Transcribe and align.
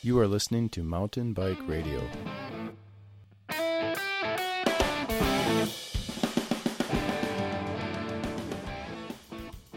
You 0.00 0.20
are 0.20 0.28
listening 0.28 0.68
to 0.70 0.84
Mountain 0.84 1.32
Bike 1.32 1.58
Radio. 1.66 2.00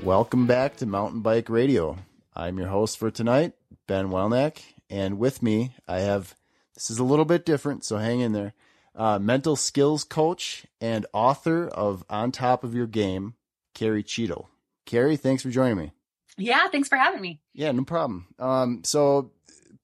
Welcome 0.03 0.45
back 0.45 0.77
to 0.77 0.85
Mountain 0.85 1.21
Bike 1.21 1.49
Radio. 1.49 1.97
I'm 2.35 2.59
your 2.59 2.67
host 2.67 2.99
for 2.99 3.09
tonight, 3.09 3.53
Ben 3.87 4.09
Welnack, 4.09 4.61
and 4.91 5.17
with 5.17 5.41
me 5.41 5.73
I 5.87 6.01
have 6.01 6.35
this 6.75 6.91
is 6.91 6.99
a 6.99 7.03
little 7.03 7.25
bit 7.25 7.43
different, 7.43 7.83
so 7.83 7.97
hang 7.97 8.19
in 8.19 8.31
there. 8.33 8.53
Uh, 8.95 9.17
mental 9.17 9.55
skills 9.55 10.03
coach 10.03 10.67
and 10.79 11.07
author 11.13 11.67
of 11.67 12.03
On 12.11 12.31
Top 12.31 12.63
of 12.63 12.75
Your 12.75 12.85
Game, 12.87 13.33
Carrie 13.73 14.03
Cheadle. 14.03 14.49
Carrie, 14.85 15.17
thanks 15.17 15.41
for 15.41 15.49
joining 15.49 15.77
me. 15.77 15.93
Yeah, 16.37 16.67
thanks 16.69 16.89
for 16.89 16.97
having 16.97 17.21
me. 17.21 17.39
Yeah, 17.53 17.71
no 17.71 17.83
problem. 17.83 18.27
Um, 18.39 18.81
so 18.83 19.31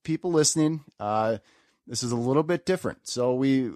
people 0.08 0.32
listening, 0.32 0.86
uh, 1.02 1.38
this 1.86 2.02
is 2.02 2.14
a 2.14 2.16
little 2.16 2.42
bit 2.42 2.66
different. 2.66 3.06
So 3.10 3.36
we, 3.36 3.72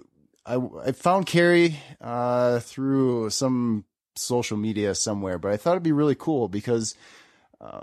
I, 0.46 0.56
I 0.82 0.92
found 0.92 1.26
Carrie 1.26 1.78
uh, 2.00 2.58
through 2.60 3.28
some 3.28 3.84
social 4.16 4.56
media 4.56 4.94
somewhere, 4.94 5.38
but 5.38 5.52
I 5.52 5.58
thought 5.58 5.72
it'd 5.72 5.82
be 5.82 5.92
really 5.92 6.14
cool 6.14 6.48
because 6.48 6.94
uh, 7.60 7.82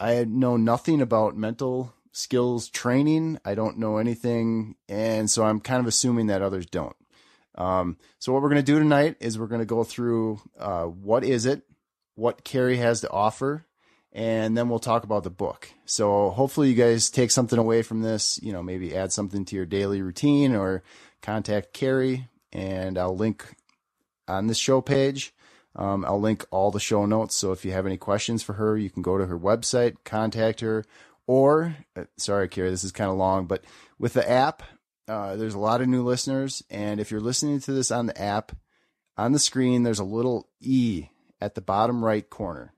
I 0.00 0.24
know 0.24 0.56
nothing 0.56 1.02
about 1.02 1.36
mental 1.36 1.92
skills 2.12 2.70
training. 2.70 3.38
I 3.44 3.54
don't 3.54 3.78
know 3.78 3.98
anything, 3.98 4.76
and 4.88 5.28
so 5.28 5.44
I'm 5.44 5.60
kind 5.60 5.80
of 5.80 5.86
assuming 5.86 6.28
that 6.28 6.40
others 6.40 6.64
don't. 6.64 6.96
Um, 7.56 7.98
so 8.18 8.32
what 8.32 8.40
we're 8.40 8.48
going 8.48 8.64
to 8.64 8.72
do 8.72 8.78
tonight 8.78 9.16
is 9.20 9.38
we're 9.38 9.48
going 9.48 9.60
to 9.60 9.66
go 9.66 9.84
through 9.84 10.40
uh, 10.58 10.84
what 10.84 11.24
is 11.24 11.44
it, 11.44 11.62
what 12.14 12.42
Carrie 12.42 12.78
has 12.78 13.02
to 13.02 13.10
offer, 13.10 13.66
and 14.12 14.56
then 14.56 14.68
we'll 14.68 14.78
talk 14.78 15.04
about 15.04 15.24
the 15.24 15.30
book. 15.30 15.70
So 15.84 16.30
hopefully 16.30 16.68
you 16.68 16.74
guys 16.74 17.10
take 17.10 17.30
something 17.30 17.58
away 17.58 17.82
from 17.82 18.02
this, 18.02 18.40
you 18.42 18.52
know, 18.52 18.62
maybe 18.62 18.96
add 18.96 19.12
something 19.12 19.44
to 19.46 19.56
your 19.56 19.66
daily 19.66 20.02
routine 20.02 20.54
or 20.54 20.82
contact 21.22 21.72
Carrie 21.72 22.28
and 22.52 22.98
I'll 22.98 23.16
link 23.16 23.54
on 24.26 24.46
this 24.46 24.58
show 24.58 24.80
page. 24.80 25.32
Um, 25.76 26.04
I'll 26.04 26.20
link 26.20 26.44
all 26.50 26.70
the 26.70 26.80
show 26.80 27.06
notes. 27.06 27.36
So 27.36 27.52
if 27.52 27.64
you 27.64 27.70
have 27.72 27.86
any 27.86 27.96
questions 27.96 28.42
for 28.42 28.54
her, 28.54 28.76
you 28.76 28.90
can 28.90 29.02
go 29.02 29.16
to 29.16 29.26
her 29.26 29.38
website, 29.38 29.96
contact 30.04 30.60
her, 30.60 30.84
or 31.26 31.76
uh, 31.94 32.04
sorry, 32.16 32.48
Carrie, 32.48 32.70
this 32.70 32.82
is 32.82 32.90
kind 32.90 33.10
of 33.10 33.16
long, 33.16 33.46
but 33.46 33.64
with 33.98 34.14
the 34.14 34.28
app, 34.28 34.64
uh, 35.06 35.36
there's 35.36 35.54
a 35.54 35.60
lot 35.60 35.80
of 35.80 35.88
new 35.88 36.02
listeners. 36.02 36.62
And 36.70 36.98
if 36.98 37.10
you're 37.10 37.20
listening 37.20 37.60
to 37.60 37.72
this 37.72 37.92
on 37.92 38.06
the 38.06 38.20
app, 38.20 38.52
on 39.16 39.32
the 39.32 39.38
screen, 39.38 39.84
there's 39.84 39.98
a 40.00 40.04
little 40.04 40.48
E 40.60 41.06
at 41.40 41.54
the 41.54 41.60
bottom 41.60 42.04
right 42.04 42.28
corner. 42.28 42.72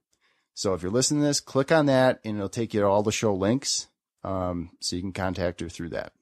So 0.54 0.74
if 0.74 0.82
you're 0.82 0.92
listening 0.92 1.22
to 1.22 1.26
this, 1.26 1.40
click 1.40 1.72
on 1.72 1.86
that 1.86 2.20
and 2.24 2.36
it'll 2.36 2.48
take 2.48 2.74
you 2.74 2.80
to 2.80 2.86
all 2.86 3.02
the 3.02 3.12
show 3.12 3.34
links. 3.34 3.88
Um, 4.24 4.70
so 4.80 4.96
you 4.96 5.02
can 5.02 5.12
contact 5.12 5.60
her 5.60 5.68
through 5.68 5.90
that. 5.90 6.12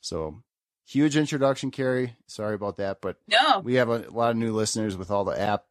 So 0.00 0.42
huge 0.86 1.16
introduction, 1.16 1.70
Carrie. 1.70 2.16
Sorry 2.26 2.54
about 2.54 2.76
that, 2.76 3.00
but 3.00 3.16
no, 3.28 3.60
we 3.60 3.74
have 3.74 3.88
a, 3.88 4.06
a 4.08 4.10
lot 4.10 4.30
of 4.30 4.36
new 4.36 4.52
listeners 4.52 4.96
with 4.96 5.10
all 5.10 5.24
the 5.24 5.40
app 5.40 5.64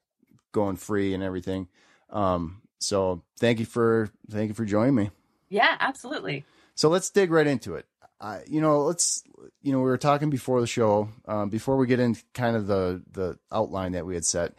going 0.52 0.76
free 0.78 1.14
and 1.14 1.22
everything. 1.22 1.68
Um, 2.10 2.62
so 2.80 3.24
thank 3.40 3.60
you 3.60 3.66
for, 3.66 4.10
thank 4.30 4.48
you 4.48 4.54
for 4.54 4.66
joining 4.66 4.96
me. 4.96 5.12
Yeah, 5.50 5.76
absolutely. 5.80 6.46
So 6.76 6.90
let's 6.90 7.10
dig 7.10 7.32
right 7.32 7.48
into 7.48 7.76
it. 7.76 7.86
Uh, 8.20 8.40
you 8.48 8.62
know, 8.62 8.82
let's, 8.82 9.24
you 9.62 9.72
know, 9.72 9.80
we 9.80 9.86
were 9.86 9.98
talking 9.98 10.30
before 10.30 10.62
the 10.62 10.68
show, 10.68 11.10
um, 11.28 11.50
before 11.50 11.78
we 11.78 11.86
get 11.86 12.00
into 12.00 12.24
kind 12.34 12.56
of 12.56 12.66
the, 12.66 13.04
the 13.12 13.38
outline 13.52 13.92
that 13.92 14.06
we 14.06 14.16
had 14.16 14.26
set 14.26 14.56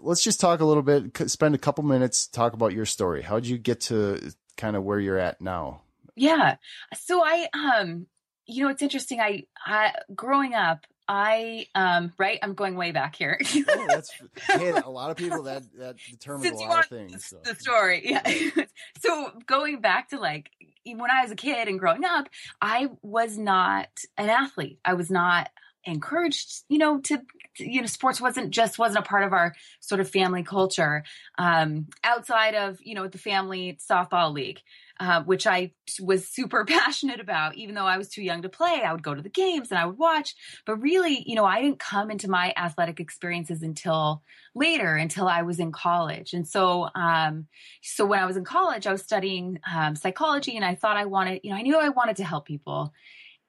let's 0.00 0.22
just 0.22 0.40
talk 0.40 0.60
a 0.60 0.64
little 0.64 0.82
bit, 0.82 1.30
spend 1.30 1.54
a 1.54 1.58
couple 1.58 1.84
minutes, 1.84 2.26
talk 2.26 2.52
about 2.52 2.72
your 2.72 2.86
story. 2.86 3.22
How 3.22 3.36
did 3.36 3.48
you 3.48 3.58
get 3.58 3.80
to 3.82 4.32
kind 4.56 4.76
of 4.76 4.84
where 4.84 4.98
you're 4.98 5.18
at 5.18 5.40
now? 5.40 5.82
Yeah. 6.14 6.56
So 6.94 7.22
I, 7.24 7.48
um, 7.52 8.06
you 8.46 8.64
know, 8.64 8.70
it's 8.70 8.82
interesting. 8.82 9.20
I, 9.20 9.44
I, 9.64 9.92
growing 10.14 10.54
up, 10.54 10.86
I, 11.08 11.66
um, 11.74 12.12
right, 12.18 12.38
I'm 12.42 12.54
going 12.54 12.74
way 12.74 12.90
back 12.90 13.14
here. 13.14 13.38
oh, 13.68 13.86
that's, 13.88 14.10
hey, 14.48 14.70
a 14.70 14.88
lot 14.88 15.10
of 15.10 15.16
people 15.16 15.44
that, 15.44 15.62
that 15.78 15.96
determines 16.10 16.48
Since 16.48 16.60
a 16.60 16.64
lot 16.64 16.84
of 16.84 16.86
things. 16.86 17.26
So. 17.26 17.38
The 17.44 17.54
story. 17.54 18.02
Yeah. 18.04 18.64
so 19.00 19.30
going 19.46 19.80
back 19.80 20.10
to 20.10 20.18
like, 20.18 20.50
when 20.84 21.10
I 21.10 21.22
was 21.22 21.30
a 21.30 21.36
kid 21.36 21.68
and 21.68 21.78
growing 21.78 22.04
up, 22.04 22.28
I 22.60 22.88
was 23.02 23.38
not 23.38 23.88
an 24.16 24.30
athlete. 24.30 24.78
I 24.84 24.94
was 24.94 25.10
not 25.10 25.50
encouraged, 25.86 26.64
you 26.68 26.78
know, 26.78 26.98
to, 27.00 27.22
you 27.58 27.80
know, 27.80 27.86
sports 27.86 28.20
wasn't 28.20 28.50
just 28.50 28.78
wasn't 28.78 29.04
a 29.04 29.08
part 29.08 29.24
of 29.24 29.32
our 29.32 29.54
sort 29.80 30.00
of 30.00 30.10
family 30.10 30.42
culture 30.42 31.04
um, 31.38 31.86
outside 32.04 32.54
of, 32.54 32.78
you 32.82 32.94
know, 32.94 33.06
the 33.06 33.18
family 33.18 33.78
softball 33.88 34.32
league, 34.32 34.60
uh, 34.98 35.22
which 35.22 35.46
I 35.46 35.72
was 36.00 36.28
super 36.28 36.64
passionate 36.68 37.20
about. 37.20 37.56
Even 37.56 37.74
though 37.74 37.86
I 37.86 37.98
was 37.98 38.08
too 38.08 38.22
young 38.22 38.42
to 38.42 38.48
play, 38.48 38.82
I 38.84 38.92
would 38.92 39.02
go 39.02 39.14
to 39.14 39.22
the 39.22 39.28
games 39.28 39.70
and 39.70 39.78
I 39.78 39.86
would 39.86 39.98
watch. 39.98 40.34
But 40.66 40.76
really, 40.76 41.22
you 41.26 41.36
know, 41.36 41.44
I 41.44 41.62
didn't 41.62 41.78
come 41.78 42.10
into 42.10 42.28
my 42.28 42.52
athletic 42.56 43.00
experiences 43.00 43.62
until 43.62 44.22
later, 44.54 44.96
until 44.96 45.28
I 45.28 45.42
was 45.42 45.60
in 45.60 45.72
college. 45.72 46.32
And 46.32 46.46
so, 46.46 46.88
um, 46.94 47.46
so 47.82 48.04
when 48.04 48.18
I 48.18 48.26
was 48.26 48.36
in 48.36 48.44
college, 48.44 48.86
I 48.86 48.92
was 48.92 49.02
studying 49.02 49.60
um, 49.72 49.94
psychology, 49.96 50.56
and 50.56 50.64
I 50.64 50.74
thought 50.74 50.96
I 50.96 51.04
wanted, 51.04 51.40
you 51.44 51.50
know, 51.50 51.56
I 51.56 51.62
knew 51.62 51.78
I 51.78 51.90
wanted 51.90 52.16
to 52.16 52.24
help 52.24 52.46
people 52.46 52.92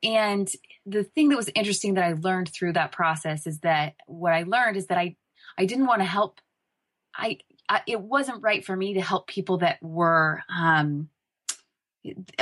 and 0.04 0.50
the 0.86 1.04
thing 1.04 1.30
that 1.30 1.36
was 1.36 1.50
interesting 1.54 1.96
that 1.96 2.04
I 2.04 2.14
learned 2.14 2.50
through 2.50 2.74
that 2.74 2.92
process 2.92 3.48
is 3.48 3.60
that 3.60 3.96
what 4.06 4.34
I 4.34 4.44
learned 4.44 4.78
is 4.78 4.88
that 4.88 4.98
I 4.98 5.16
I 5.58 5.66
didn't 5.66 5.88
want 5.88 6.02
to 6.02 6.06
help 6.06 6.40
I, 7.16 7.40
I 7.68 7.82
it 7.88 8.00
wasn't 8.00 8.44
right 8.44 8.64
for 8.64 8.76
me 8.76 8.96
to 8.96 9.02
help 9.02 9.28
people 9.28 9.60
that 9.60 9.82
were 9.82 10.44
um 10.56 11.10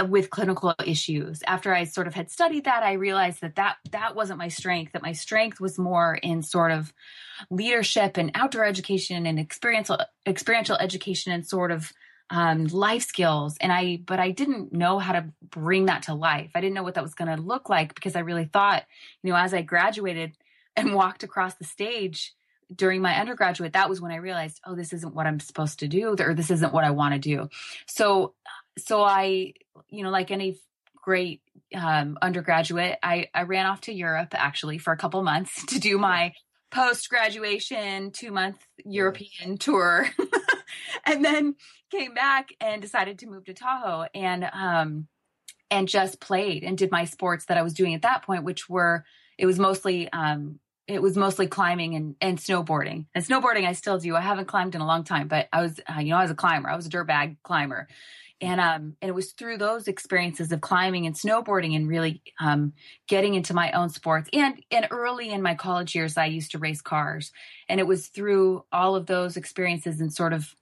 with 0.08 0.30
clinical 0.30 0.76
issues. 0.86 1.42
After 1.48 1.74
i 1.74 1.86
sort 1.86 2.08
of 2.08 2.14
had 2.14 2.30
studied 2.30 2.66
that 2.66 2.84
i 2.84 2.94
realized 2.94 3.42
that 3.42 3.56
that 3.56 3.78
that 3.92 4.16
wasn't 4.16 4.38
my 4.38 4.50
strength 4.50 4.92
that 4.92 5.02
my 5.02 5.14
strength 5.14 5.60
was 5.60 5.80
more 5.80 6.16
in 6.16 6.44
sort 6.44 6.72
of 6.72 6.94
leadership 7.50 8.18
and 8.18 8.32
outdoor 8.36 8.66
education 8.66 9.26
and 9.26 9.40
experiential 9.40 9.98
experiential 10.28 10.76
education 10.76 11.32
and 11.32 11.48
sort 11.48 11.72
of 11.72 11.92
um, 12.30 12.66
life 12.66 13.04
skills. 13.04 13.58
And 13.62 13.72
I, 13.72 14.00
but 14.06 14.20
I 14.20 14.32
didn't 14.32 14.74
know 14.74 15.00
how 15.00 15.14
to 15.14 15.26
bring 15.42 15.86
that 15.86 16.04
to 16.04 16.14
life. 16.14 16.52
I 16.56 16.62
didn't 16.62 16.74
know 16.74 16.84
what 16.84 16.96
that 16.96 17.04
was 17.04 17.16
going 17.16 17.36
to 17.36 17.42
look 17.42 17.70
like 17.70 17.94
because 17.94 18.16
I 18.16 18.22
really 18.22 18.46
thought, 18.46 18.84
you 19.24 19.32
know, 19.32 19.38
as 19.38 19.54
I 19.54 19.62
graduated 19.62 20.36
and 20.76 20.94
walked 20.94 21.24
across 21.24 21.56
the 21.56 21.66
stage 21.66 22.34
during 22.74 23.02
my 23.02 23.20
undergraduate, 23.20 23.74
that 23.74 23.90
was 23.90 24.02
when 24.02 24.12
I 24.12 24.18
realized, 24.18 24.60
oh, 24.66 24.76
this 24.76 24.92
isn't 24.92 25.14
what 25.14 25.28
I'm 25.28 25.40
supposed 25.40 25.80
to 25.80 25.88
do, 25.88 26.16
or 26.20 26.34
this 26.34 26.50
isn't 26.50 26.74
what 26.74 26.84
I 26.84 26.92
want 26.92 27.14
to 27.14 27.20
do. 27.20 27.50
So, 27.86 28.34
so 28.78 29.04
I, 29.04 29.54
you 29.90 30.04
know, 30.04 30.10
like 30.10 30.32
any 30.32 30.58
great 30.96 31.42
um, 31.76 32.18
undergraduate, 32.22 32.98
I, 33.04 33.30
I 33.34 33.44
ran 33.44 33.68
off 33.68 33.82
to 33.82 33.94
Europe 33.94 34.34
actually 34.34 34.80
for 34.80 34.92
a 34.92 34.98
couple 34.98 35.22
months 35.22 35.64
to 35.68 35.80
do 35.80 36.00
my 36.00 36.34
post 36.72 37.10
graduation 37.10 38.12
two 38.12 38.32
month 38.32 38.58
European 38.84 39.58
tour. 39.58 40.10
and 41.12 41.24
then 41.24 41.56
came 41.92 42.14
back 42.14 42.50
and 42.60 42.82
decided 42.82 43.20
to 43.20 43.28
move 43.28 43.46
to 43.46 43.54
Tahoe 43.54 44.08
and 44.14 44.50
um 44.52 45.08
and 45.72 45.88
just 45.88 46.20
played 46.20 46.64
and 46.64 46.78
did 46.78 46.92
my 46.92 47.06
sports 47.06 47.46
that 47.46 47.58
I 47.58 47.62
was 47.62 47.74
doing 47.74 47.94
at 47.96 48.04
that 48.04 48.24
point, 48.24 48.44
which 48.44 48.70
were 48.70 49.04
it 49.38 49.46
was 49.46 49.60
mostly 49.60 50.12
um 50.12 50.60
it 50.88 51.02
was 51.02 51.18
mostly 51.18 51.48
climbing 51.48 51.96
and, 51.96 52.16
and 52.22 52.38
snowboarding. 52.38 53.08
And 53.16 53.26
snowboarding 53.26 53.68
I 53.68 53.74
still 53.74 53.98
do. 53.98 54.16
I 54.16 54.22
haven't 54.22 54.48
climbed 54.48 54.76
in 54.76 54.82
a 54.82 54.86
long 54.86 55.04
time, 55.04 55.28
but 55.28 55.48
I 55.52 55.62
was 55.62 55.80
uh, 55.94 56.00
you 56.00 56.10
know 56.10 56.18
I 56.18 56.24
was 56.24 56.32
a 56.32 56.36
climber. 56.36 56.70
I 56.70 56.76
was 56.76 56.86
a 56.86 56.90
dirtbag 56.90 57.38
climber. 57.44 57.88
And 58.42 58.60
um 58.60 58.96
and 59.02 59.10
it 59.10 59.16
was 59.16 59.32
through 59.32 59.58
those 59.58 59.88
experiences 59.88 60.52
of 60.52 60.62
climbing 60.62 61.06
and 61.06 61.16
snowboarding 61.16 61.76
and 61.76 61.88
really 61.88 62.22
um 62.40 62.74
getting 63.08 63.34
into 63.34 63.54
my 63.54 63.72
own 63.72 63.90
sports. 63.90 64.30
And 64.34 64.62
and 64.72 64.88
early 64.92 65.32
in 65.32 65.42
my 65.42 65.56
college 65.56 65.96
years 65.96 66.18
I 66.18 66.26
used 66.26 66.52
to 66.52 66.60
race 66.60 66.82
cars. 66.82 67.32
And 67.70 67.80
it 67.80 67.88
was 67.88 68.08
through 68.08 68.66
all 68.72 68.96
of 68.96 69.08
those 69.08 69.38
experiences 69.38 70.02
and 70.02 70.14
sort 70.14 70.34
of 70.34 70.56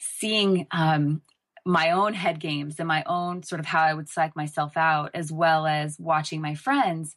seeing 0.00 0.66
um, 0.72 1.22
my 1.64 1.90
own 1.92 2.14
head 2.14 2.40
games 2.40 2.76
and 2.78 2.88
my 2.88 3.04
own 3.06 3.42
sort 3.42 3.60
of 3.60 3.66
how 3.66 3.82
I 3.82 3.94
would 3.94 4.08
psych 4.08 4.34
myself 4.34 4.76
out, 4.76 5.10
as 5.14 5.30
well 5.30 5.66
as 5.66 5.98
watching 6.00 6.40
my 6.40 6.54
friends 6.54 7.14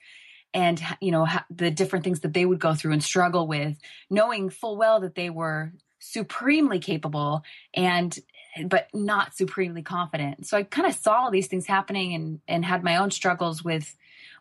and 0.53 0.79
you 1.01 1.11
know 1.11 1.27
the 1.49 1.71
different 1.71 2.03
things 2.03 2.19
that 2.19 2.33
they 2.33 2.45
would 2.45 2.59
go 2.59 2.75
through 2.75 2.93
and 2.93 3.03
struggle 3.03 3.47
with, 3.47 3.77
knowing 4.09 4.49
full 4.49 4.77
well 4.77 4.99
that 4.99 5.15
they 5.15 5.29
were 5.29 5.73
supremely 5.99 6.79
capable 6.79 7.43
and 7.73 8.19
but 8.67 8.87
not 8.93 9.35
supremely 9.35 9.81
confident. 9.81 10.45
So 10.45 10.57
I 10.57 10.63
kind 10.63 10.87
of 10.87 10.93
saw 10.93 11.23
all 11.23 11.31
these 11.31 11.47
things 11.47 11.65
happening 11.65 12.13
and 12.13 12.39
and 12.47 12.63
had 12.63 12.83
my 12.83 12.97
own 12.97 13.09
struggles 13.09 13.63
with 13.63 13.95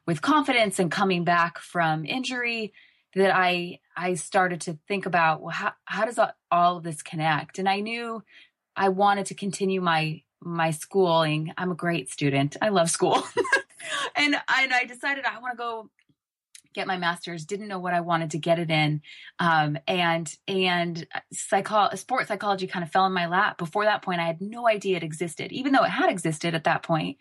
with 0.06 0.20
confidence 0.20 0.78
and 0.78 0.90
coming 0.90 1.24
back 1.24 1.58
from 1.58 2.04
injury 2.04 2.72
that 3.14 3.34
I 3.34 3.80
I 3.96 4.14
started 4.14 4.62
to 4.62 4.78
think 4.88 5.06
about 5.06 5.42
well 5.42 5.50
how 5.50 5.72
how 5.84 6.04
does 6.04 6.18
all 6.50 6.76
of 6.76 6.82
this 6.82 7.02
connect? 7.02 7.58
And 7.58 7.68
I 7.68 7.80
knew 7.80 8.22
I 8.76 8.88
wanted 8.88 9.26
to 9.26 9.34
continue 9.34 9.80
my 9.80 10.22
my 10.40 10.70
schooling. 10.70 11.52
I'm 11.56 11.70
a 11.70 11.76
great 11.76 12.10
student. 12.10 12.56
I 12.60 12.70
love 12.70 12.90
school. 12.90 13.22
And 14.16 14.34
and 14.34 14.72
I 14.72 14.84
decided 14.84 15.24
I 15.24 15.38
want 15.40 15.52
to 15.52 15.56
go 15.56 15.90
get 16.74 16.86
my 16.86 16.96
master's. 16.96 17.44
Didn't 17.44 17.68
know 17.68 17.78
what 17.78 17.92
i 17.92 18.00
wanted 18.00 18.30
to 18.30 18.38
get 18.38 18.58
it 18.58 18.70
in. 18.70 19.02
Um, 19.38 19.76
and 19.86 20.32
and 20.48 21.06
psycho- 21.32 21.94
sports 21.94 22.28
psychology 22.28 22.66
kind 22.66 22.84
of 22.84 22.90
fell 22.90 23.06
in 23.06 23.12
my 23.12 23.26
lap. 23.26 23.58
Before 23.58 23.84
that 23.84 24.02
point 24.02 24.20
i 24.20 24.26
had 24.26 24.40
no 24.40 24.68
idea 24.68 24.96
it 24.96 25.02
existed 25.02 25.52
even 25.52 25.72
though 25.72 25.84
it 25.84 25.90
had 25.90 26.10
existed 26.10 26.54
at 26.54 26.64
that 26.64 26.82
point 26.82 27.18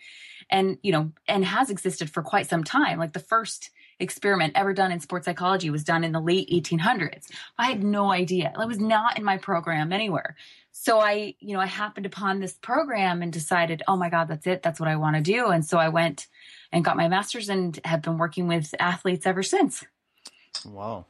and 0.50 0.78
you 0.84 0.92
know 0.92 1.12
and 1.28 1.46
has 1.46 1.70
existed 1.70 2.10
for 2.10 2.22
quite 2.22 2.50
some 2.50 2.64
time. 2.64 3.00
Like 3.00 3.14
the 3.14 3.20
first 3.20 3.72
experiment 4.01 4.53
ever 4.56 4.74
done 4.74 4.92
in 4.92 5.00
sports 5.00 5.25
psychology 5.25 5.69
was 5.69 5.83
done 5.83 6.03
in 6.03 6.12
the 6.12 6.19
late 6.19 6.50
1800s 6.50 7.27
i 7.57 7.68
had 7.68 7.83
no 7.83 8.12
idea 8.12 8.51
it 8.59 8.68
was 8.68 8.80
not 8.80 9.18
in 9.18 9.24
my 9.24 9.38
program 9.38 9.94
anywhere 9.94 10.36
so 10.71 11.00
i 11.00 11.36
you 11.39 11.53
know 11.53 11.62
i 11.62 11.65
happened 11.65 12.06
upon 12.06 12.39
this 12.39 12.53
program 12.53 13.21
and 13.21 13.31
decided 13.31 13.81
oh 13.88 13.95
my 13.95 14.09
god 14.09 14.27
that's 14.27 14.48
it 14.48 14.62
that's 14.63 14.80
what 14.80 14.89
i 14.89 14.95
want 14.95 15.15
to 15.15 15.21
do 15.21 15.48
and 15.48 15.65
so 15.65 15.77
i 15.77 15.89
went 15.89 16.27
and 16.71 16.86
got 16.86 16.98
my 16.98 17.07
master's 17.07 17.50
and 17.50 17.80
have 17.83 18.01
been 18.01 18.18
working 18.18 18.48
with 18.48 18.74
athletes 18.80 19.25
ever 19.25 19.44
since. 19.44 19.83
Wow. 20.65 21.06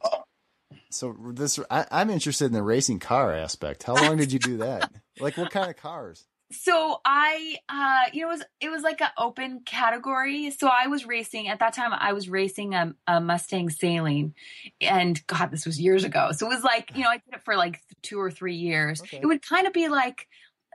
So 0.90 1.16
this, 1.32 1.58
I, 1.70 1.86
am 1.90 2.10
interested 2.10 2.46
in 2.46 2.52
the 2.52 2.62
racing 2.62 2.98
car 2.98 3.34
aspect. 3.34 3.84
How 3.84 3.94
long 3.94 4.16
did 4.16 4.32
you 4.32 4.38
do 4.38 4.58
that? 4.58 4.90
like 5.20 5.36
what 5.36 5.50
kind 5.50 5.70
of 5.70 5.76
cars? 5.76 6.26
So 6.52 7.00
I, 7.04 7.56
uh, 7.68 8.10
you 8.12 8.22
know, 8.22 8.28
it 8.28 8.32
was, 8.32 8.44
it 8.60 8.68
was 8.70 8.82
like 8.82 9.00
an 9.00 9.10
open 9.18 9.62
category. 9.64 10.50
So 10.50 10.68
I 10.68 10.86
was 10.86 11.06
racing 11.06 11.48
at 11.48 11.58
that 11.60 11.74
time. 11.74 11.92
I 11.92 12.12
was 12.12 12.28
racing 12.28 12.74
a, 12.74 12.94
a 13.06 13.20
Mustang 13.20 13.68
Saleen, 13.68 14.32
and 14.80 15.24
God, 15.26 15.50
this 15.50 15.66
was 15.66 15.80
years 15.80 16.04
ago. 16.04 16.30
So 16.32 16.46
it 16.46 16.50
was 16.50 16.64
like, 16.64 16.92
you 16.94 17.02
know, 17.02 17.10
I 17.10 17.16
did 17.16 17.34
it 17.34 17.44
for 17.44 17.56
like 17.56 17.80
two 18.02 18.20
or 18.20 18.30
three 18.30 18.56
years. 18.56 19.00
Okay. 19.00 19.20
It 19.22 19.26
would 19.26 19.42
kind 19.42 19.66
of 19.66 19.72
be 19.72 19.88
like, 19.88 20.28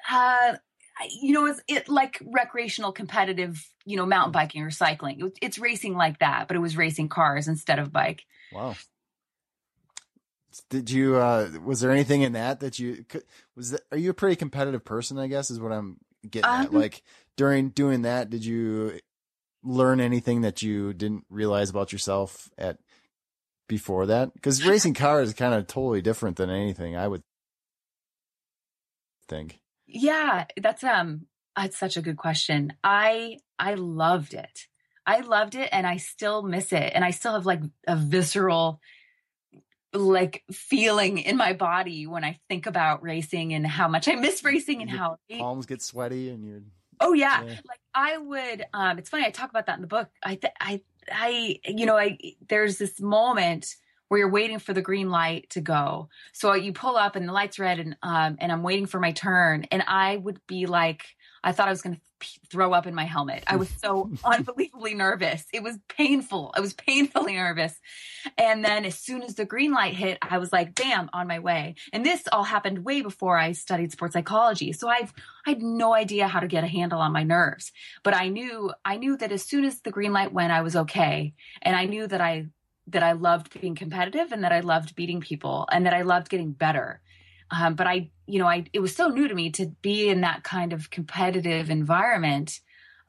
uh, 0.09 0.55
you 1.21 1.33
know, 1.33 1.45
it's 1.45 1.61
it 1.67 1.89
like 1.89 2.21
recreational 2.25 2.91
competitive, 2.91 3.63
you 3.85 3.97
know, 3.97 4.05
mountain 4.05 4.31
mm. 4.31 4.33
biking 4.33 4.63
or 4.63 4.71
cycling. 4.71 5.31
It's 5.41 5.59
racing 5.59 5.95
like 5.95 6.19
that, 6.19 6.47
but 6.47 6.57
it 6.57 6.59
was 6.59 6.75
racing 6.75 7.09
cars 7.09 7.47
instead 7.47 7.79
of 7.79 7.91
bike. 7.91 8.23
Wow. 8.51 8.75
Did 10.69 10.89
you, 10.89 11.17
uh, 11.17 11.49
was 11.63 11.81
there 11.81 11.91
anything 11.91 12.21
in 12.21 12.33
that 12.33 12.61
that 12.61 12.79
you 12.79 13.05
was, 13.55 13.71
that, 13.71 13.81
are 13.91 13.97
you 13.97 14.09
a 14.09 14.13
pretty 14.13 14.35
competitive 14.35 14.83
person? 14.83 15.17
I 15.17 15.27
guess 15.27 15.51
is 15.51 15.59
what 15.59 15.71
I'm 15.71 15.97
getting 16.29 16.49
um, 16.49 16.65
at. 16.65 16.73
Like 16.73 17.03
during 17.35 17.69
doing 17.69 18.03
that, 18.03 18.29
did 18.29 18.45
you 18.45 18.99
learn 19.63 19.99
anything 19.99 20.41
that 20.41 20.61
you 20.61 20.93
didn't 20.93 21.25
realize 21.29 21.69
about 21.69 21.91
yourself 21.91 22.49
at 22.57 22.77
before 23.67 24.05
that? 24.07 24.31
Cause 24.41 24.65
racing 24.65 24.93
cars 24.93 25.29
is 25.29 25.33
kind 25.33 25.53
of 25.53 25.67
totally 25.67 26.01
different 26.01 26.37
than 26.37 26.49
anything 26.49 26.95
I 26.95 27.07
would 27.07 27.23
think. 29.27 29.59
Yeah, 29.85 30.45
that's 30.61 30.83
um 30.83 31.27
that's 31.55 31.77
such 31.77 31.97
a 31.97 32.01
good 32.01 32.17
question. 32.17 32.73
I 32.83 33.37
I 33.59 33.75
loved 33.75 34.33
it. 34.33 34.67
I 35.05 35.21
loved 35.21 35.55
it 35.55 35.69
and 35.71 35.87
I 35.87 35.97
still 35.97 36.43
miss 36.43 36.73
it 36.73 36.91
and 36.93 37.03
I 37.03 37.11
still 37.11 37.33
have 37.33 37.45
like 37.45 37.61
a 37.87 37.95
visceral 37.95 38.81
like 39.97 40.43
feeling 40.51 41.17
in 41.19 41.37
my 41.37 41.53
body 41.53 42.07
when 42.07 42.23
I 42.23 42.39
think 42.49 42.65
about 42.65 43.03
racing 43.03 43.53
and 43.53 43.65
how 43.65 43.87
much 43.87 44.07
I 44.07 44.15
miss 44.15 44.43
racing 44.43 44.81
and 44.81 44.89
Your 44.89 44.99
how 44.99 45.17
palms 45.37 45.65
get 45.65 45.81
sweaty 45.81 46.29
and 46.29 46.45
you're 46.45 46.61
Oh 46.99 47.13
yeah. 47.13 47.43
yeah. 47.43 47.49
Like 47.67 47.79
I 47.93 48.17
would 48.17 48.65
um 48.73 48.97
it's 48.97 49.09
funny 49.09 49.25
I 49.25 49.29
talk 49.29 49.49
about 49.49 49.67
that 49.67 49.75
in 49.75 49.81
the 49.81 49.87
book. 49.87 50.09
I 50.23 50.35
th- 50.35 50.53
I 50.59 50.81
I 51.11 51.59
you 51.65 51.85
know 51.85 51.97
I 51.97 52.17
there's 52.47 52.77
this 52.77 52.99
moment 52.99 53.75
where 54.07 54.19
you're 54.19 54.29
waiting 54.29 54.59
for 54.59 54.73
the 54.73 54.81
green 54.81 55.09
light 55.09 55.49
to 55.51 55.61
go. 55.61 56.09
So 56.31 56.53
you 56.53 56.73
pull 56.73 56.95
up 56.95 57.15
and 57.15 57.27
the 57.27 57.33
light's 57.33 57.59
red 57.59 57.79
and 57.79 57.95
um 58.01 58.37
and 58.39 58.51
I'm 58.51 58.63
waiting 58.63 58.85
for 58.85 58.99
my 58.99 59.11
turn 59.11 59.65
and 59.71 59.83
I 59.87 60.17
would 60.17 60.39
be 60.47 60.65
like 60.65 61.05
I 61.43 61.51
thought 61.51 61.67
I 61.67 61.71
was 61.71 61.81
going 61.81 61.95
to 61.95 62.01
throw 62.49 62.73
up 62.73 62.87
in 62.87 62.95
my 62.95 63.05
helmet. 63.05 63.43
I 63.47 63.57
was 63.57 63.69
so 63.81 64.11
unbelievably 64.23 64.95
nervous. 64.95 65.45
It 65.53 65.63
was 65.63 65.77
painful. 65.87 66.53
I 66.55 66.59
was 66.59 66.73
painfully 66.73 67.33
nervous. 67.33 67.79
And 68.37 68.63
then 68.63 68.85
as 68.85 68.97
soon 68.97 69.23
as 69.23 69.35
the 69.35 69.45
green 69.45 69.71
light 69.71 69.93
hit, 69.93 70.17
I 70.21 70.37
was 70.37 70.51
like, 70.51 70.75
bam, 70.75 71.09
on 71.13 71.27
my 71.27 71.39
way. 71.39 71.75
And 71.93 72.05
this 72.05 72.23
all 72.31 72.43
happened 72.43 72.85
way 72.85 73.01
before 73.01 73.37
I 73.37 73.51
studied 73.51 73.91
sports 73.91 74.13
psychology. 74.13 74.73
So 74.73 74.87
I've 74.87 75.13
I 75.45 75.51
had 75.51 75.61
no 75.61 75.93
idea 75.93 76.27
how 76.27 76.41
to 76.41 76.47
get 76.47 76.63
a 76.63 76.67
handle 76.67 76.99
on 76.99 77.13
my 77.13 77.23
nerves. 77.23 77.71
But 78.03 78.15
I 78.15 78.27
knew 78.27 78.71
I 78.83 78.97
knew 78.97 79.17
that 79.17 79.31
as 79.31 79.43
soon 79.43 79.65
as 79.65 79.81
the 79.81 79.91
green 79.91 80.13
light 80.13 80.33
went, 80.33 80.51
I 80.51 80.61
was 80.61 80.75
okay. 80.75 81.33
And 81.61 81.75
I 81.75 81.85
knew 81.85 82.07
that 82.07 82.21
I 82.21 82.47
that 82.87 83.03
I 83.03 83.11
loved 83.13 83.59
being 83.59 83.75
competitive 83.75 84.31
and 84.31 84.43
that 84.43 84.51
I 84.51 84.61
loved 84.61 84.95
beating 84.95 85.21
people 85.21 85.67
and 85.71 85.85
that 85.85 85.93
I 85.93 86.03
loved 86.03 86.29
getting 86.29 86.53
better. 86.53 87.01
Um, 87.51 87.75
but 87.75 87.87
I, 87.87 88.09
you 88.27 88.39
know, 88.39 88.47
I 88.47 88.65
it 88.73 88.79
was 88.79 88.95
so 88.95 89.07
new 89.07 89.27
to 89.27 89.33
me 89.33 89.49
to 89.51 89.67
be 89.81 90.09
in 90.09 90.21
that 90.21 90.43
kind 90.43 90.73
of 90.73 90.89
competitive 90.89 91.69
environment. 91.69 92.59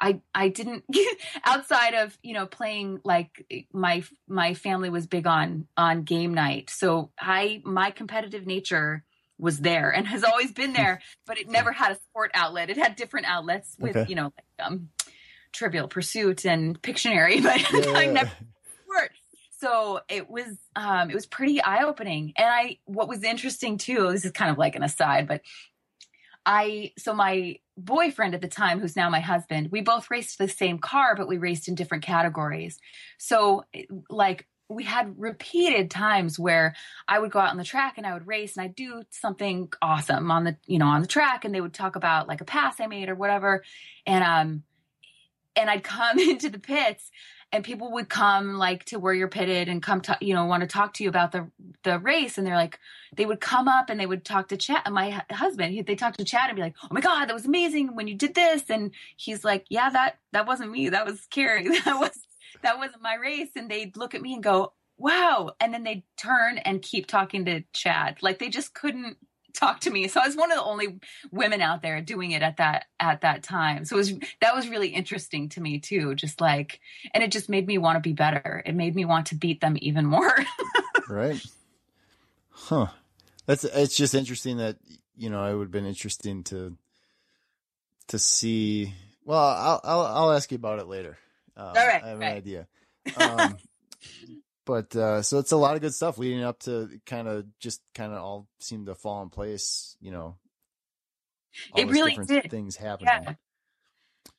I 0.00 0.20
I 0.34 0.48
didn't 0.48 0.84
outside 1.44 1.94
of 1.94 2.16
you 2.22 2.34
know 2.34 2.46
playing 2.46 3.00
like 3.04 3.66
my 3.72 4.04
my 4.28 4.54
family 4.54 4.90
was 4.90 5.06
big 5.06 5.26
on 5.26 5.66
on 5.76 6.04
game 6.04 6.32
night, 6.32 6.70
so 6.70 7.10
I 7.18 7.62
my 7.64 7.90
competitive 7.90 8.46
nature 8.46 9.04
was 9.38 9.60
there 9.60 9.90
and 9.90 10.06
has 10.06 10.24
always 10.24 10.52
been 10.52 10.72
there, 10.72 11.00
but 11.26 11.38
it 11.38 11.48
never 11.48 11.72
had 11.72 11.92
a 11.92 11.96
sport 11.96 12.30
outlet. 12.34 12.70
It 12.70 12.76
had 12.76 12.96
different 12.96 13.26
outlets 13.26 13.76
with 13.78 13.96
okay. 13.96 14.08
you 14.08 14.14
know 14.14 14.32
like, 14.36 14.66
um, 14.66 14.90
Trivial 15.52 15.88
Pursuit 15.88 16.44
and 16.44 16.80
Pictionary, 16.80 17.42
but 17.72 17.86
yeah, 17.86 17.92
I 17.92 18.06
never 18.06 18.30
sport 18.84 19.10
so 19.58 20.00
it 20.08 20.30
was 20.30 20.56
um 20.76 21.10
it 21.10 21.14
was 21.14 21.26
pretty 21.26 21.62
eye-opening. 21.62 22.32
And 22.36 22.48
i 22.48 22.78
what 22.84 23.08
was 23.08 23.22
interesting 23.22 23.78
too 23.78 24.10
this 24.10 24.24
is 24.24 24.32
kind 24.32 24.50
of 24.50 24.58
like 24.58 24.76
an 24.76 24.82
aside 24.82 25.28
but 25.28 25.42
i 26.46 26.92
so 26.98 27.12
my 27.14 27.58
boyfriend 27.78 28.34
at 28.34 28.40
the 28.40 28.48
time 28.48 28.80
who's 28.80 28.96
now 28.96 29.08
my 29.08 29.20
husband 29.20 29.68
we 29.70 29.80
both 29.80 30.10
raced 30.10 30.38
the 30.38 30.48
same 30.48 30.78
car 30.78 31.14
but 31.14 31.28
we 31.28 31.38
raced 31.38 31.68
in 31.68 31.74
different 31.74 32.04
categories. 32.04 32.80
So 33.18 33.64
like 34.10 34.46
we 34.68 34.84
had 34.84 35.14
repeated 35.18 35.90
times 35.90 36.38
where 36.38 36.74
I 37.06 37.18
would 37.18 37.30
go 37.30 37.38
out 37.38 37.50
on 37.50 37.56
the 37.56 37.64
track 37.64 37.94
and 37.96 38.06
I 38.06 38.12
would 38.12 38.26
race 38.26 38.56
and 38.56 38.64
I'd 38.64 38.74
do 38.74 39.02
something 39.10 39.72
awesome 39.80 40.30
on 40.30 40.44
the 40.44 40.56
you 40.66 40.78
know 40.78 40.88
on 40.88 41.00
the 41.00 41.06
track 41.06 41.44
and 41.44 41.54
they 41.54 41.60
would 41.60 41.72
talk 41.72 41.96
about 41.96 42.28
like 42.28 42.40
a 42.40 42.44
pass 42.44 42.80
I 42.80 42.86
made 42.86 43.08
or 43.08 43.14
whatever. 43.14 43.62
And 44.04 44.24
um 44.24 44.62
and 45.54 45.70
I'd 45.70 45.84
come 45.84 46.18
into 46.30 46.50
the 46.50 46.58
pits 46.58 47.10
and 47.52 47.64
people 47.64 47.92
would 47.92 48.08
come 48.08 48.54
like 48.54 48.84
to 48.84 48.98
where 48.98 49.14
you're 49.14 49.28
pitted 49.28 49.68
and 49.68 49.82
come 49.82 50.00
to 50.02 50.16
you 50.20 50.34
know 50.34 50.44
want 50.44 50.62
to 50.62 50.66
talk 50.66 50.94
to 50.94 51.02
you 51.02 51.08
about 51.08 51.32
the 51.32 51.50
the 51.82 51.98
race 51.98 52.38
and 52.38 52.46
they're 52.46 52.56
like 52.56 52.78
they 53.16 53.26
would 53.26 53.40
come 53.40 53.68
up 53.68 53.90
and 53.90 53.98
they 53.98 54.06
would 54.06 54.24
talk 54.24 54.48
to 54.48 54.56
Chad 54.56 54.82
my 54.90 55.22
husband 55.30 55.72
he, 55.72 55.82
they 55.82 55.94
talk 55.94 56.16
to 56.16 56.24
Chad 56.24 56.50
and 56.50 56.56
be 56.56 56.62
like 56.62 56.76
oh 56.82 56.88
my 56.90 57.00
god 57.00 57.26
that 57.26 57.34
was 57.34 57.46
amazing 57.46 57.94
when 57.94 58.08
you 58.08 58.14
did 58.14 58.34
this 58.34 58.64
and 58.68 58.92
he's 59.16 59.44
like 59.44 59.64
yeah 59.68 59.90
that 59.90 60.18
that 60.32 60.46
wasn't 60.46 60.70
me 60.70 60.88
that 60.90 61.06
was 61.06 61.26
Carrie 61.30 61.68
that 61.84 61.98
was 61.98 62.18
that 62.62 62.78
wasn't 62.78 63.02
my 63.02 63.14
race 63.14 63.50
and 63.56 63.70
they'd 63.70 63.96
look 63.96 64.14
at 64.14 64.22
me 64.22 64.34
and 64.34 64.42
go 64.42 64.72
wow 64.98 65.52
and 65.60 65.72
then 65.72 65.84
they'd 65.84 66.02
turn 66.16 66.58
and 66.58 66.82
keep 66.82 67.06
talking 67.06 67.44
to 67.44 67.62
Chad 67.72 68.18
like 68.20 68.38
they 68.38 68.48
just 68.48 68.74
couldn't 68.74 69.16
talk 69.54 69.80
to 69.80 69.90
me. 69.90 70.08
So 70.08 70.20
I 70.20 70.26
was 70.26 70.36
one 70.36 70.50
of 70.50 70.58
the 70.58 70.64
only 70.64 71.00
women 71.30 71.60
out 71.60 71.82
there 71.82 72.00
doing 72.00 72.32
it 72.32 72.42
at 72.42 72.58
that 72.58 72.86
at 73.00 73.22
that 73.22 73.42
time. 73.42 73.84
So 73.84 73.96
it 73.96 73.98
was 73.98 74.14
that 74.40 74.54
was 74.54 74.68
really 74.68 74.88
interesting 74.88 75.48
to 75.50 75.60
me 75.60 75.80
too. 75.80 76.14
Just 76.14 76.40
like 76.40 76.80
and 77.14 77.22
it 77.22 77.32
just 77.32 77.48
made 77.48 77.66
me 77.66 77.78
want 77.78 77.96
to 77.96 78.00
be 78.00 78.12
better. 78.12 78.62
It 78.64 78.74
made 78.74 78.94
me 78.94 79.04
want 79.04 79.26
to 79.26 79.34
beat 79.34 79.60
them 79.60 79.76
even 79.80 80.06
more. 80.06 80.34
right. 81.08 81.44
Huh. 82.50 82.88
That's 83.46 83.64
it's 83.64 83.96
just 83.96 84.14
interesting 84.14 84.58
that 84.58 84.76
you 85.16 85.30
know, 85.30 85.44
it 85.44 85.54
would 85.54 85.64
have 85.64 85.70
been 85.72 85.86
interesting 85.86 86.44
to 86.44 86.76
to 88.08 88.18
see 88.18 88.94
well, 89.24 89.38
I'll 89.38 89.80
I'll, 89.84 90.06
I'll 90.06 90.32
ask 90.32 90.50
you 90.50 90.56
about 90.56 90.78
it 90.78 90.86
later. 90.86 91.18
Uh, 91.56 91.74
All 91.76 91.86
right. 91.86 92.02
I 92.02 92.08
have 92.08 92.18
right. 92.18 92.30
an 92.30 92.36
idea. 92.36 92.66
Um, 93.16 93.56
but 94.68 94.94
uh, 94.94 95.22
so 95.22 95.38
it's 95.38 95.52
a 95.52 95.56
lot 95.56 95.76
of 95.76 95.80
good 95.80 95.94
stuff 95.94 96.18
leading 96.18 96.44
up 96.44 96.58
to 96.60 97.00
kind 97.06 97.26
of 97.26 97.46
just 97.58 97.80
kind 97.94 98.12
of 98.12 98.18
all 98.18 98.46
seem 98.60 98.84
to 98.84 98.94
fall 98.94 99.22
in 99.22 99.30
place. 99.30 99.96
You 99.98 100.12
know, 100.12 100.36
it 101.74 101.88
really 101.88 102.18
did. 102.26 102.50
Things 102.50 102.76
happening. 102.76 103.08
Yeah. 103.08 103.34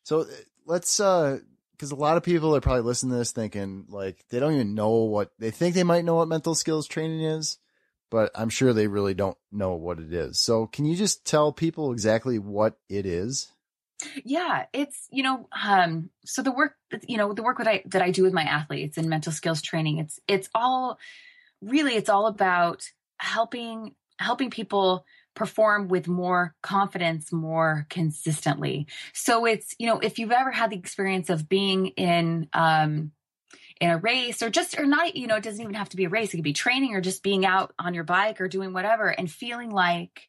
So 0.04 0.22
uh, 0.22 0.26
let's 0.68 1.00
uh 1.00 1.40
because 1.72 1.90
a 1.90 1.96
lot 1.96 2.16
of 2.16 2.22
people 2.22 2.56
are 2.56 2.62
probably 2.62 2.84
listening 2.84 3.14
to 3.14 3.18
this 3.18 3.32
thinking 3.32 3.86
like 3.90 4.24
they 4.30 4.40
don't 4.40 4.54
even 4.54 4.76
know 4.76 4.98
what 5.06 5.32
they 5.40 5.50
think 5.50 5.74
they 5.74 5.84
might 5.84 6.06
know 6.06 6.16
what 6.16 6.28
mental 6.28 6.54
skills 6.54 6.86
training 6.86 7.24
is, 7.24 7.58
but 8.12 8.30
I'm 8.36 8.50
sure 8.50 8.72
they 8.72 8.88
really 8.88 9.16
don't 9.16 9.38
know 9.52 9.74
what 9.74 9.98
it 9.98 10.14
is. 10.14 10.40
So 10.40 10.68
can 10.68 10.86
you 10.86 10.96
just 10.96 11.26
tell 11.26 11.52
people 11.52 11.92
exactly 11.92 12.38
what 12.38 12.78
it 12.88 13.08
is? 13.08 13.52
Yeah, 14.24 14.66
it's 14.74 15.08
you 15.12 15.24
know, 15.24 15.48
um, 15.66 16.10
so 16.26 16.42
the 16.42 16.52
work 16.52 16.76
you 17.08 17.18
know 17.18 17.34
the 17.34 17.44
work 17.44 17.58
that 17.58 17.68
I 17.68 17.84
that 17.88 18.02
I 18.02 18.12
do 18.12 18.24
with 18.24 18.34
my 18.34 18.44
athletes 18.44 18.98
and 18.98 19.10
mental 19.10 19.32
skills 19.32 19.62
training, 19.62 19.98
it's 19.98 20.20
it's 20.28 20.50
all 20.56 20.98
really 21.62 21.96
it's 21.96 22.10
all 22.10 22.28
about 22.28 22.90
helping 23.20 23.96
helping 24.18 24.50
people 24.50 25.06
perform 25.36 25.88
with 25.88 26.08
more 26.08 26.56
confidence 26.62 27.32
more 27.32 27.86
consistently. 27.90 28.88
So 29.14 29.46
it's 29.46 29.76
you 29.80 29.88
know 29.88 30.00
if 30.00 30.18
you've 30.18 30.32
ever 30.32 30.52
had 30.52 30.70
the 30.70 30.78
experience 30.78 31.30
of 31.30 31.50
being 31.50 31.88
in 31.88 32.48
um, 32.54 33.12
in 33.82 33.90
a 33.90 33.98
race 33.98 34.42
or 34.42 34.50
just 34.50 34.80
or 34.80 34.86
not 34.86 35.16
you 35.16 35.28
know 35.28 35.36
it 35.36 35.44
doesn't 35.44 35.62
even 35.62 35.74
have 35.74 35.90
to 35.90 35.98
be 35.98 36.06
a 36.06 36.10
race 36.10 36.34
it 36.34 36.38
could 36.38 36.44
be 36.44 36.54
training 36.54 36.96
or 36.96 37.02
just 37.02 37.24
being 37.24 37.46
out 37.46 37.74
on 37.80 37.94
your 37.94 38.04
bike 38.04 38.40
or 38.42 38.48
doing 38.48 38.74
whatever 38.74 39.08
and 39.10 39.32
feeling 39.32 39.72
like 39.72 40.29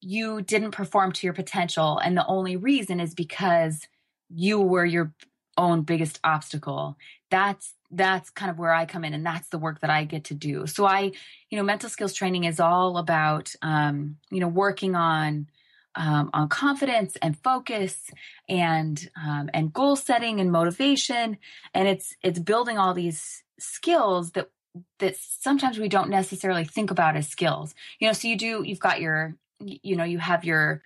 you 0.00 0.42
didn't 0.42 0.72
perform 0.72 1.12
to 1.12 1.26
your 1.26 1.34
potential. 1.34 1.98
And 1.98 2.16
the 2.16 2.26
only 2.26 2.56
reason 2.56 3.00
is 3.00 3.14
because 3.14 3.86
you 4.28 4.60
were 4.60 4.84
your 4.84 5.12
own 5.56 5.82
biggest 5.82 6.20
obstacle. 6.22 6.96
That's 7.30 7.74
that's 7.90 8.30
kind 8.30 8.50
of 8.50 8.58
where 8.58 8.72
I 8.72 8.84
come 8.84 9.04
in 9.04 9.14
and 9.14 9.24
that's 9.24 9.48
the 9.48 9.58
work 9.58 9.80
that 9.80 9.90
I 9.90 10.04
get 10.04 10.24
to 10.24 10.34
do. 10.34 10.66
So 10.66 10.86
I, 10.86 11.12
you 11.50 11.56
know, 11.56 11.62
mental 11.62 11.88
skills 11.88 12.14
training 12.14 12.44
is 12.44 12.60
all 12.60 12.98
about, 12.98 13.54
um, 13.62 14.16
you 14.30 14.40
know, 14.40 14.48
working 14.48 14.96
on, 14.96 15.46
um, 15.94 16.30
on 16.34 16.48
confidence 16.48 17.16
and 17.22 17.38
focus 17.38 18.10
and, 18.48 19.08
um, 19.24 19.50
and 19.54 19.72
goal 19.72 19.96
setting 19.96 20.40
and 20.40 20.50
motivation. 20.50 21.38
And 21.74 21.88
it's, 21.88 22.14
it's 22.22 22.40
building 22.40 22.76
all 22.76 22.92
these 22.92 23.44
skills 23.58 24.32
that, 24.32 24.50
that 24.98 25.16
sometimes 25.16 25.78
we 25.78 25.88
don't 25.88 26.10
necessarily 26.10 26.64
think 26.64 26.90
about 26.90 27.16
as 27.16 27.28
skills, 27.28 27.74
you 27.98 28.08
know, 28.08 28.12
so 28.12 28.28
you 28.28 28.36
do, 28.36 28.62
you've 28.64 28.80
got 28.80 29.00
your, 29.00 29.36
you 29.60 29.96
know, 29.96 30.04
you 30.04 30.18
have 30.18 30.44
your, 30.44 30.82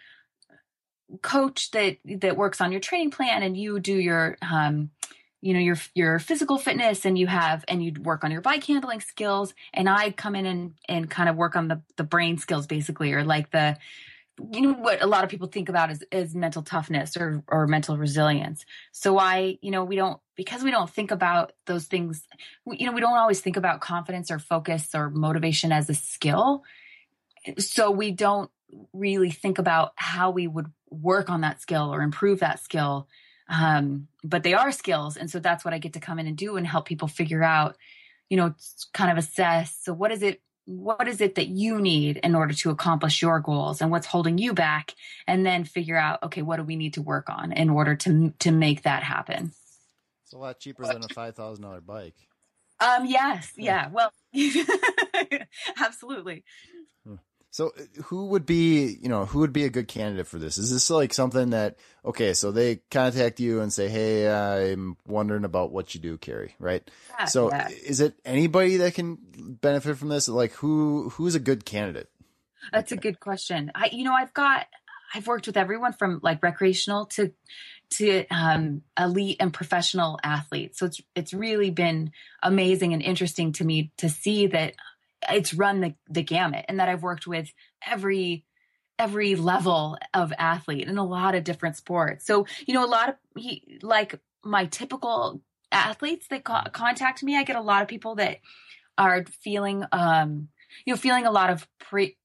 coach 1.22 1.72
that 1.72 1.96
that 2.04 2.36
works 2.36 2.60
on 2.60 2.70
your 2.70 2.80
training 2.80 3.10
plan 3.10 3.42
and 3.42 3.56
you 3.56 3.80
do 3.80 3.92
your 3.92 4.36
um 4.48 4.90
you 5.40 5.52
know 5.52 5.58
your 5.58 5.76
your 5.92 6.20
physical 6.20 6.56
fitness 6.56 7.04
and 7.04 7.18
you 7.18 7.26
have 7.26 7.64
and 7.66 7.82
you 7.82 7.92
work 8.00 8.22
on 8.22 8.30
your 8.30 8.40
bike 8.40 8.62
handling 8.62 9.00
skills 9.00 9.52
and 9.74 9.88
i 9.88 10.12
come 10.12 10.36
in 10.36 10.46
and 10.46 10.74
and 10.88 11.10
kind 11.10 11.28
of 11.28 11.34
work 11.34 11.56
on 11.56 11.66
the 11.66 11.82
the 11.96 12.04
brain 12.04 12.38
skills 12.38 12.68
basically 12.68 13.12
or 13.12 13.24
like 13.24 13.50
the 13.50 13.76
you 14.52 14.60
know 14.62 14.72
what 14.72 15.02
a 15.02 15.06
lot 15.06 15.24
of 15.24 15.30
people 15.30 15.48
think 15.48 15.68
about 15.68 15.90
is, 15.90 16.04
is 16.10 16.34
mental 16.34 16.62
toughness 16.62 17.16
or 17.16 17.42
or 17.46 17.66
mental 17.66 17.96
resilience. 17.96 18.64
So 18.92 19.18
i 19.18 19.58
you 19.60 19.70
know 19.70 19.84
we 19.84 19.96
don't 19.96 20.20
because 20.36 20.62
we 20.62 20.70
don't 20.70 20.90
think 20.90 21.10
about 21.10 21.52
those 21.66 21.86
things 21.86 22.22
we, 22.64 22.78
you 22.78 22.86
know 22.86 22.92
we 22.92 23.00
don't 23.00 23.16
always 23.16 23.40
think 23.40 23.56
about 23.56 23.80
confidence 23.80 24.30
or 24.30 24.38
focus 24.38 24.88
or 24.94 25.10
motivation 25.10 25.72
as 25.72 25.90
a 25.90 25.94
skill. 25.94 26.62
So 27.58 27.90
we 27.90 28.10
don't 28.10 28.50
really 28.92 29.30
think 29.30 29.58
about 29.58 29.92
how 29.96 30.30
we 30.30 30.46
would 30.46 30.70
work 30.90 31.30
on 31.30 31.42
that 31.42 31.60
skill 31.60 31.92
or 31.92 32.02
improve 32.02 32.40
that 32.40 32.60
skill. 32.60 33.08
Um, 33.48 34.08
but 34.22 34.42
they 34.42 34.54
are 34.54 34.70
skills. 34.70 35.16
And 35.16 35.30
so 35.30 35.40
that's 35.40 35.64
what 35.64 35.74
I 35.74 35.78
get 35.78 35.94
to 35.94 36.00
come 36.00 36.18
in 36.18 36.26
and 36.26 36.36
do 36.36 36.56
and 36.56 36.66
help 36.66 36.86
people 36.86 37.08
figure 37.08 37.42
out, 37.42 37.76
you 38.28 38.36
know, 38.36 38.54
kind 38.92 39.10
of 39.10 39.18
assess. 39.18 39.76
So 39.82 39.92
what 39.92 40.12
is 40.12 40.22
it? 40.22 40.40
What 40.66 41.08
is 41.08 41.20
it 41.20 41.34
that 41.34 41.48
you 41.48 41.80
need 41.80 42.18
in 42.18 42.36
order 42.36 42.54
to 42.54 42.70
accomplish 42.70 43.22
your 43.22 43.40
goals 43.40 43.80
and 43.80 43.90
what's 43.90 44.06
holding 44.06 44.38
you 44.38 44.54
back? 44.54 44.94
And 45.26 45.44
then 45.44 45.64
figure 45.64 45.96
out, 45.96 46.22
okay, 46.22 46.42
what 46.42 46.58
do 46.58 46.62
we 46.62 46.76
need 46.76 46.94
to 46.94 47.02
work 47.02 47.28
on 47.28 47.50
in 47.50 47.70
order 47.70 47.96
to, 47.96 48.32
to 48.38 48.52
make 48.52 48.82
that 48.82 49.02
happen? 49.02 49.52
It's 50.24 50.32
a 50.32 50.38
lot 50.38 50.60
cheaper 50.60 50.86
than 50.86 50.98
a 51.02 51.08
$5,000 51.08 51.84
bike. 51.84 52.14
Um, 52.78 53.04
yes. 53.04 53.52
Yeah. 53.56 53.88
Well, 53.88 54.12
absolutely. 55.80 56.44
So 57.50 57.72
uh, 57.78 58.02
who 58.04 58.26
would 58.26 58.46
be, 58.46 58.96
you 59.00 59.08
know, 59.08 59.26
who 59.26 59.40
would 59.40 59.52
be 59.52 59.64
a 59.64 59.70
good 59.70 59.88
candidate 59.88 60.26
for 60.26 60.38
this? 60.38 60.56
Is 60.56 60.70
this 60.70 60.88
like 60.88 61.12
something 61.12 61.50
that, 61.50 61.76
okay, 62.04 62.32
so 62.32 62.52
they 62.52 62.76
contact 62.90 63.40
you 63.40 63.60
and 63.60 63.72
say, 63.72 63.88
Hey, 63.88 64.28
I'm 64.28 64.96
wondering 65.06 65.44
about 65.44 65.72
what 65.72 65.94
you 65.94 66.00
do, 66.00 66.16
Carrie, 66.16 66.54
right? 66.58 66.88
Yeah, 67.18 67.24
so 67.24 67.50
yeah. 67.50 67.68
is 67.68 68.00
it 68.00 68.14
anybody 68.24 68.78
that 68.78 68.94
can 68.94 69.18
benefit 69.60 69.98
from 69.98 70.08
this? 70.08 70.28
Like 70.28 70.52
who, 70.52 71.10
who's 71.10 71.34
a 71.34 71.40
good 71.40 71.64
candidate? 71.64 72.08
That's 72.72 72.92
a 72.92 72.96
good 72.96 73.18
question. 73.18 73.72
I, 73.74 73.88
you 73.90 74.04
know, 74.04 74.14
I've 74.14 74.34
got, 74.34 74.66
I've 75.12 75.26
worked 75.26 75.46
with 75.46 75.56
everyone 75.56 75.92
from 75.92 76.20
like 76.22 76.42
recreational 76.42 77.06
to, 77.06 77.32
to 77.90 78.26
um, 78.28 78.82
elite 78.96 79.38
and 79.40 79.52
professional 79.52 80.20
athletes. 80.22 80.78
So 80.78 80.86
it's, 80.86 81.00
it's 81.16 81.34
really 81.34 81.70
been 81.70 82.12
amazing 82.42 82.92
and 82.92 83.02
interesting 83.02 83.52
to 83.54 83.64
me 83.64 83.90
to 83.96 84.08
see 84.08 84.46
that 84.48 84.74
it's 85.28 85.54
run 85.54 85.80
the, 85.80 85.94
the 86.08 86.22
gamut 86.22 86.64
and 86.68 86.80
that 86.80 86.88
I've 86.88 87.02
worked 87.02 87.26
with 87.26 87.52
every 87.86 88.44
every 88.98 89.34
level 89.34 89.96
of 90.12 90.30
athlete 90.38 90.86
in 90.86 90.98
a 90.98 91.04
lot 91.04 91.34
of 91.34 91.42
different 91.42 91.74
sports. 91.74 92.26
So, 92.26 92.46
you 92.66 92.74
know, 92.74 92.84
a 92.84 92.86
lot 92.86 93.08
of 93.08 93.14
he, 93.34 93.78
like 93.82 94.20
my 94.44 94.66
typical 94.66 95.40
athletes 95.72 96.26
that 96.28 96.44
co- 96.44 96.68
contact 96.72 97.22
me, 97.22 97.36
I 97.36 97.44
get 97.44 97.56
a 97.56 97.62
lot 97.62 97.80
of 97.80 97.88
people 97.88 98.16
that 98.16 98.38
are 98.98 99.24
feeling 99.42 99.84
um 99.92 100.48
you 100.84 100.92
know, 100.92 100.98
feeling 100.98 101.26
a 101.26 101.30
lot 101.30 101.50
of 101.50 101.66
pre 101.78 102.16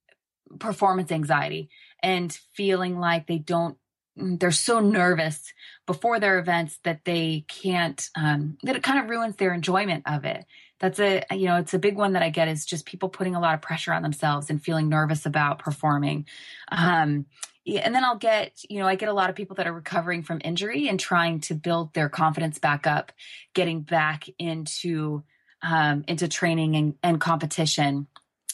performance 0.59 1.11
anxiety 1.11 1.69
and 2.03 2.31
feeling 2.53 2.99
like 2.99 3.27
they 3.27 3.39
don't 3.39 3.77
they're 4.17 4.51
so 4.51 4.79
nervous 4.79 5.53
before 5.85 6.19
their 6.19 6.39
events 6.39 6.79
that 6.83 7.03
they 7.03 7.45
can't 7.47 8.09
um 8.15 8.57
that 8.63 8.75
it 8.75 8.83
kind 8.83 8.99
of 8.99 9.09
ruins 9.09 9.35
their 9.35 9.53
enjoyment 9.53 10.03
of 10.05 10.23
it 10.23 10.45
that's 10.79 11.00
a 11.00 11.24
you 11.32 11.46
know 11.46 11.58
it's 11.58 11.74
a 11.74 11.79
big 11.79 11.96
one 11.96 12.13
that 12.13 12.24
i 12.24 12.29
get 12.29 12.48
is 12.48 12.65
just 12.65 12.86
people 12.86 13.10
putting 13.10 13.36
a 13.36 13.39
lot 13.39 13.53
of 13.53 13.62
pressure 13.62 13.94
on 13.94 14.01
themselves 14.01 14.50
and 14.50 14.63
feeling 14.63 14.89
nervous 14.89 15.25
about 15.25 15.60
performing. 15.60 16.25
Um, 16.72 17.25
and 17.67 17.96
then 17.96 18.03
i'll 18.05 18.17
get 18.17 18.62
you 18.70 18.79
know 18.79 18.88
i 18.88 18.96
get 18.96 19.10
a 19.10 19.13
lot 19.13 19.29
of 19.29 19.36
people 19.36 19.55
that 19.55 19.65
are 19.65 19.74
recovering 19.74 20.22
from 20.22 20.39
injury 20.44 20.88
and 20.88 21.00
trying 21.00 21.39
to 21.39 21.55
build 21.55 21.94
their 21.96 22.10
confidence 22.10 22.60
back 22.60 22.86
up 22.86 23.12
getting 23.53 23.82
back 23.82 24.27
into 24.38 25.24
um, 25.65 26.03
into 26.08 26.27
training 26.27 26.75
and, 26.75 26.96
and 27.01 27.20
competition. 27.20 28.08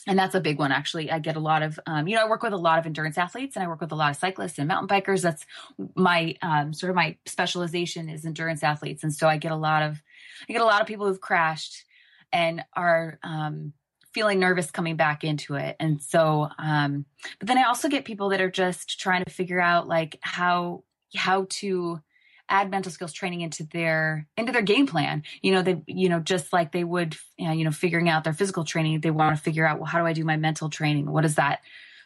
And 0.06 0.18
that's 0.18 0.34
a 0.34 0.40
big 0.40 0.58
one 0.58 0.72
actually. 0.72 1.12
I 1.12 1.20
get 1.20 1.36
a 1.36 1.40
lot 1.40 1.62
of 1.62 1.78
um, 1.86 2.08
you 2.08 2.16
know 2.16 2.24
i 2.24 2.28
work 2.28 2.42
with 2.42 2.52
a 2.52 2.56
lot 2.56 2.78
of 2.80 2.86
endurance 2.86 3.16
athletes 3.16 3.54
and 3.54 3.64
i 3.64 3.68
work 3.68 3.80
with 3.80 3.92
a 3.92 3.96
lot 3.96 4.10
of 4.10 4.16
cyclists 4.16 4.58
and 4.58 4.66
mountain 4.66 4.88
bikers. 4.88 5.22
That's 5.22 5.46
my 5.94 6.34
um, 6.42 6.72
sort 6.72 6.90
of 6.90 6.96
my 6.96 7.16
specialization 7.26 8.08
is 8.08 8.24
endurance 8.24 8.64
athletes. 8.64 9.04
And 9.04 9.14
so 9.14 9.28
i 9.28 9.36
get 9.36 9.52
a 9.52 9.56
lot 9.56 9.82
of 9.82 10.02
i 10.48 10.52
get 10.52 10.62
a 10.62 10.64
lot 10.64 10.80
of 10.80 10.88
people 10.88 11.06
who've 11.06 11.20
crashed 11.20 11.84
and 12.32 12.64
are 12.74 13.18
um, 13.22 13.72
feeling 14.12 14.38
nervous 14.38 14.70
coming 14.70 14.96
back 14.96 15.24
into 15.24 15.54
it. 15.54 15.76
And 15.80 16.00
so, 16.02 16.48
um, 16.58 17.06
but 17.38 17.48
then 17.48 17.58
I 17.58 17.64
also 17.64 17.88
get 17.88 18.04
people 18.04 18.30
that 18.30 18.40
are 18.40 18.50
just 18.50 19.00
trying 19.00 19.24
to 19.24 19.30
figure 19.30 19.60
out 19.60 19.88
like 19.88 20.18
how 20.22 20.84
how 21.14 21.46
to 21.48 22.00
add 22.48 22.70
mental 22.70 22.92
skills 22.92 23.12
training 23.12 23.40
into 23.40 23.64
their 23.64 24.26
into 24.36 24.52
their 24.52 24.62
game 24.62 24.86
plan. 24.86 25.22
You 25.42 25.52
know 25.52 25.62
they 25.62 25.82
you 25.86 26.08
know 26.08 26.20
just 26.20 26.52
like 26.52 26.72
they 26.72 26.84
would 26.84 27.16
you 27.38 27.64
know 27.64 27.70
figuring 27.70 28.08
out 28.08 28.24
their 28.24 28.32
physical 28.32 28.64
training 28.64 29.00
they 29.00 29.10
want 29.10 29.36
to 29.36 29.42
figure 29.42 29.66
out 29.66 29.78
well 29.78 29.86
how 29.86 29.98
do 29.98 30.06
i 30.06 30.12
do 30.12 30.24
my 30.24 30.36
mental 30.36 30.68
training? 30.68 31.10
What 31.10 31.22
does 31.22 31.36
that 31.36 31.60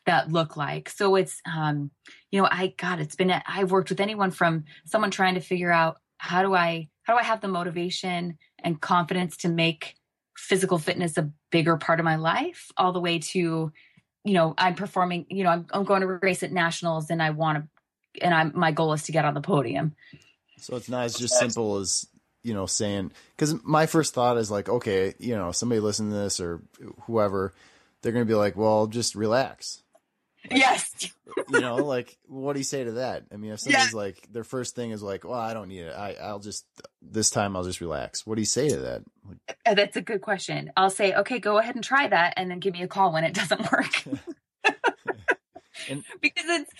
that 0.07 0.31
look 0.31 0.57
like? 0.57 0.89
So 0.89 1.17
it's 1.17 1.41
um 1.53 1.91
you 2.31 2.41
know 2.41 2.49
i 2.51 2.75
god 2.77 3.01
it's 3.01 3.17
been 3.17 3.31
i've 3.31 3.71
worked 3.71 3.91
with 3.91 4.01
anyone 4.01 4.31
from 4.31 4.65
someone 4.85 5.11
trying 5.11 5.35
to 5.35 5.41
figure 5.41 5.73
out 5.73 5.99
how 6.19 6.43
do 6.43 6.55
i 6.55 6.89
how 7.03 7.15
do 7.15 7.19
i 7.19 7.23
have 7.23 7.41
the 7.41 7.49
motivation 7.49 8.39
and 8.63 8.81
confidence 8.81 9.37
to 9.39 9.49
make 9.49 9.96
physical 10.37 10.79
fitness 10.79 11.17
a 11.17 11.31
bigger 11.51 11.77
part 11.77 11.99
of 11.99 12.05
my 12.05 12.17
life 12.17 12.71
all 12.77 12.93
the 12.93 13.01
way 13.01 13.19
to 13.19 13.73
you 14.25 14.35
know 14.35 14.55
i'm 14.59 14.75
performing 14.75 15.27
you 15.31 15.45
know 15.45 15.51
i'm, 15.51 15.67
I'm 15.73 15.85
going 15.85 16.03
to 16.03 16.07
race 16.07 16.43
at 16.43 16.53
nationals 16.53 17.11
and 17.11 17.23
i 17.23 17.31
want 17.31 17.59
to 17.59 17.69
and 18.25 18.35
i'm 18.35 18.53
my 18.55 18.73
goal 18.73 18.93
is 18.93 19.05
to 19.05 19.13
get 19.13 19.25
on 19.25 19.35
the 19.35 19.41
podium. 19.41 19.95
So 20.59 20.77
it's 20.77 20.89
not 20.89 21.05
as 21.05 21.15
just 21.15 21.39
simple 21.39 21.77
as 21.77 22.07
you 22.43 22.55
know 22.55 22.67
saying 22.67 23.13
because 23.37 23.63
my 23.65 23.87
first 23.87 24.15
thought 24.15 24.39
is 24.39 24.51
like 24.51 24.69
okay 24.69 25.15
you 25.19 25.37
know 25.37 25.53
somebody 25.53 25.81
listen 25.81 26.11
to 26.11 26.17
this 26.17 26.41
or 26.41 26.63
whoever 27.03 27.53
they're 28.01 28.13
gonna 28.13 28.25
be 28.25 28.35
like 28.35 28.57
well 28.57 28.87
just 28.87 29.15
relax 29.15 29.83
like, 30.51 30.61
yes. 30.61 31.13
you 31.49 31.61
know, 31.61 31.77
like 31.77 32.17
what 32.27 32.55
do 32.55 32.61
you 32.61 32.65
say 32.65 32.85
to 32.85 32.93
that? 32.93 33.25
I 33.33 33.37
mean, 33.37 33.53
if 33.53 33.61
somebody's 33.61 33.93
yeah. 33.93 33.99
like 33.99 34.29
their 34.33 34.45
first 34.45 34.75
thing 34.75 34.91
is 34.91 35.03
like, 35.03 35.25
"Well, 35.25 35.35
I 35.35 35.55
don't 35.55 35.69
need 35.69 35.81
it. 35.81 35.95
I 35.95 36.15
I'll 36.15 36.39
just 36.39 36.65
this 37.03 37.31
time 37.31 37.57
I'll 37.57 37.65
just 37.65 37.81
relax." 37.81 38.27
What 38.27 38.37
do 38.37 38.43
you 38.43 38.47
say 38.47 38.69
to 38.69 38.77
that? 38.77 39.03
Uh, 39.65 39.75
that's 39.75 39.97
a 39.97 40.03
good 40.03 40.21
question. 40.21 40.73
I'll 40.77 40.91
say, 40.91 41.15
"Okay, 41.15 41.39
go 41.39 41.59
ahead 41.59 41.75
and 41.75 41.85
try 41.85 42.09
that 42.09 42.35
and 42.37 42.51
then 42.51 42.61
give 42.61 42.73
me 42.75 42.83
a 42.83 42.89
call 42.89 43.13
when 43.13 43.25
it 43.25 43.35
doesn't 43.35 43.71
work." 43.71 44.05
and, 45.89 46.05
because 46.21 46.45
it's 46.47 46.73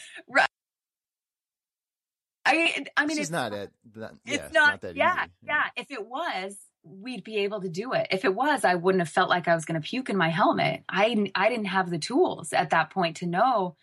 I 2.47 2.87
I 2.97 3.07
mean, 3.07 3.19
it's, 3.19 3.31
not. 3.31 3.51
That, 3.51 3.71
yeah, 3.97 4.09
it's 4.25 4.55
not, 4.55 4.71
not 4.71 4.81
that 4.83 4.97
yeah, 4.97 5.25
easy. 5.25 5.33
yeah. 5.47 5.65
If 5.77 5.91
it 5.91 6.07
was, 6.07 6.57
we'd 6.89 7.25
be 7.25 7.39
able 7.39 7.61
to 7.61 7.69
do 7.69 7.93
it. 7.93 8.09
If 8.11 8.25
it 8.25 8.35
was, 8.35 8.65
I 8.65 8.75
wouldn't 8.75 9.01
have 9.01 9.09
felt 9.09 9.31
like 9.31 9.49
I 9.49 9.55
was 9.55 9.65
going 9.65 9.81
to 9.81 9.87
puke 9.87 10.11
in 10.11 10.17
my 10.17 10.29
helmet. 10.29 10.83
I 10.89 11.31
I 11.35 11.49
didn't 11.49 11.67
have 11.67 11.91
the 11.91 11.99
tools 11.99 12.53
at 12.53 12.71
that 12.71 12.91
point 12.91 13.19
to 13.19 13.27
know 13.27 13.77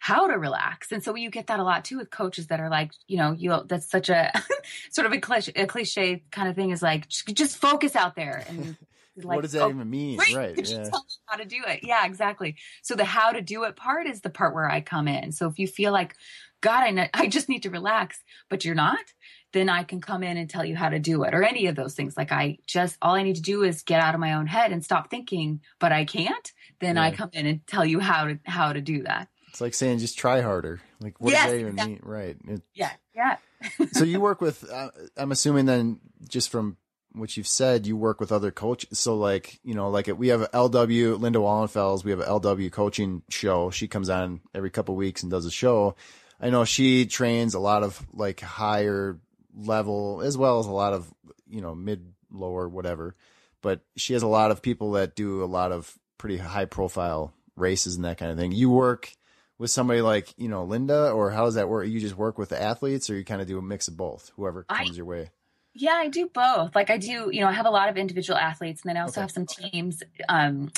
how 0.00 0.26
to 0.26 0.38
relax. 0.38 0.92
And 0.92 1.04
so 1.04 1.14
you 1.14 1.30
get 1.30 1.48
that 1.48 1.60
a 1.60 1.62
lot 1.62 1.84
too 1.84 1.98
with 1.98 2.10
coaches 2.10 2.46
that 2.46 2.58
are 2.58 2.70
like, 2.70 2.90
you 3.06 3.18
know, 3.18 3.32
you 3.32 3.62
that's 3.68 3.88
such 3.88 4.08
a 4.08 4.32
sort 4.90 5.06
of 5.06 5.12
a 5.12 5.20
cliche, 5.20 5.52
a 5.54 5.66
cliche 5.66 6.22
kind 6.30 6.48
of 6.48 6.56
thing 6.56 6.70
is 6.70 6.82
like 6.82 7.06
just 7.08 7.58
focus 7.58 7.94
out 7.94 8.16
there 8.16 8.42
and 8.48 8.78
like, 9.16 9.36
what 9.36 9.42
does 9.42 9.52
that 9.52 9.62
oh, 9.62 9.68
even 9.68 9.90
mean? 9.90 10.18
Right. 10.18 10.34
right 10.34 10.68
yeah. 10.70 10.88
how 11.26 11.36
to 11.36 11.44
do 11.44 11.62
it. 11.66 11.80
Yeah, 11.82 12.06
exactly. 12.06 12.56
So 12.80 12.94
the 12.94 13.04
how 13.04 13.32
to 13.32 13.42
do 13.42 13.64
it 13.64 13.76
part 13.76 14.06
is 14.06 14.22
the 14.22 14.30
part 14.30 14.54
where 14.54 14.70
I 14.70 14.80
come 14.80 15.06
in. 15.06 15.32
So 15.32 15.48
if 15.48 15.58
you 15.58 15.68
feel 15.68 15.92
like, 15.92 16.16
God, 16.62 16.82
I, 16.82 16.90
know, 16.90 17.06
I 17.12 17.26
just 17.26 17.50
need 17.50 17.64
to 17.64 17.70
relax, 17.70 18.22
but 18.48 18.64
you're 18.64 18.74
not, 18.74 19.04
then 19.52 19.68
I 19.68 19.82
can 19.82 20.00
come 20.00 20.22
in 20.22 20.36
and 20.36 20.48
tell 20.48 20.64
you 20.64 20.76
how 20.76 20.88
to 20.88 20.98
do 20.98 21.24
it 21.24 21.34
or 21.34 21.42
any 21.42 21.66
of 21.66 21.76
those 21.76 21.94
things. 21.94 22.16
Like 22.16 22.32
I 22.32 22.58
just, 22.66 22.96
all 23.02 23.14
I 23.14 23.22
need 23.22 23.36
to 23.36 23.42
do 23.42 23.62
is 23.62 23.82
get 23.82 24.00
out 24.00 24.14
of 24.14 24.20
my 24.20 24.34
own 24.34 24.46
head 24.46 24.72
and 24.72 24.84
stop 24.84 25.10
thinking, 25.10 25.60
but 25.78 25.92
I 25.92 26.04
can't. 26.04 26.52
Then. 26.80 26.96
I 26.96 27.10
come 27.10 27.30
in 27.32 27.46
and 27.46 27.66
tell 27.66 27.84
you 27.84 28.00
how 28.00 28.26
to, 28.26 28.38
how 28.44 28.72
to 28.72 28.80
do 28.80 29.02
that. 29.02 29.28
It's 29.48 29.60
like 29.60 29.74
saying 29.74 29.98
just 29.98 30.16
try 30.16 30.40
harder. 30.40 30.80
Like 31.00 31.20
what 31.20 31.32
yes, 31.32 31.44
does 31.44 31.52
that 31.52 31.58
even 31.58 31.72
exactly. 31.72 31.94
mean? 31.94 32.02
Right. 32.02 32.36
It, 32.48 32.62
yeah. 32.74 32.92
Yeah. 33.14 33.36
so 33.92 34.04
you 34.04 34.20
work 34.20 34.40
with, 34.40 34.70
uh, 34.70 34.90
I'm 35.16 35.32
assuming 35.32 35.66
then 35.66 36.00
just 36.28 36.50
from 36.50 36.76
what 37.12 37.36
you've 37.36 37.46
said, 37.46 37.86
you 37.86 37.96
work 37.96 38.20
with 38.20 38.32
other 38.32 38.50
coaches. 38.50 38.98
So 38.98 39.16
like, 39.16 39.58
you 39.64 39.74
know, 39.74 39.90
like 39.90 40.06
we 40.06 40.28
have 40.28 40.50
LW, 40.52 41.18
Linda 41.18 41.38
Wallenfels, 41.38 42.04
we 42.04 42.12
have 42.12 42.20
LW 42.20 42.70
coaching 42.70 43.22
show. 43.28 43.70
She 43.70 43.88
comes 43.88 44.08
on 44.08 44.40
every 44.54 44.70
couple 44.70 44.94
weeks 44.94 45.22
and 45.22 45.30
does 45.30 45.46
a 45.46 45.50
show. 45.50 45.96
I 46.40 46.50
know 46.50 46.64
she 46.64 47.06
trains 47.06 47.54
a 47.54 47.60
lot 47.60 47.82
of 47.82 48.00
like 48.12 48.40
higher 48.40 49.18
level 49.54 50.22
as 50.24 50.36
well 50.36 50.58
as 50.58 50.66
a 50.66 50.72
lot 50.72 50.92
of, 50.92 51.12
you 51.48 51.60
know, 51.60 51.74
mid 51.74 52.12
lower, 52.30 52.68
whatever. 52.68 53.16
But 53.62 53.80
she 53.96 54.14
has 54.14 54.22
a 54.22 54.28
lot 54.28 54.50
of 54.50 54.62
people 54.62 54.92
that 54.92 55.14
do 55.14 55.44
a 55.44 55.46
lot 55.46 55.72
of 55.72 55.98
pretty 56.18 56.38
high 56.38 56.64
profile 56.64 57.32
races 57.56 57.96
and 57.96 58.04
that 58.04 58.18
kind 58.18 58.30
of 58.30 58.38
thing. 58.38 58.52
You 58.52 58.70
work 58.70 59.12
with 59.58 59.70
somebody 59.70 60.00
like 60.00 60.32
you 60.38 60.48
know 60.48 60.64
Linda, 60.64 61.10
or 61.10 61.30
how 61.30 61.44
does 61.44 61.54
that 61.54 61.68
work? 61.68 61.86
You 61.86 62.00
just 62.00 62.16
work 62.16 62.38
with 62.38 62.48
the 62.48 62.60
athletes, 62.60 63.10
or 63.10 63.14
you 63.16 63.24
kind 63.24 63.42
of 63.42 63.46
do 63.46 63.58
a 63.58 63.62
mix 63.62 63.88
of 63.88 63.96
both, 63.96 64.32
whoever 64.36 64.64
comes 64.64 64.90
I, 64.90 64.94
your 64.94 65.04
way. 65.04 65.30
Yeah, 65.74 65.92
I 65.92 66.08
do 66.08 66.28
both. 66.28 66.74
Like 66.74 66.90
I 66.90 66.96
do, 66.96 67.30
you 67.30 67.40
know, 67.40 67.46
I 67.46 67.52
have 67.52 67.66
a 67.66 67.70
lot 67.70 67.88
of 67.88 67.96
individual 67.96 68.38
athletes, 68.38 68.82
and 68.82 68.88
then 68.88 68.96
I 68.96 69.02
also 69.02 69.20
okay. 69.20 69.20
have 69.20 69.30
some 69.30 69.46
teams, 69.46 70.02
um, 70.28 70.72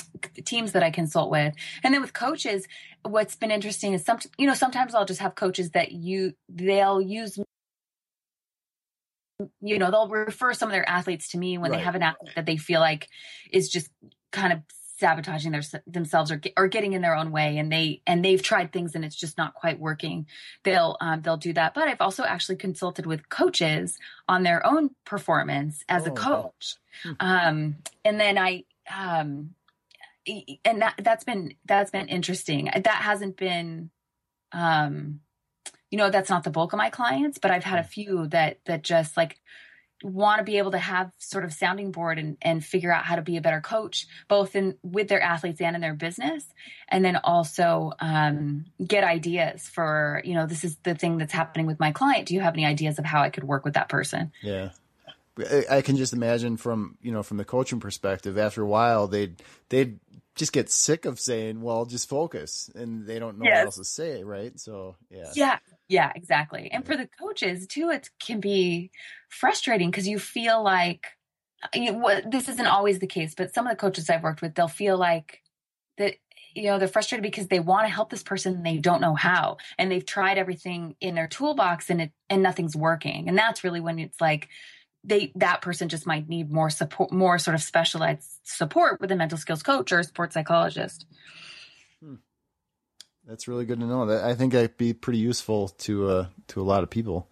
teams 0.45 0.73
that 0.73 0.83
I 0.83 0.91
consult 0.91 1.31
with, 1.31 1.55
and 1.83 1.93
then 1.93 2.01
with 2.01 2.13
coaches. 2.13 2.67
What's 3.03 3.35
been 3.35 3.51
interesting 3.51 3.93
is 3.93 4.05
some, 4.05 4.19
you 4.37 4.47
know, 4.47 4.53
sometimes 4.53 4.93
I'll 4.93 5.05
just 5.05 5.21
have 5.21 5.33
coaches 5.33 5.71
that 5.71 5.93
you 5.93 6.33
they'll 6.47 7.01
use 7.01 7.39
you 9.61 9.79
know 9.79 9.91
they'll 9.91 10.07
refer 10.07 10.53
some 10.53 10.69
of 10.69 10.73
their 10.73 10.87
athletes 10.87 11.29
to 11.29 11.37
me 11.37 11.57
when 11.57 11.71
right. 11.71 11.77
they 11.77 11.83
have 11.83 11.95
an 11.95 12.03
athlete 12.03 12.33
that 12.35 12.45
they 12.45 12.57
feel 12.57 12.79
like 12.79 13.07
is 13.51 13.69
just 13.69 13.89
kind 14.31 14.53
of 14.53 14.59
sabotaging 14.99 15.51
their, 15.51 15.63
themselves 15.85 16.31
or, 16.31 16.39
or 16.55 16.67
getting 16.67 16.93
in 16.93 17.01
their 17.01 17.15
own 17.15 17.31
way 17.31 17.57
and 17.57 17.71
they 17.71 18.01
and 18.07 18.23
they've 18.23 18.41
tried 18.41 18.71
things 18.71 18.95
and 18.95 19.03
it's 19.03 19.15
just 19.15 19.37
not 19.37 19.53
quite 19.53 19.79
working 19.79 20.25
they'll 20.63 20.95
um, 21.01 21.21
they'll 21.21 21.35
do 21.35 21.51
that 21.51 21.73
but 21.73 21.87
i've 21.87 21.99
also 21.99 22.23
actually 22.23 22.55
consulted 22.55 23.05
with 23.05 23.27
coaches 23.27 23.97
on 24.29 24.43
their 24.43 24.65
own 24.65 24.91
performance 25.03 25.83
as 25.89 26.07
oh, 26.07 26.11
a 26.11 26.15
coach 26.15 26.75
wow. 27.05 27.11
Hmm. 27.19 27.27
um, 27.27 27.75
and 28.05 28.19
then 28.19 28.37
i 28.37 28.63
um, 28.95 29.55
and 30.63 30.81
that 30.81 30.95
that's 30.99 31.23
been 31.23 31.55
that's 31.65 31.91
been 31.91 32.07
interesting 32.07 32.69
that 32.73 32.87
hasn't 32.87 33.35
been 33.35 33.89
um 34.51 35.19
you 35.93 35.97
know 35.97 36.09
that's 36.09 36.29
not 36.29 36.43
the 36.43 36.49
bulk 36.49 36.73
of 36.73 36.77
my 36.77 36.89
clients 36.89 37.37
but 37.37 37.51
i've 37.51 37.63
had 37.63 37.77
a 37.77 37.83
hmm. 37.83 37.87
few 37.87 38.27
that 38.27 38.57
that 38.65 38.81
just 38.81 39.15
like 39.15 39.39
want 40.03 40.39
to 40.39 40.43
be 40.43 40.57
able 40.57 40.71
to 40.71 40.77
have 40.77 41.11
sort 41.17 41.45
of 41.45 41.53
sounding 41.53 41.91
board 41.91 42.19
and, 42.19 42.37
and 42.41 42.63
figure 42.63 42.91
out 42.91 43.05
how 43.05 43.15
to 43.15 43.21
be 43.21 43.37
a 43.37 43.41
better 43.41 43.61
coach 43.61 44.05
both 44.27 44.55
in 44.55 44.75
with 44.83 45.07
their 45.07 45.21
athletes 45.21 45.61
and 45.61 45.75
in 45.75 45.81
their 45.81 45.93
business 45.93 46.45
and 46.89 47.05
then 47.05 47.15
also 47.15 47.93
um, 47.99 48.65
get 48.85 49.03
ideas 49.03 49.69
for 49.69 50.21
you 50.25 50.33
know 50.33 50.45
this 50.45 50.63
is 50.63 50.75
the 50.83 50.93
thing 50.93 51.17
that's 51.17 51.31
happening 51.31 51.65
with 51.65 51.79
my 51.79 51.91
client. 51.91 52.27
Do 52.27 52.33
you 52.33 52.41
have 52.41 52.53
any 52.53 52.65
ideas 52.65 52.99
of 52.99 53.05
how 53.05 53.21
i 53.21 53.29
could 53.29 53.45
work 53.45 53.63
with 53.63 53.75
that 53.75 53.87
person? 53.87 54.31
Yeah. 54.41 54.71
I 55.71 55.81
can 55.81 55.95
just 55.95 56.13
imagine 56.13 56.57
from 56.57 56.97
you 57.01 57.11
know 57.11 57.23
from 57.23 57.37
the 57.37 57.45
coaching 57.45 57.79
perspective 57.79 58.37
after 58.37 58.61
a 58.61 58.67
while 58.67 59.07
they'd 59.07 59.41
they'd 59.69 59.99
just 60.35 60.51
get 60.51 60.69
sick 60.69 61.05
of 61.05 61.19
saying 61.19 61.61
well 61.61 61.85
just 61.85 62.09
focus 62.09 62.69
and 62.75 63.07
they 63.07 63.19
don't 63.19 63.39
know 63.39 63.45
yes. 63.45 63.59
what 63.59 63.65
else 63.65 63.77
to 63.77 63.85
say 63.85 64.23
right? 64.23 64.59
So 64.59 64.95
yeah. 65.09 65.31
Yeah 65.33 65.57
yeah, 65.93 66.11
exactly. 66.15 66.71
And 66.71 66.83
for 66.83 66.97
the 66.97 67.07
coaches 67.19 67.67
too, 67.67 67.91
it 67.91 68.09
can 68.19 68.39
be 68.39 68.89
frustrating 69.29 69.91
because 69.91 70.07
you 70.07 70.17
feel 70.17 70.63
like 70.63 71.05
uh, 71.63 71.67
you 71.75 71.91
know, 71.91 72.21
this 72.25 72.49
isn't 72.49 72.65
always 72.65 72.97
the 72.97 73.07
case, 73.07 73.35
but 73.35 73.53
some 73.53 73.67
of 73.67 73.71
the 73.71 73.77
coaches 73.77 74.09
I've 74.09 74.23
worked 74.23 74.41
with, 74.41 74.55
they'll 74.55 74.67
feel 74.67 74.97
like 74.97 75.41
that 75.99 76.15
you 76.55 76.63
know 76.63 76.79
they're 76.79 76.87
frustrated 76.87 77.23
because 77.23 77.47
they 77.47 77.59
want 77.59 77.85
to 77.85 77.93
help 77.93 78.09
this 78.09 78.23
person 78.23 78.55
and 78.55 78.65
they 78.65 78.77
don't 78.77 79.01
know 79.01 79.15
how 79.15 79.57
and 79.77 79.91
they've 79.91 80.05
tried 80.05 80.37
everything 80.37 80.95
in 80.99 81.15
their 81.15 81.27
toolbox 81.27 81.89
and 81.89 82.01
it 82.01 82.11
and 82.29 82.43
nothing's 82.43 82.75
working 82.75 83.27
and 83.27 83.37
that's 83.37 83.63
really 83.63 83.79
when 83.79 83.97
it's 83.97 84.21
like 84.21 84.49
they 85.03 85.31
that 85.35 85.61
person 85.61 85.89
just 85.89 86.05
might 86.05 86.29
need 86.29 86.51
more 86.51 86.69
support 86.69 87.11
more 87.11 87.37
sort 87.39 87.55
of 87.55 87.61
specialized 87.61 88.39
support 88.43 89.01
with 89.01 89.11
a 89.11 89.15
mental 89.15 89.37
skills 89.37 89.63
coach 89.63 89.91
or 89.91 89.99
a 89.99 90.03
sports 90.03 90.33
psychologist. 90.33 91.05
That's 93.27 93.47
really 93.47 93.65
good 93.65 93.79
to 93.79 93.85
know. 93.85 94.05
That 94.07 94.23
I 94.23 94.35
think 94.35 94.53
that'd 94.53 94.77
be 94.77 94.93
pretty 94.93 95.19
useful 95.19 95.69
to 95.69 96.09
uh, 96.09 96.27
to 96.49 96.61
a 96.61 96.63
lot 96.63 96.83
of 96.83 96.89
people. 96.89 97.29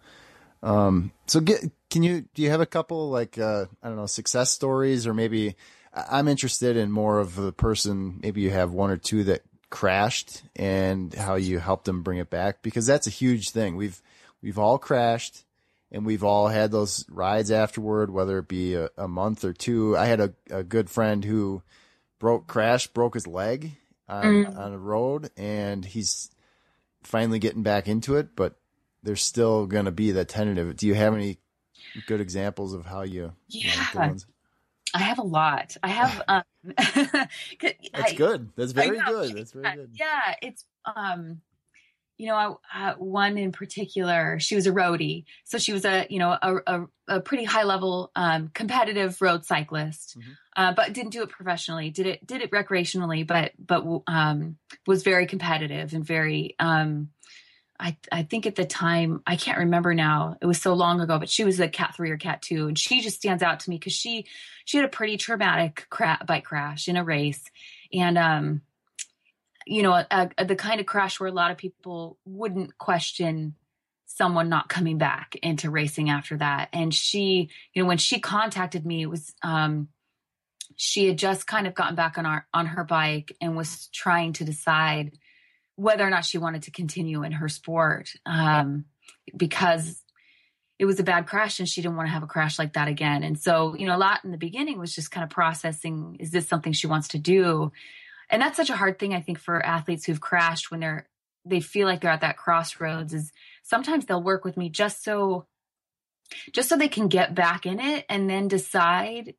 Um, 0.62 1.12
so 1.26 1.40
get 1.40 1.70
can 1.90 2.02
you 2.02 2.24
do 2.34 2.42
you 2.42 2.50
have 2.50 2.60
a 2.60 2.66
couple 2.66 3.10
like 3.10 3.38
uh, 3.38 3.66
I 3.82 3.88
don't 3.88 3.96
know 3.96 4.06
success 4.06 4.50
stories 4.50 5.06
or 5.06 5.14
maybe 5.14 5.56
I'm 5.94 6.28
interested 6.28 6.76
in 6.76 6.90
more 6.90 7.18
of 7.18 7.34
the 7.34 7.52
person. 7.52 8.20
Maybe 8.22 8.40
you 8.40 8.50
have 8.50 8.72
one 8.72 8.90
or 8.90 8.96
two 8.96 9.24
that 9.24 9.42
crashed 9.70 10.42
and 10.56 11.12
how 11.14 11.34
you 11.34 11.58
helped 11.58 11.84
them 11.84 12.02
bring 12.02 12.18
it 12.18 12.30
back 12.30 12.62
because 12.62 12.86
that's 12.86 13.06
a 13.06 13.10
huge 13.10 13.50
thing. 13.50 13.76
We've 13.76 14.00
we've 14.40 14.58
all 14.58 14.78
crashed 14.78 15.44
and 15.90 16.06
we've 16.06 16.24
all 16.24 16.48
had 16.48 16.70
those 16.70 17.04
rides 17.10 17.50
afterward, 17.50 18.10
whether 18.10 18.38
it 18.38 18.48
be 18.48 18.74
a, 18.74 18.88
a 18.96 19.08
month 19.08 19.44
or 19.44 19.52
two. 19.52 19.96
I 19.96 20.06
had 20.06 20.20
a, 20.20 20.32
a 20.50 20.62
good 20.62 20.88
friend 20.88 21.22
who 21.22 21.62
broke 22.18 22.46
crashed, 22.46 22.94
broke 22.94 23.14
his 23.14 23.26
leg 23.26 23.72
on 24.08 24.24
mm. 24.24 24.58
on 24.58 24.72
a 24.72 24.78
road, 24.78 25.30
and 25.36 25.84
he's 25.84 26.30
finally 27.02 27.38
getting 27.38 27.62
back 27.62 27.88
into 27.88 28.16
it. 28.16 28.34
But 28.36 28.56
there's 29.02 29.22
still 29.22 29.66
going 29.66 29.86
to 29.86 29.90
be 29.92 30.12
that 30.12 30.28
tentative. 30.28 30.76
Do 30.76 30.86
you 30.86 30.94
have 30.94 31.14
any 31.14 31.38
good 32.06 32.20
examples 32.20 32.74
of 32.74 32.86
how 32.86 33.02
you? 33.02 33.32
Yeah, 33.48 34.14
I 34.94 34.98
have 34.98 35.18
a 35.18 35.22
lot. 35.22 35.76
I 35.82 35.88
have. 35.88 36.22
um, 36.28 36.42
That's 36.76 38.12
good. 38.14 38.50
That's 38.56 38.72
very 38.72 38.98
good. 38.98 39.36
That's 39.36 39.52
very 39.52 39.76
good. 39.76 39.90
Yeah, 39.94 40.34
it's 40.42 40.64
um 40.96 41.40
you 42.22 42.28
know, 42.28 42.60
uh, 42.72 42.94
one 42.98 43.36
in 43.36 43.50
particular, 43.50 44.38
she 44.38 44.54
was 44.54 44.68
a 44.68 44.70
roadie. 44.70 45.24
So 45.42 45.58
she 45.58 45.72
was 45.72 45.84
a, 45.84 46.06
you 46.08 46.20
know, 46.20 46.30
a, 46.30 46.56
a, 46.68 46.86
a 47.08 47.20
pretty 47.20 47.42
high 47.42 47.64
level, 47.64 48.12
um, 48.14 48.48
competitive 48.54 49.20
road 49.20 49.44
cyclist, 49.44 50.16
mm-hmm. 50.16 50.30
uh, 50.54 50.72
but 50.72 50.92
didn't 50.92 51.10
do 51.10 51.22
it 51.22 51.30
professionally. 51.30 51.90
Did 51.90 52.06
it, 52.06 52.24
did 52.24 52.40
it 52.40 52.52
recreationally, 52.52 53.26
but, 53.26 53.50
but, 53.58 53.82
um, 54.06 54.56
was 54.86 55.02
very 55.02 55.26
competitive 55.26 55.94
and 55.94 56.04
very, 56.04 56.54
um, 56.60 57.08
I, 57.80 57.96
I 58.12 58.22
think 58.22 58.46
at 58.46 58.54
the 58.54 58.66
time, 58.66 59.20
I 59.26 59.34
can't 59.34 59.58
remember 59.58 59.92
now. 59.92 60.36
It 60.40 60.46
was 60.46 60.62
so 60.62 60.74
long 60.74 61.00
ago, 61.00 61.18
but 61.18 61.28
she 61.28 61.42
was 61.42 61.58
a 61.58 61.66
cat 61.66 61.94
three 61.96 62.12
or 62.12 62.18
cat 62.18 62.40
two. 62.40 62.68
And 62.68 62.78
she 62.78 63.00
just 63.00 63.16
stands 63.16 63.42
out 63.42 63.58
to 63.60 63.70
me 63.70 63.78
because 63.78 63.94
she, 63.94 64.26
she 64.64 64.76
had 64.76 64.86
a 64.86 64.88
pretty 64.88 65.16
traumatic 65.16 65.86
cra- 65.90 66.22
bike 66.24 66.44
crash 66.44 66.86
in 66.86 66.96
a 66.96 67.02
race. 67.02 67.42
And, 67.92 68.16
um, 68.16 68.62
you 69.66 69.82
know, 69.82 69.92
a, 69.92 70.30
a, 70.38 70.44
the 70.44 70.56
kind 70.56 70.80
of 70.80 70.86
crash 70.86 71.18
where 71.18 71.28
a 71.28 71.32
lot 71.32 71.50
of 71.50 71.56
people 71.56 72.18
wouldn't 72.24 72.78
question 72.78 73.54
someone 74.04 74.48
not 74.48 74.68
coming 74.68 74.98
back 74.98 75.36
into 75.42 75.70
racing 75.70 76.10
after 76.10 76.36
that. 76.36 76.68
And 76.72 76.92
she, 76.92 77.48
you 77.72 77.82
know, 77.82 77.88
when 77.88 77.98
she 77.98 78.20
contacted 78.20 78.84
me, 78.84 79.02
it 79.02 79.10
was, 79.10 79.34
um, 79.42 79.88
she 80.76 81.06
had 81.06 81.18
just 81.18 81.46
kind 81.46 81.66
of 81.66 81.74
gotten 81.74 81.94
back 81.94 82.18
on 82.18 82.26
our, 82.26 82.46
on 82.52 82.66
her 82.66 82.84
bike 82.84 83.36
and 83.40 83.56
was 83.56 83.88
trying 83.92 84.34
to 84.34 84.44
decide 84.44 85.18
whether 85.76 86.06
or 86.06 86.10
not 86.10 86.24
she 86.24 86.38
wanted 86.38 86.64
to 86.64 86.70
continue 86.70 87.22
in 87.22 87.32
her 87.32 87.48
sport. 87.48 88.10
Um, 88.26 88.84
because 89.36 90.02
it 90.78 90.84
was 90.84 90.98
a 90.98 91.04
bad 91.04 91.26
crash 91.26 91.60
and 91.60 91.68
she 91.68 91.80
didn't 91.80 91.96
want 91.96 92.08
to 92.08 92.12
have 92.12 92.24
a 92.24 92.26
crash 92.26 92.58
like 92.58 92.72
that 92.72 92.88
again. 92.88 93.22
And 93.22 93.38
so, 93.38 93.76
you 93.76 93.86
know, 93.86 93.94
a 93.94 93.98
lot 93.98 94.24
in 94.24 94.32
the 94.32 94.38
beginning 94.38 94.78
was 94.78 94.94
just 94.94 95.10
kind 95.10 95.22
of 95.22 95.30
processing, 95.30 96.16
is 96.18 96.32
this 96.32 96.48
something 96.48 96.72
she 96.72 96.88
wants 96.88 97.08
to 97.08 97.18
do? 97.18 97.70
And 98.32 98.42
that's 98.42 98.56
such 98.56 98.70
a 98.70 98.76
hard 98.76 98.98
thing 98.98 99.14
i 99.14 99.20
think 99.20 99.38
for 99.38 99.64
athletes 99.64 100.04
who've 100.04 100.20
crashed 100.20 100.70
when 100.70 100.80
they're 100.80 101.06
they 101.44 101.60
feel 101.60 101.86
like 101.86 102.00
they're 102.00 102.10
at 102.10 102.22
that 102.22 102.36
crossroads 102.36 103.14
is 103.14 103.32
sometimes 103.62 104.06
they'll 104.06 104.22
work 104.22 104.44
with 104.44 104.56
me 104.56 104.68
just 104.68 105.04
so 105.04 105.46
just 106.52 106.68
so 106.68 106.76
they 106.76 106.88
can 106.88 107.08
get 107.08 107.34
back 107.34 107.66
in 107.66 107.78
it 107.78 108.04
and 108.08 108.28
then 108.28 108.48
decide 108.48 109.34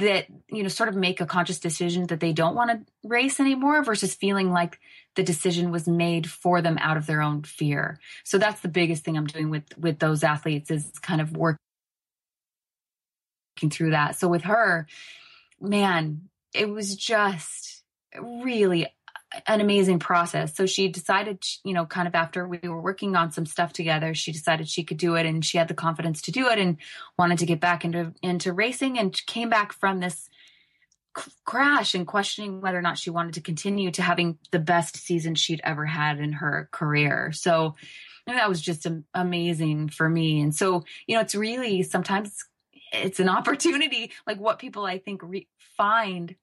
that 0.00 0.26
you 0.50 0.62
know 0.62 0.68
sort 0.68 0.88
of 0.88 0.96
make 0.96 1.20
a 1.20 1.26
conscious 1.26 1.60
decision 1.60 2.06
that 2.06 2.20
they 2.20 2.32
don't 2.32 2.54
want 2.54 2.70
to 2.70 3.08
race 3.08 3.38
anymore 3.38 3.82
versus 3.84 4.14
feeling 4.14 4.50
like 4.50 4.80
the 5.14 5.22
decision 5.22 5.70
was 5.70 5.86
made 5.86 6.28
for 6.28 6.62
them 6.62 6.78
out 6.80 6.96
of 6.96 7.06
their 7.06 7.20
own 7.22 7.42
fear. 7.42 7.98
So 8.24 8.38
that's 8.38 8.60
the 8.60 8.68
biggest 8.68 9.04
thing 9.04 9.16
i'm 9.16 9.26
doing 9.26 9.50
with 9.50 9.76
with 9.78 9.98
those 9.98 10.24
athletes 10.24 10.70
is 10.70 10.90
kind 11.00 11.20
of 11.20 11.36
working 11.36 11.58
through 13.70 13.90
that. 13.90 14.16
So 14.16 14.28
with 14.28 14.42
her 14.42 14.86
man 15.60 16.30
it 16.54 16.68
was 16.68 16.96
just 16.96 17.82
really 18.20 18.86
an 19.46 19.60
amazing 19.60 20.00
process. 20.00 20.56
So 20.56 20.66
she 20.66 20.88
decided, 20.88 21.44
you 21.64 21.72
know, 21.72 21.86
kind 21.86 22.08
of 22.08 22.14
after 22.14 22.46
we 22.48 22.58
were 22.64 22.80
working 22.80 23.14
on 23.14 23.30
some 23.30 23.46
stuff 23.46 23.72
together, 23.72 24.14
she 24.14 24.32
decided 24.32 24.68
she 24.68 24.82
could 24.82 24.96
do 24.96 25.14
it 25.14 25.26
and 25.26 25.44
she 25.44 25.58
had 25.58 25.68
the 25.68 25.74
confidence 25.74 26.22
to 26.22 26.32
do 26.32 26.48
it 26.48 26.58
and 26.58 26.78
wanted 27.16 27.38
to 27.38 27.46
get 27.46 27.60
back 27.60 27.84
into 27.84 28.12
into 28.22 28.52
racing 28.52 28.98
and 28.98 29.24
came 29.26 29.48
back 29.48 29.72
from 29.72 30.00
this 30.00 30.28
crash 31.44 31.94
and 31.94 32.06
questioning 32.06 32.60
whether 32.60 32.78
or 32.78 32.82
not 32.82 32.98
she 32.98 33.10
wanted 33.10 33.34
to 33.34 33.40
continue 33.40 33.90
to 33.90 34.02
having 34.02 34.38
the 34.52 34.58
best 34.58 34.96
season 34.96 35.34
she'd 35.34 35.60
ever 35.64 35.86
had 35.86 36.18
in 36.18 36.32
her 36.34 36.68
career. 36.72 37.32
So 37.32 37.74
that 38.26 38.48
was 38.48 38.60
just 38.60 38.86
amazing 39.14 39.88
for 39.88 40.08
me. 40.08 40.40
And 40.40 40.54
so, 40.54 40.84
you 41.06 41.16
know, 41.16 41.20
it's 41.20 41.34
really 41.34 41.82
sometimes 41.82 42.44
it's 42.92 43.20
an 43.20 43.28
opportunity 43.38 44.12
like 44.26 44.38
what 44.38 44.58
people 44.58 44.84
I 44.84 44.98
think 44.98 45.22
re- 45.22 45.48
find 45.76 46.34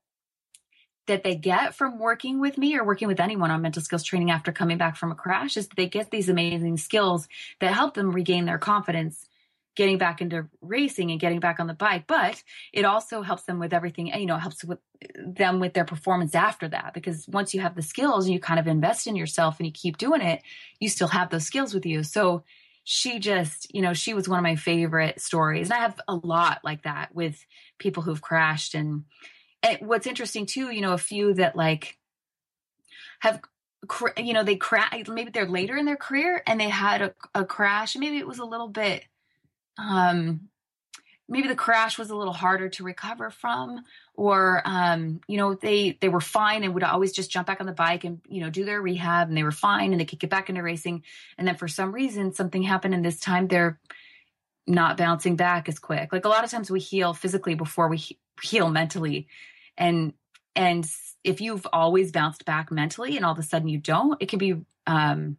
that 1.07 1.23
they 1.23 1.35
get 1.35 1.73
from 1.73 1.99
working 1.99 2.39
with 2.39 2.57
me 2.57 2.77
or 2.77 2.83
working 2.83 3.07
with 3.07 3.19
anyone 3.19 3.49
on 3.49 3.61
mental 3.61 3.81
skills 3.81 4.03
training 4.03 4.29
after 4.29 4.51
coming 4.51 4.77
back 4.77 4.97
from 4.97 5.11
a 5.11 5.15
crash 5.15 5.55
is 5.55 5.67
they 5.75 5.87
get 5.87 6.11
these 6.11 6.29
amazing 6.29 6.77
skills 6.77 7.27
that 7.61 7.73
help 7.73 7.93
them 7.93 8.11
regain 8.11 8.45
their 8.45 8.57
confidence 8.57 9.25
getting 9.75 9.99
back 9.99 10.21
into 10.21 10.47
racing 10.59 11.11
and 11.11 11.19
getting 11.19 11.39
back 11.39 11.59
on 11.59 11.67
the 11.67 11.73
bike 11.73 12.05
but 12.07 12.43
it 12.73 12.83
also 12.83 13.21
helps 13.21 13.43
them 13.43 13.59
with 13.59 13.73
everything 13.73 14.07
you 14.07 14.25
know 14.25 14.37
helps 14.37 14.63
with 14.65 14.79
them 15.15 15.59
with 15.59 15.73
their 15.73 15.85
performance 15.85 16.33
after 16.33 16.67
that 16.67 16.93
because 16.93 17.27
once 17.27 17.53
you 17.53 17.61
have 17.61 17.75
the 17.75 17.81
skills 17.81 18.25
and 18.25 18.33
you 18.33 18.39
kind 18.39 18.59
of 18.59 18.67
invest 18.67 19.05
in 19.05 19.15
yourself 19.15 19.59
and 19.59 19.67
you 19.67 19.71
keep 19.71 19.97
doing 19.97 20.21
it 20.21 20.41
you 20.79 20.89
still 20.89 21.07
have 21.07 21.29
those 21.29 21.45
skills 21.45 21.73
with 21.73 21.85
you. 21.85 22.03
So 22.03 22.43
she 22.89 23.19
just, 23.19 23.75
you 23.75 23.81
know, 23.81 23.91
she 23.91 24.13
was 24.13 24.29
one 24.29 24.39
of 24.39 24.43
my 24.43 24.55
favorite 24.55 25.19
stories. 25.19 25.69
And 25.69 25.73
I 25.73 25.81
have 25.81 25.99
a 26.07 26.15
lot 26.15 26.61
like 26.63 26.83
that 26.83 27.13
with 27.13 27.45
people 27.79 28.01
who've 28.01 28.21
crashed. 28.21 28.75
And, 28.75 29.03
and 29.61 29.79
what's 29.81 30.07
interesting 30.07 30.45
too, 30.45 30.71
you 30.71 30.79
know, 30.79 30.93
a 30.93 30.97
few 30.97 31.33
that 31.33 31.57
like 31.57 31.97
have, 33.19 33.41
you 34.15 34.31
know, 34.31 34.43
they 34.43 34.55
crash, 34.55 35.05
maybe 35.09 35.31
they're 35.31 35.49
later 35.49 35.75
in 35.75 35.83
their 35.83 35.97
career 35.97 36.41
and 36.47 36.61
they 36.61 36.69
had 36.69 37.01
a, 37.01 37.13
a 37.35 37.43
crash. 37.43 37.97
Maybe 37.97 38.19
it 38.19 38.27
was 38.27 38.39
a 38.39 38.45
little 38.45 38.69
bit, 38.69 39.03
um, 39.77 40.47
maybe 41.29 41.47
the 41.47 41.55
crash 41.55 41.97
was 41.97 42.09
a 42.09 42.15
little 42.15 42.33
harder 42.33 42.69
to 42.69 42.83
recover 42.83 43.29
from 43.29 43.83
or 44.13 44.61
um, 44.65 45.19
you 45.27 45.37
know 45.37 45.53
they 45.53 45.97
they 45.99 46.09
were 46.09 46.21
fine 46.21 46.63
and 46.63 46.73
would 46.73 46.83
always 46.83 47.11
just 47.11 47.31
jump 47.31 47.47
back 47.47 47.59
on 47.59 47.67
the 47.67 47.73
bike 47.73 48.03
and 48.03 48.21
you 48.27 48.41
know 48.41 48.49
do 48.49 48.65
their 48.65 48.81
rehab 48.81 49.27
and 49.27 49.37
they 49.37 49.43
were 49.43 49.51
fine 49.51 49.91
and 49.91 49.99
they 49.99 50.05
could 50.05 50.19
get 50.19 50.29
back 50.29 50.49
into 50.49 50.63
racing. 50.63 51.03
And 51.37 51.47
then 51.47 51.55
for 51.55 51.67
some 51.67 51.91
reason 51.91 52.33
something 52.33 52.63
happened 52.63 52.93
and 52.93 53.03
this 53.03 53.19
time 53.19 53.47
they're 53.47 53.79
not 54.65 54.97
bouncing 54.97 55.35
back 55.35 55.69
as 55.69 55.79
quick. 55.79 56.11
Like 56.11 56.25
a 56.25 56.29
lot 56.29 56.43
of 56.43 56.51
times 56.51 56.69
we 56.69 56.79
heal 56.79 57.13
physically 57.13 57.55
before 57.55 57.87
we 57.87 58.03
heal 58.41 58.69
mentally. 58.69 59.27
And 59.77 60.13
and 60.55 60.89
if 61.23 61.41
you've 61.41 61.67
always 61.71 62.11
bounced 62.11 62.45
back 62.45 62.71
mentally 62.71 63.17
and 63.17 63.25
all 63.25 63.33
of 63.33 63.39
a 63.39 63.43
sudden 63.43 63.67
you 63.67 63.79
don't 63.79 64.21
it 64.21 64.29
can 64.29 64.39
be 64.39 64.55
um 64.85 65.37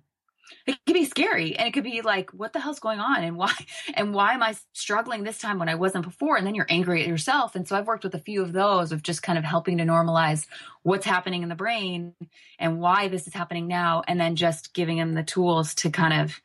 it 0.66 0.78
could 0.86 0.94
be 0.94 1.04
scary 1.04 1.56
and 1.56 1.68
it 1.68 1.72
could 1.72 1.84
be 1.84 2.02
like 2.02 2.30
what 2.30 2.52
the 2.52 2.60
hell's 2.60 2.80
going 2.80 3.00
on? 3.00 3.22
And 3.22 3.36
why 3.36 3.52
and 3.94 4.14
why 4.14 4.34
am 4.34 4.42
i 4.42 4.54
struggling 4.72 5.24
this 5.24 5.38
time 5.38 5.58
when 5.58 5.68
i 5.68 5.74
wasn't 5.74 6.04
before? 6.04 6.36
And 6.36 6.46
then 6.46 6.54
you're 6.54 6.66
angry 6.68 7.02
at 7.02 7.08
yourself. 7.08 7.54
And 7.54 7.66
so 7.66 7.76
i've 7.76 7.86
worked 7.86 8.04
with 8.04 8.14
a 8.14 8.20
few 8.20 8.42
of 8.42 8.52
those 8.52 8.92
of 8.92 9.02
just 9.02 9.22
kind 9.22 9.38
of 9.38 9.44
helping 9.44 9.78
to 9.78 9.84
normalize 9.84 10.46
what's 10.82 11.06
happening 11.06 11.42
in 11.42 11.48
the 11.48 11.54
brain 11.54 12.14
and 12.58 12.80
why 12.80 13.08
this 13.08 13.26
is 13.26 13.34
happening 13.34 13.66
now 13.66 14.02
and 14.06 14.20
then 14.20 14.36
just 14.36 14.74
giving 14.74 14.98
them 14.98 15.14
the 15.14 15.22
tools 15.22 15.74
to 15.76 15.90
kind 15.90 16.22
of 16.22 16.40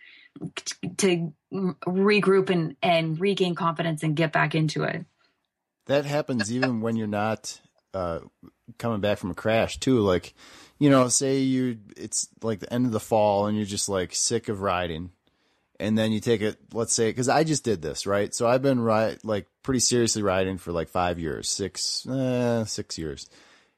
to 0.97 1.33
regroup 1.53 2.49
and 2.49 2.75
and 2.81 3.19
regain 3.19 3.55
confidence 3.55 4.03
and 4.03 4.15
get 4.15 4.31
back 4.31 4.55
into 4.55 4.83
it. 4.83 5.05
That 5.85 6.05
happens 6.05 6.51
even 6.51 6.81
when 6.81 6.95
you're 6.95 7.07
not 7.07 7.59
uh, 7.93 8.19
coming 8.77 9.01
back 9.01 9.17
from 9.17 9.31
a 9.31 9.35
crash 9.35 9.79
too 9.79 9.99
like 9.99 10.33
you 10.83 10.89
know, 10.89 11.07
say 11.07 11.39
you 11.39 11.77
it's 11.95 12.27
like 12.41 12.59
the 12.59 12.73
end 12.73 12.85
of 12.85 12.91
the 12.91 12.99
fall 12.99 13.47
and 13.47 13.55
you're 13.55 13.65
just 13.65 13.87
like 13.87 14.13
sick 14.13 14.49
of 14.49 14.59
riding. 14.59 15.11
And 15.79 15.97
then 15.97 16.11
you 16.11 16.19
take 16.19 16.41
it, 16.41 16.57
let's 16.73 16.93
say, 16.93 17.09
because 17.09 17.29
I 17.29 17.45
just 17.45 17.63
did 17.63 17.81
this, 17.81 18.05
right? 18.05 18.35
So 18.35 18.49
I've 18.49 18.61
been 18.61 18.81
ride 18.81 19.19
like 19.23 19.47
pretty 19.63 19.79
seriously 19.79 20.23
riding 20.23 20.57
for 20.57 20.73
like 20.73 20.89
five 20.89 21.19
years, 21.19 21.47
six, 21.47 22.05
eh, 22.05 22.65
six 22.65 22.97
years, 22.97 23.29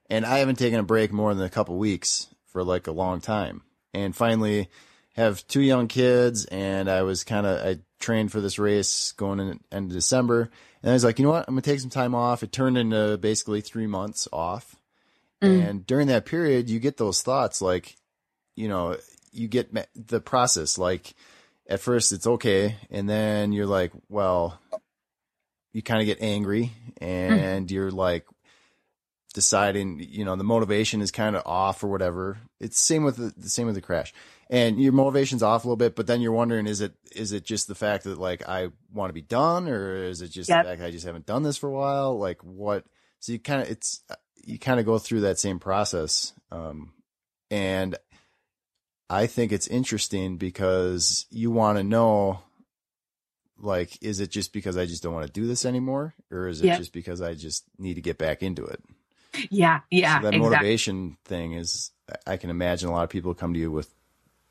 and 0.10 0.26
I 0.26 0.40
haven't 0.40 0.58
taken 0.58 0.80
a 0.80 0.84
break 0.84 1.14
more 1.14 1.36
than 1.36 1.46
a 1.46 1.50
couple 1.50 1.78
weeks 1.78 2.26
for 2.48 2.64
like 2.64 2.88
a 2.88 2.92
long 2.92 3.22
time. 3.22 3.62
And 3.94 4.16
finally, 4.16 4.68
have 5.16 5.46
two 5.48 5.62
young 5.62 5.88
kids, 5.88 6.46
and 6.46 6.90
I 6.90 7.04
was 7.04 7.24
kind 7.24 7.46
of 7.46 7.64
I 7.64 7.82
trained 8.00 8.32
for 8.32 8.42
this 8.42 8.58
race 8.58 9.12
going 9.12 9.40
in 9.40 9.60
end 9.72 9.92
of 9.92 9.96
December, 9.96 10.50
and 10.82 10.90
I 10.90 10.94
was 10.94 11.04
like, 11.04 11.20
you 11.20 11.26
know 11.26 11.32
what, 11.34 11.46
I'm 11.48 11.54
gonna 11.54 11.62
take 11.62 11.82
some 11.82 11.92
time 11.92 12.16
off. 12.16 12.42
It 12.42 12.52
turned 12.52 12.80
into 12.80 13.20
basically 13.20 13.62
three 13.62 13.88
months 13.88 14.28
off, 14.34 14.76
Mm. 15.44 15.70
And 15.70 15.88
during 15.88 16.08
that 16.08 16.26
period, 16.26 16.70
you 16.70 16.80
get 16.80 16.98
those 16.98 17.22
thoughts 17.22 17.62
like, 17.62 17.96
you 18.56 18.68
know, 18.68 18.98
you 19.32 19.48
get 19.48 19.76
the 19.96 20.22
process. 20.22 20.78
Like 20.78 21.14
at 21.68 21.80
first 21.80 22.12
it's 22.12 22.28
okay. 22.28 22.78
And 22.90 23.10
then 23.10 23.52
you're 23.52 23.66
like, 23.66 23.92
well, 24.10 24.60
you 25.74 25.82
kind 25.82 26.02
of 26.02 26.06
get 26.06 26.22
angry 26.22 26.72
and 27.00 27.68
mm. 27.68 27.72
you're 27.72 27.92
like 27.92 28.26
deciding, 29.34 30.00
you 30.00 30.24
know, 30.24 30.38
the 30.38 30.44
motivation 30.44 31.02
is 31.02 31.12
kind 31.12 31.36
of 31.36 31.44
off 31.46 31.84
or 31.84 31.88
whatever. 31.88 32.38
It's 32.60 32.80
same 32.80 33.04
with 33.04 33.18
the, 33.18 33.34
the 33.36 33.50
same 33.50 33.66
with 33.66 33.76
the 33.76 33.82
crash 33.82 34.14
and 34.50 34.82
your 34.82 34.94
motivation's 34.94 35.44
off 35.44 35.66
a 35.66 35.68
little 35.68 35.76
bit, 35.76 35.96
but 35.96 36.08
then 36.08 36.22
you're 36.22 36.32
wondering, 36.32 36.68
is 36.68 36.80
it, 36.80 36.94
is 37.14 37.34
it 37.34 37.44
just 37.44 37.68
the 37.68 37.76
fact 37.76 38.06
that 38.06 38.18
like 38.18 38.48
I 38.48 38.70
want 38.94 39.10
to 39.10 39.14
be 39.14 39.22
done 39.22 39.68
or 39.68 39.96
is 39.96 40.22
it 40.22 40.30
just 40.30 40.50
yep. 40.50 40.64
the 40.64 40.70
fact 40.70 40.82
I 40.82 40.92
just 40.92 41.06
haven't 41.06 41.26
done 41.26 41.44
this 41.44 41.58
for 41.58 41.68
a 41.68 41.74
while? 41.74 42.18
Like 42.18 42.42
what? 42.42 42.86
So 43.20 43.34
you 43.34 43.40
kind 43.40 43.62
of, 43.62 43.70
it's, 43.70 44.02
you 44.46 44.60
kind 44.60 44.80
of 44.80 44.86
go 44.86 45.00
through 45.00 45.22
that 45.22 45.40
same 45.40 45.60
process. 45.60 46.32
Um, 46.52 46.94
and 47.50 47.98
I 49.10 49.28
think 49.28 49.52
it's 49.52 49.68
interesting 49.68 50.38
because 50.38 51.26
you 51.32 51.52
want 51.52 51.78
to 51.78 51.84
know, 51.84 52.42
like, 53.60 53.98
is 54.02 54.20
it 54.20 54.30
just 54.30 54.54
because 54.54 54.78
I 54.78 54.86
just 54.86 55.04
don't 55.04 55.14
want 55.14 55.26
to 55.26 55.34
do 55.34 55.48
this 55.48 55.66
anymore? 55.66 56.14
Or 56.32 56.48
is 56.48 56.62
it 56.62 56.68
yep. 56.68 56.78
just 56.78 56.94
because 56.94 57.22
I 57.22 57.34
just 57.34 57.66
need 57.78 57.96
to 57.96 58.02
get 58.02 58.18
back 58.18 58.44
into 58.44 58.64
it? 58.66 58.82
Yeah. 59.50 59.82
Yeah. 59.90 60.18
So 60.18 60.24
that 60.24 60.36
exactly. 60.36 60.40
motivation 60.40 61.18
thing 61.26 61.54
is, 61.54 61.92
I 62.26 62.38
can 62.38 62.50
imagine 62.50 62.90
a 62.90 62.94
lot 62.94 63.04
of 63.04 63.10
people 63.10 63.34
come 63.34 63.54
to 63.54 63.60
you 63.60 63.72
with 63.72 63.92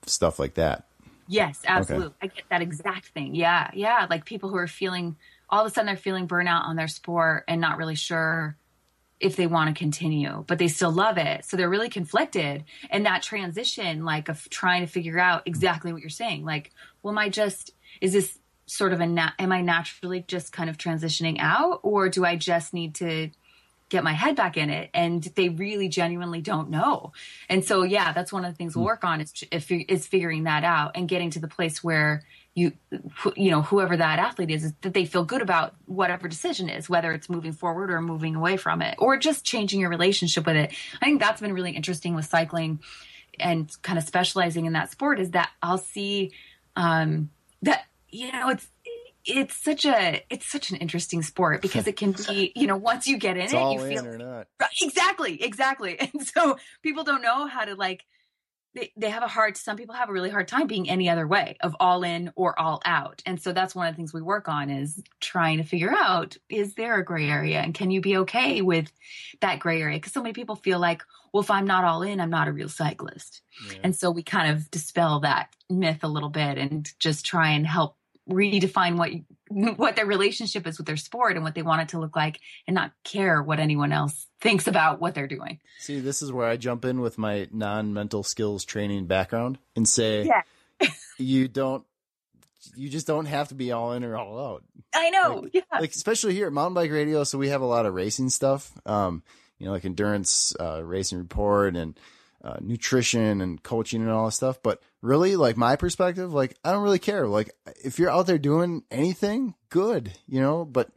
stuff 0.06 0.38
like 0.38 0.54
that. 0.54 0.88
Yes, 1.26 1.62
absolutely. 1.66 2.08
Okay. 2.08 2.16
I 2.22 2.26
get 2.26 2.44
that 2.50 2.62
exact 2.62 3.06
thing. 3.08 3.34
Yeah. 3.34 3.70
Yeah. 3.72 4.06
Like 4.10 4.24
people 4.24 4.50
who 4.50 4.56
are 4.56 4.66
feeling, 4.66 5.16
all 5.48 5.64
of 5.64 5.70
a 5.70 5.74
sudden 5.74 5.86
they're 5.86 5.96
feeling 5.96 6.28
burnout 6.28 6.64
on 6.64 6.76
their 6.76 6.88
sport 6.88 7.44
and 7.48 7.60
not 7.60 7.78
really 7.78 7.94
sure 7.94 8.56
if 9.20 9.36
they 9.36 9.46
want 9.46 9.74
to 9.74 9.78
continue, 9.78 10.44
but 10.46 10.58
they 10.58 10.68
still 10.68 10.90
love 10.90 11.18
it. 11.18 11.44
So 11.44 11.56
they're 11.56 11.70
really 11.70 11.88
conflicted. 11.88 12.64
And 12.90 13.06
that 13.06 13.22
transition, 13.22 14.04
like 14.04 14.28
of 14.28 14.48
trying 14.50 14.82
to 14.82 14.86
figure 14.86 15.18
out 15.18 15.42
exactly 15.46 15.92
what 15.92 16.02
you're 16.02 16.10
saying, 16.10 16.44
like, 16.44 16.72
well, 17.02 17.12
am 17.12 17.18
I 17.18 17.28
just, 17.28 17.72
is 18.00 18.12
this 18.12 18.38
sort 18.66 18.92
of 18.92 19.00
a, 19.00 19.06
na- 19.06 19.30
am 19.38 19.52
I 19.52 19.60
naturally 19.60 20.24
just 20.26 20.52
kind 20.52 20.68
of 20.68 20.78
transitioning 20.78 21.36
out 21.38 21.80
or 21.82 22.08
do 22.08 22.24
I 22.24 22.36
just 22.36 22.74
need 22.74 22.96
to 22.96 23.30
get 23.88 24.02
my 24.02 24.12
head 24.12 24.36
back 24.36 24.56
in 24.56 24.68
it? 24.68 24.90
And 24.92 25.22
they 25.22 25.48
really 25.48 25.88
genuinely 25.88 26.40
don't 26.40 26.70
know. 26.70 27.12
And 27.48 27.64
so, 27.64 27.82
yeah, 27.82 28.12
that's 28.12 28.32
one 28.32 28.44
of 28.44 28.52
the 28.52 28.56
things 28.56 28.74
we'll 28.74 28.82
hmm. 28.82 28.88
work 28.88 29.04
on 29.04 29.20
is, 29.20 29.32
is 29.70 30.06
figuring 30.06 30.44
that 30.44 30.64
out 30.64 30.92
and 30.96 31.08
getting 31.08 31.30
to 31.30 31.40
the 31.40 31.48
place 31.48 31.84
where 31.84 32.24
you 32.54 32.72
you 33.36 33.50
know 33.50 33.62
whoever 33.62 33.96
that 33.96 34.18
athlete 34.18 34.50
is, 34.50 34.64
is 34.64 34.72
that 34.82 34.94
they 34.94 35.04
feel 35.04 35.24
good 35.24 35.42
about 35.42 35.74
whatever 35.86 36.28
decision 36.28 36.68
is 36.68 36.88
whether 36.88 37.12
it's 37.12 37.28
moving 37.28 37.52
forward 37.52 37.90
or 37.90 38.00
moving 38.00 38.36
away 38.36 38.56
from 38.56 38.80
it 38.80 38.94
or 38.98 39.16
just 39.16 39.44
changing 39.44 39.80
your 39.80 39.90
relationship 39.90 40.46
with 40.46 40.56
it. 40.56 40.72
I 41.00 41.04
think 41.04 41.20
that's 41.20 41.40
been 41.40 41.52
really 41.52 41.72
interesting 41.72 42.14
with 42.14 42.26
cycling 42.26 42.80
and 43.40 43.70
kind 43.82 43.98
of 43.98 44.04
specializing 44.04 44.66
in 44.66 44.74
that 44.74 44.92
sport 44.92 45.18
is 45.18 45.32
that 45.32 45.50
i'll 45.60 45.76
see 45.76 46.30
um 46.76 47.30
that 47.62 47.84
you 48.08 48.30
know 48.30 48.48
it's 48.48 48.68
it's 49.24 49.54
such 49.56 49.84
a 49.84 50.22
it's 50.30 50.46
such 50.46 50.70
an 50.70 50.76
interesting 50.76 51.22
sport 51.22 51.62
because 51.62 51.86
it 51.86 51.96
can 51.96 52.12
be 52.12 52.52
you 52.56 52.66
know 52.66 52.76
once 52.76 53.06
you 53.06 53.18
get 53.18 53.36
in 53.36 53.44
it's 53.44 53.52
it 53.52 53.72
you 53.72 53.78
feel 53.80 54.44
exactly 54.82 55.42
exactly. 55.42 55.98
And 56.14 56.26
so 56.26 56.58
people 56.82 57.04
don't 57.04 57.22
know 57.22 57.46
how 57.46 57.64
to 57.64 57.74
like 57.74 58.04
they, 58.74 58.92
they 58.96 59.10
have 59.10 59.22
a 59.22 59.28
hard 59.28 59.56
some 59.56 59.76
people 59.76 59.94
have 59.94 60.08
a 60.08 60.12
really 60.12 60.30
hard 60.30 60.48
time 60.48 60.66
being 60.66 60.88
any 60.88 61.08
other 61.08 61.26
way 61.26 61.56
of 61.60 61.76
all 61.80 62.02
in 62.02 62.32
or 62.34 62.58
all 62.58 62.82
out. 62.84 63.22
And 63.26 63.40
so 63.40 63.52
that's 63.52 63.74
one 63.74 63.86
of 63.86 63.94
the 63.94 63.96
things 63.96 64.12
we 64.12 64.22
work 64.22 64.48
on 64.48 64.70
is 64.70 65.02
trying 65.20 65.58
to 65.58 65.64
figure 65.64 65.92
out 65.92 66.36
is 66.48 66.74
there 66.74 66.98
a 66.98 67.04
gray 67.04 67.28
area? 67.28 67.60
And 67.60 67.74
can 67.74 67.90
you 67.90 68.00
be 68.00 68.16
okay 68.18 68.60
with 68.62 68.90
that 69.40 69.60
gray 69.60 69.80
area? 69.80 69.98
Because 69.98 70.12
so 70.12 70.22
many 70.22 70.32
people 70.32 70.56
feel 70.56 70.78
like 70.78 71.02
well 71.32 71.42
if 71.42 71.50
i'm 71.50 71.66
not 71.66 71.84
all 71.84 72.02
in 72.02 72.20
i'm 72.20 72.30
not 72.30 72.48
a 72.48 72.52
real 72.52 72.68
cyclist. 72.68 73.42
Yeah. 73.70 73.78
and 73.84 73.96
so 73.96 74.10
we 74.10 74.22
kind 74.22 74.50
of 74.50 74.70
dispel 74.70 75.20
that 75.20 75.48
myth 75.68 76.00
a 76.02 76.08
little 76.08 76.28
bit 76.30 76.58
and 76.58 76.90
just 76.98 77.24
try 77.24 77.50
and 77.50 77.66
help 77.66 77.96
redefine 78.28 78.96
what 78.96 79.10
what 79.76 79.96
their 79.96 80.06
relationship 80.06 80.66
is 80.66 80.78
with 80.78 80.86
their 80.86 80.96
sport 80.96 81.36
and 81.36 81.44
what 81.44 81.54
they 81.54 81.62
want 81.62 81.82
it 81.82 81.88
to 81.90 82.00
look 82.00 82.16
like 82.16 82.40
and 82.66 82.74
not 82.74 82.92
care 83.04 83.42
what 83.42 83.60
anyone 83.60 83.92
else 83.92 84.26
thinks 84.40 84.66
about 84.66 85.00
what 85.00 85.14
they're 85.14 85.26
doing. 85.26 85.60
See, 85.78 86.00
this 86.00 86.22
is 86.22 86.32
where 86.32 86.46
I 86.46 86.56
jump 86.56 86.84
in 86.84 87.00
with 87.00 87.18
my 87.18 87.48
non-mental 87.52 88.22
skills 88.22 88.64
training 88.64 89.06
background 89.06 89.58
and 89.76 89.88
say 89.88 90.24
yeah. 90.24 90.88
you 91.18 91.48
don't 91.48 91.84
you 92.76 92.88
just 92.88 93.06
don't 93.06 93.26
have 93.26 93.48
to 93.48 93.54
be 93.54 93.72
all 93.72 93.92
in 93.92 94.04
or 94.04 94.16
all 94.16 94.54
out. 94.54 94.64
I 94.94 95.10
know. 95.10 95.40
Like, 95.42 95.54
yeah. 95.54 95.78
like 95.80 95.90
especially 95.90 96.34
here 96.34 96.46
at 96.46 96.52
Mountain 96.52 96.74
Bike 96.74 96.90
Radio, 96.90 97.24
so 97.24 97.38
we 97.38 97.48
have 97.48 97.60
a 97.60 97.66
lot 97.66 97.86
of 97.86 97.94
racing 97.94 98.30
stuff. 98.30 98.72
Um, 98.86 99.22
you 99.58 99.66
know, 99.66 99.72
like 99.72 99.84
endurance 99.84 100.54
uh, 100.58 100.82
racing 100.82 101.18
report 101.18 101.76
and 101.76 101.98
uh, 102.44 102.56
nutrition 102.60 103.40
and 103.40 103.62
coaching 103.62 104.02
and 104.02 104.10
all 104.10 104.26
that 104.26 104.32
stuff. 104.32 104.62
But 104.62 104.82
really, 105.00 105.34
like 105.34 105.56
my 105.56 105.76
perspective, 105.76 106.32
like 106.32 106.56
I 106.62 106.72
don't 106.72 106.82
really 106.82 106.98
care. 106.98 107.26
Like 107.26 107.50
if 107.82 107.98
you're 107.98 108.10
out 108.10 108.26
there 108.26 108.38
doing 108.38 108.84
anything, 108.90 109.54
good, 109.70 110.12
you 110.26 110.40
know. 110.40 110.66
But 110.66 110.90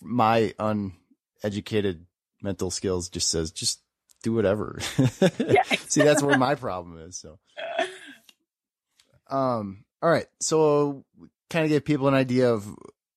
my 0.00 0.54
uneducated 0.58 2.06
mental 2.42 2.70
skills 2.70 3.10
just 3.10 3.30
says 3.30 3.50
just 3.50 3.82
do 4.22 4.32
whatever. 4.32 4.78
See, 4.80 6.02
that's 6.02 6.22
where 6.22 6.38
my 6.38 6.54
problem 6.54 6.98
is. 7.00 7.18
So, 7.18 7.38
um, 9.30 9.84
all 10.02 10.10
right. 10.10 10.26
So, 10.40 11.04
kind 11.50 11.64
of 11.64 11.68
give 11.68 11.84
people 11.84 12.08
an 12.08 12.14
idea 12.14 12.52
of 12.52 12.66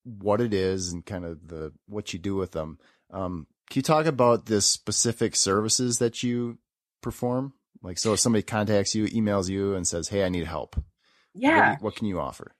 what 0.04 0.40
it 0.40 0.52
is 0.52 0.92
and 0.92 1.06
kind 1.06 1.24
of 1.24 1.48
the 1.48 1.72
what 1.86 2.12
you 2.12 2.18
do 2.18 2.36
with 2.36 2.52
them. 2.52 2.78
Um, 3.10 3.46
can 3.70 3.78
you 3.78 3.82
talk 3.82 4.04
about 4.04 4.44
the 4.44 4.60
specific 4.60 5.36
services 5.36 5.98
that 5.98 6.22
you 6.22 6.58
perform? 7.00 7.54
Like, 7.82 7.98
so 7.98 8.12
if 8.12 8.20
somebody 8.20 8.42
contacts 8.42 8.94
you, 8.94 9.06
emails 9.06 9.48
you, 9.48 9.74
and 9.74 9.86
says, 9.86 10.08
"Hey, 10.08 10.24
I 10.24 10.28
need 10.28 10.46
help," 10.46 10.76
yeah, 11.34 11.72
what, 11.72 11.82
what 11.82 11.96
can 11.96 12.06
you 12.06 12.20
offer? 12.20 12.54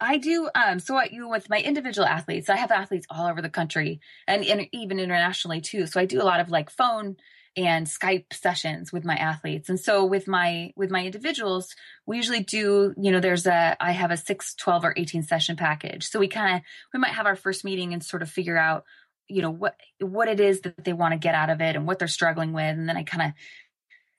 I 0.00 0.18
do. 0.18 0.48
Um, 0.54 0.78
so 0.78 0.96
I, 0.96 1.08
you 1.10 1.28
with 1.28 1.48
my 1.48 1.58
individual 1.58 2.06
athletes, 2.06 2.50
I 2.50 2.56
have 2.56 2.70
athletes 2.70 3.06
all 3.08 3.26
over 3.26 3.40
the 3.40 3.48
country 3.48 4.00
and, 4.26 4.44
and 4.44 4.68
even 4.72 4.98
internationally 5.00 5.60
too. 5.60 5.86
So 5.86 6.00
I 6.00 6.04
do 6.04 6.20
a 6.20 6.24
lot 6.24 6.40
of 6.40 6.50
like 6.50 6.70
phone 6.70 7.16
and 7.56 7.86
Skype 7.86 8.34
sessions 8.34 8.92
with 8.92 9.04
my 9.04 9.14
athletes. 9.14 9.70
And 9.70 9.80
so 9.80 10.04
with 10.04 10.28
my 10.28 10.72
with 10.76 10.90
my 10.90 11.04
individuals, 11.04 11.74
we 12.04 12.18
usually 12.18 12.42
do, 12.42 12.92
you 12.98 13.10
know, 13.10 13.20
there's 13.20 13.46
a 13.46 13.76
I 13.80 13.92
have 13.92 14.10
a 14.10 14.16
6, 14.18 14.54
12 14.56 14.84
or 14.84 14.94
18 14.96 15.22
session 15.22 15.56
package. 15.56 16.08
So 16.08 16.18
we 16.18 16.28
kind 16.28 16.56
of 16.56 16.62
we 16.92 17.00
might 17.00 17.12
have 17.12 17.26
our 17.26 17.36
first 17.36 17.64
meeting 17.64 17.94
and 17.94 18.04
sort 18.04 18.22
of 18.22 18.28
figure 18.28 18.58
out, 18.58 18.84
you 19.28 19.40
know, 19.40 19.50
what 19.50 19.76
what 20.00 20.28
it 20.28 20.40
is 20.40 20.60
that 20.62 20.84
they 20.84 20.92
want 20.92 21.12
to 21.12 21.18
get 21.18 21.34
out 21.34 21.48
of 21.48 21.62
it 21.62 21.74
and 21.74 21.86
what 21.86 21.98
they're 21.98 22.08
struggling 22.08 22.52
with 22.52 22.76
and 22.76 22.86
then 22.86 22.98
I 22.98 23.02
kind 23.02 23.22
of 23.22 23.32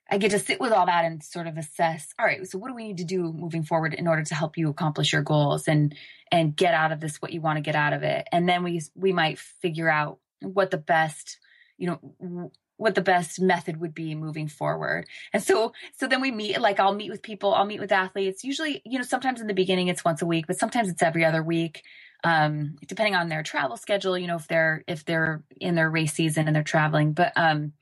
I 0.09 0.17
get 0.17 0.31
to 0.31 0.39
sit 0.39 0.59
with 0.59 0.71
all 0.71 0.85
that 0.85 1.05
and 1.05 1.23
sort 1.23 1.47
of 1.47 1.57
assess, 1.57 2.13
all 2.17 2.25
right, 2.25 2.47
so 2.47 2.57
what 2.57 2.69
do 2.69 2.75
we 2.75 2.87
need 2.87 2.97
to 2.97 3.03
do 3.03 3.33
moving 3.33 3.63
forward 3.63 3.93
in 3.93 4.07
order 4.07 4.23
to 4.23 4.35
help 4.35 4.57
you 4.57 4.69
accomplish 4.69 5.11
your 5.11 5.21
goals 5.21 5.67
and 5.67 5.95
and 6.31 6.55
get 6.55 6.73
out 6.73 6.91
of 6.91 6.99
this 6.99 7.21
what 7.21 7.31
you 7.33 7.41
want 7.41 7.57
to 7.57 7.61
get 7.61 7.75
out 7.75 7.93
of 7.93 8.03
it. 8.03 8.27
And 8.31 8.47
then 8.47 8.63
we 8.63 8.81
we 8.95 9.13
might 9.13 9.39
figure 9.39 9.89
out 9.89 10.19
what 10.41 10.71
the 10.71 10.77
best, 10.77 11.39
you 11.77 11.87
know, 11.87 12.51
what 12.77 12.95
the 12.95 13.01
best 13.01 13.41
method 13.41 13.79
would 13.81 13.93
be 13.93 14.15
moving 14.15 14.47
forward. 14.47 15.07
And 15.33 15.43
so 15.43 15.73
so 15.97 16.07
then 16.07 16.21
we 16.21 16.31
meet 16.31 16.59
like 16.61 16.79
I'll 16.79 16.95
meet 16.95 17.11
with 17.11 17.21
people, 17.21 17.53
I'll 17.53 17.65
meet 17.65 17.79
with 17.79 17.91
athletes. 17.91 18.43
Usually, 18.43 18.81
you 18.85 18.99
know, 18.99 19.05
sometimes 19.05 19.41
in 19.41 19.47
the 19.47 19.53
beginning 19.53 19.87
it's 19.87 20.05
once 20.05 20.21
a 20.21 20.25
week, 20.25 20.47
but 20.47 20.59
sometimes 20.59 20.89
it's 20.89 21.03
every 21.03 21.25
other 21.25 21.43
week. 21.43 21.83
Um, 22.23 22.77
depending 22.87 23.13
on 23.13 23.29
their 23.29 23.43
travel 23.43 23.77
schedule, 23.77 24.17
you 24.17 24.27
know, 24.27 24.37
if 24.37 24.47
they're 24.47 24.83
if 24.87 25.05
they're 25.05 25.43
in 25.59 25.75
their 25.75 25.89
race 25.89 26.13
season 26.13 26.47
and 26.47 26.55
they're 26.55 26.63
traveling. 26.63 27.13
But 27.13 27.33
um 27.35 27.73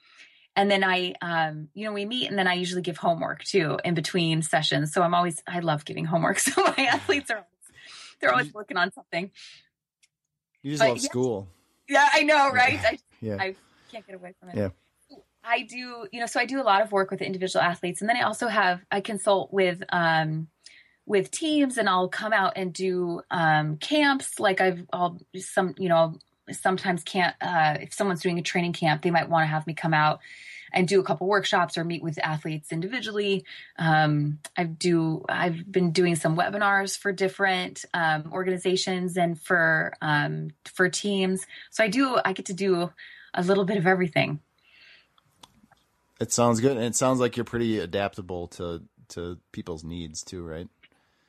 and 0.56 0.72
then 0.72 0.84
I, 0.84 1.14
um, 1.22 1.70
you 1.74 1.86
know, 1.86 1.92
we 1.92 2.06
meet 2.06 2.30
and 2.30 2.40
then 2.40 2.48
I 2.48 2.54
usually 2.54 2.82
give 2.82 2.98
homework 2.98 3.44
too 3.44 3.78
in 3.84 3.94
between 3.94 4.42
sessions. 4.42 4.94
So 4.94 5.02
I'm 5.02 5.14
always, 5.14 5.44
I 5.48 5.60
love 5.60 5.86
giving 5.86 6.06
homework. 6.06 6.40
So 6.46 6.64
my 6.64 6.86
athletes 6.86 7.30
are, 7.30 7.38
always, 7.38 7.50
they're 8.22 8.32
always 8.32 8.54
working 8.54 8.78
on 8.78 8.94
something. 8.94 9.32
You 10.62 10.72
just 10.72 10.82
but 10.82 10.90
love 10.90 11.02
school. 11.02 11.48
Yeah, 11.90 12.08
I 12.12 12.24
know, 12.24 12.52
right? 12.52 12.80
I, 12.84 13.00
yeah. 13.22 13.38
I 13.40 13.56
can't 13.92 14.06
get 14.06 14.16
away 14.16 14.34
from 14.40 14.50
it. 14.50 14.56
Yeah. 14.56 14.70
I 15.44 15.64
do, 15.64 16.08
you 16.12 16.20
know, 16.20 16.26
so 16.26 16.40
I 16.40 16.46
do 16.46 16.62
a 16.62 16.64
lot 16.64 16.82
of 16.82 16.92
work 16.92 17.12
with 17.12 17.22
individual 17.22 17.64
athletes 17.64 18.02
and 18.02 18.10
then 18.10 18.18
I 18.18 18.22
also 18.22 18.48
have, 18.48 18.82
I 18.90 19.02
consult 19.02 19.52
with, 19.52 19.84
um, 19.90 20.48
with 21.06 21.30
teams 21.30 21.78
and 21.78 21.88
I'll 21.90 22.08
come 22.08 22.34
out 22.34 22.54
and 22.56 22.74
do, 22.74 23.22
um, 23.30 23.78
camps. 23.78 24.40
Like 24.40 24.62
I've, 24.62 24.86
I'll 24.92 25.20
some, 25.38 25.76
you 25.78 25.90
know, 25.90 26.18
sometimes 26.52 27.04
can't 27.04 27.36
uh, 27.42 27.78
if 27.82 27.94
someone's 27.94 28.22
doing 28.22 28.40
a 28.40 28.42
training 28.42 28.74
camp 28.74 29.02
they 29.02 29.12
might 29.12 29.30
want 29.30 29.44
to 29.44 29.48
have 29.48 29.66
me 29.66 29.74
come 29.74 29.94
out 29.94 30.20
and 30.76 30.88
do 30.88 31.00
a 31.00 31.04
couple 31.04 31.26
workshops 31.26 31.78
or 31.78 31.84
meet 31.84 32.04
with 32.04 32.20
athletes 32.20 32.72
individually. 32.72 33.46
Um, 33.80 34.40
i 34.58 34.64
do 34.66 35.24
i've 35.30 35.72
been 35.72 35.92
doing 35.92 36.16
some 36.16 36.36
webinars 36.36 36.98
for 36.98 37.12
different 37.12 37.86
um, 37.94 38.30
organizations 38.32 39.18
and 39.18 39.40
for 39.40 39.94
um, 40.02 40.50
for 40.66 40.90
teams. 40.90 41.46
So 41.72 41.84
i 41.84 41.88
do 41.88 42.20
i 42.24 42.34
get 42.34 42.46
to 42.48 42.54
do 42.54 42.92
a 43.34 43.42
little 43.42 43.66
bit 43.66 43.78
of 43.78 43.88
everything. 43.88 44.40
It 46.22 46.32
sounds 46.32 46.62
good 46.62 46.78
and 46.78 46.86
it 46.86 46.96
sounds 46.96 47.20
like 47.20 47.36
you're 47.36 47.44
pretty 47.44 47.80
adaptable 47.80 48.48
to 48.50 48.84
to 49.10 49.38
people's 49.52 49.84
needs 49.84 50.24
too 50.24 50.44
right? 50.44 50.68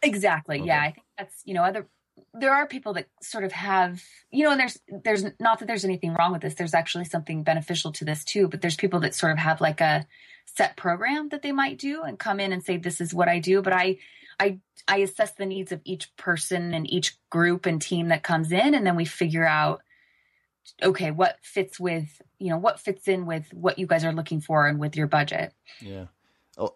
Exactly 0.03 0.59
okay. 0.59 0.67
yeah 0.67 0.83
i 0.83 0.91
think 0.93 1.07
that's 1.19 1.43
you 1.45 1.55
know 1.55 1.63
other 1.63 1.87
there 2.35 2.55
are 2.55 2.67
people 2.67 2.95
that 2.95 3.09
sort 3.23 3.45
of 3.45 3.53
have 3.53 4.03
you 4.31 4.45
know 4.45 4.53
and 4.53 4.61
there's 4.61 4.79
there's 5.05 5.25
not 5.41 5.59
that 5.59 5.67
there's 5.67 5.85
anything 5.85 6.15
wrong 6.15 6.33
with 6.33 6.43
this. 6.43 6.55
There's 6.55 6.75
actually 6.75 7.05
something 7.05 7.43
beneficial 7.43 7.93
to 7.93 8.05
this 8.05 8.25
too 8.25 8.49
but 8.49 8.61
there's 8.61 8.77
people 8.77 9.01
that 9.01 9.15
sort 9.15 9.33
of 9.33 9.39
have 9.39 9.61
like 9.61 9.81
a 9.81 10.07
set 10.45 10.77
program 10.77 11.29
that 11.31 11.43
they 11.43 11.53
might 11.53 11.79
do 11.79 12.03
and 12.03 12.19
come 12.19 12.41
in 12.41 12.53
and 12.53 12.65
say 12.65 12.77
this 12.77 13.01
is 13.01 13.13
what 13.15 13.29
i 13.29 13.39
do. 13.39 13.63
But 13.63 13.73
i 13.73 13.99
i 14.39 14.59
i 14.89 14.99
assess 14.99 15.33
the 15.33 15.47
needs 15.47 15.73
of 15.73 15.81
each 15.85 16.15
person 16.17 16.75
and 16.75 16.91
each 16.91 17.17
group 17.31 17.67
and 17.67 17.81
team 17.81 18.09
that 18.09 18.23
comes 18.23 18.53
in 18.53 18.75
and 18.75 18.87
then 18.87 18.97
we 18.97 19.05
figure 19.05 19.47
out 19.47 19.83
okay 20.83 21.11
what 21.11 21.39
fits 21.43 21.79
with 21.79 22.21
you 22.39 22.51
know 22.51 22.59
what 22.59 22.81
fits 22.81 23.09
in 23.09 23.25
with 23.25 23.53
what 23.53 23.79
you 23.79 23.87
guys 23.87 24.05
are 24.05 24.13
looking 24.13 24.41
for 24.41 24.67
and 24.67 24.79
with 24.79 24.97
your 24.97 25.07
budget. 25.07 25.53
Yeah 25.81 26.07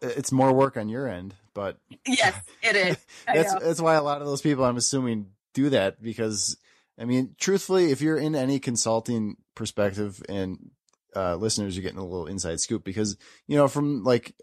it's 0.02 0.32
more 0.32 0.52
work 0.52 0.76
on 0.76 0.88
your 0.88 1.08
end 1.08 1.34
but 1.54 1.78
yes, 2.06 2.34
it 2.62 2.76
is. 2.76 2.96
that's 3.26 3.54
that's 3.54 3.80
why 3.80 3.94
a 3.94 4.02
lot 4.02 4.20
of 4.20 4.26
those 4.26 4.42
people, 4.42 4.64
I'm 4.64 4.76
assuming, 4.76 5.26
do 5.54 5.70
that 5.70 6.02
because 6.02 6.56
I 6.98 7.04
mean, 7.04 7.34
truthfully, 7.38 7.90
if 7.90 8.00
you're 8.00 8.16
in 8.16 8.34
any 8.34 8.58
consulting 8.58 9.36
perspective 9.54 10.22
and 10.28 10.70
uh, 11.14 11.34
listeners 11.36 11.76
are 11.76 11.82
getting 11.82 11.98
a 11.98 12.04
little 12.04 12.26
inside 12.26 12.60
scoop 12.60 12.84
because 12.84 13.16
you 13.46 13.56
know 13.56 13.68
from 13.68 14.04
like 14.04 14.34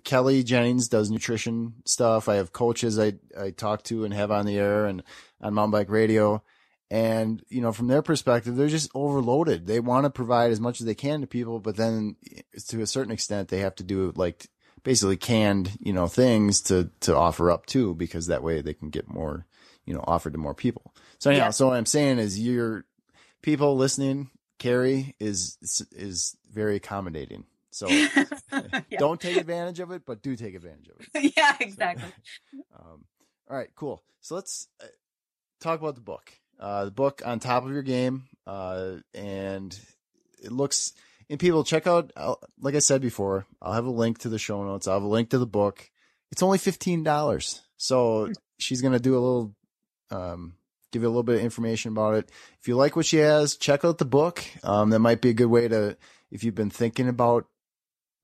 Kelli 0.00 0.44
Jennings 0.44 0.88
does 0.88 1.10
nutrition 1.10 1.74
stuff. 1.84 2.28
I 2.28 2.36
have 2.36 2.52
coaches 2.52 2.98
I 2.98 3.14
I 3.38 3.50
talk 3.50 3.82
to 3.84 4.04
and 4.04 4.14
have 4.14 4.30
on 4.30 4.46
the 4.46 4.58
air 4.58 4.86
and 4.86 5.02
on 5.40 5.54
mountain 5.54 5.72
bike 5.72 5.90
radio. 5.90 6.42
And, 6.90 7.44
you 7.50 7.60
know, 7.60 7.70
from 7.70 7.88
their 7.88 8.00
perspective, 8.00 8.56
they're 8.56 8.66
just 8.66 8.90
overloaded. 8.94 9.66
They 9.66 9.78
want 9.78 10.04
to 10.04 10.10
provide 10.10 10.52
as 10.52 10.58
much 10.58 10.80
as 10.80 10.86
they 10.86 10.94
can 10.94 11.20
to 11.20 11.26
people, 11.26 11.60
but 11.60 11.76
then 11.76 12.16
to 12.68 12.80
a 12.80 12.86
certain 12.86 13.12
extent, 13.12 13.48
they 13.48 13.58
have 13.58 13.74
to 13.74 13.82
do 13.82 14.10
like 14.16 14.48
basically 14.88 15.18
canned, 15.18 15.72
you 15.80 15.92
know, 15.92 16.06
things 16.06 16.62
to, 16.62 16.90
to 17.00 17.14
offer 17.14 17.50
up 17.50 17.66
too, 17.66 17.94
because 17.94 18.28
that 18.28 18.42
way 18.42 18.62
they 18.62 18.72
can 18.72 18.88
get 18.88 19.06
more, 19.06 19.44
you 19.84 19.92
know, 19.92 20.02
offered 20.06 20.32
to 20.32 20.38
more 20.38 20.54
people. 20.54 20.94
So 21.18 21.28
anyhow, 21.28 21.44
yeah. 21.44 21.50
so 21.50 21.66
what 21.66 21.76
I'm 21.76 21.84
saying 21.84 22.18
is 22.18 22.40
your 22.40 22.86
people 23.42 23.76
listening, 23.76 24.30
Carrie 24.58 25.14
is, 25.20 25.58
is 25.92 26.38
very 26.50 26.76
accommodating. 26.76 27.44
So 27.70 27.86
yeah. 27.90 28.24
don't 28.98 29.20
take 29.20 29.36
advantage 29.36 29.78
of 29.80 29.90
it, 29.90 30.06
but 30.06 30.22
do 30.22 30.34
take 30.36 30.54
advantage 30.54 30.88
of 30.88 31.06
it. 31.12 31.34
yeah, 31.36 31.54
exactly. 31.60 32.10
So, 32.50 32.58
um, 32.74 33.04
all 33.50 33.58
right, 33.58 33.68
cool. 33.76 34.02
So 34.22 34.36
let's 34.36 34.68
uh, 34.82 34.86
talk 35.60 35.80
about 35.80 35.96
the 35.96 36.00
book. 36.00 36.32
Uh, 36.58 36.86
the 36.86 36.90
book 36.92 37.20
on 37.26 37.40
top 37.40 37.66
of 37.66 37.72
your 37.72 37.82
game, 37.82 38.24
uh, 38.46 38.92
and 39.12 39.78
it 40.42 40.50
looks 40.50 40.94
and 41.30 41.38
people 41.38 41.64
check 41.64 41.86
out, 41.86 42.12
like 42.60 42.74
I 42.74 42.78
said 42.78 43.00
before, 43.00 43.46
I'll 43.60 43.74
have 43.74 43.84
a 43.84 43.90
link 43.90 44.18
to 44.20 44.28
the 44.28 44.38
show 44.38 44.64
notes. 44.64 44.88
I'll 44.88 44.94
have 44.94 45.02
a 45.02 45.08
link 45.08 45.30
to 45.30 45.38
the 45.38 45.46
book. 45.46 45.90
It's 46.30 46.42
only 46.42 46.58
$15. 46.58 47.60
So 47.76 48.32
she's 48.58 48.80
going 48.80 48.94
to 48.94 49.00
do 49.00 49.12
a 49.12 49.20
little, 49.20 49.54
um, 50.10 50.54
give 50.90 51.02
you 51.02 51.08
a 51.08 51.10
little 51.10 51.22
bit 51.22 51.36
of 51.36 51.42
information 51.42 51.92
about 51.92 52.14
it. 52.14 52.30
If 52.60 52.68
you 52.68 52.76
like 52.76 52.96
what 52.96 53.06
she 53.06 53.18
has, 53.18 53.56
check 53.56 53.84
out 53.84 53.98
the 53.98 54.04
book. 54.06 54.42
Um, 54.62 54.90
that 54.90 55.00
might 55.00 55.20
be 55.20 55.28
a 55.28 55.34
good 55.34 55.46
way 55.46 55.68
to, 55.68 55.96
if 56.30 56.44
you've 56.44 56.54
been 56.54 56.70
thinking 56.70 57.08
about 57.08 57.46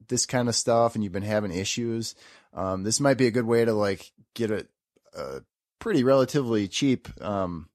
this 0.08 0.24
kind 0.24 0.48
of 0.48 0.54
stuff 0.54 0.94
and 0.94 1.04
you've 1.04 1.12
been 1.12 1.22
having 1.22 1.52
issues, 1.52 2.14
um, 2.54 2.84
this 2.84 3.00
might 3.00 3.18
be 3.18 3.26
a 3.26 3.32
good 3.32 3.46
way 3.46 3.64
to 3.64 3.74
like 3.74 4.12
get 4.34 4.50
a, 4.50 4.66
a 5.14 5.40
pretty 5.78 6.04
relatively 6.04 6.68
cheap, 6.68 7.08
um, 7.22 7.68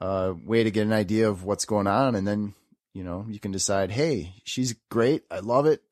uh, 0.00 0.32
way 0.46 0.64
to 0.64 0.70
get 0.70 0.86
an 0.86 0.94
idea 0.94 1.28
of 1.28 1.44
what's 1.44 1.66
going 1.66 1.86
on. 1.86 2.14
And 2.14 2.26
then 2.26 2.54
you 2.94 3.04
know, 3.04 3.26
you 3.28 3.38
can 3.38 3.52
decide, 3.52 3.90
hey, 3.90 4.34
she's 4.44 4.74
great. 4.90 5.24
I 5.30 5.40
love 5.40 5.66
it. 5.66 5.82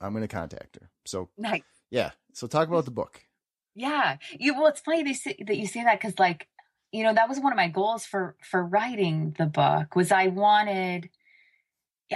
I'm 0.00 0.12
going 0.12 0.26
to 0.26 0.34
contact 0.34 0.76
her. 0.80 0.90
So, 1.04 1.28
nice. 1.36 1.62
yeah. 1.90 2.10
So, 2.32 2.46
talk 2.46 2.68
about 2.68 2.84
the 2.84 2.90
book. 2.90 3.20
Yeah. 3.74 4.16
You, 4.38 4.54
well, 4.54 4.66
it's 4.66 4.80
funny 4.80 5.02
that 5.02 5.56
you 5.56 5.66
say 5.66 5.84
that 5.84 6.00
because, 6.00 6.18
like, 6.18 6.48
you 6.92 7.04
know, 7.04 7.14
that 7.14 7.28
was 7.28 7.38
one 7.38 7.52
of 7.52 7.56
my 7.56 7.68
goals 7.68 8.04
for 8.04 8.34
for 8.42 8.64
writing 8.64 9.34
the 9.38 9.46
book 9.46 9.94
was 9.94 10.10
I 10.10 10.26
wanted 10.26 11.10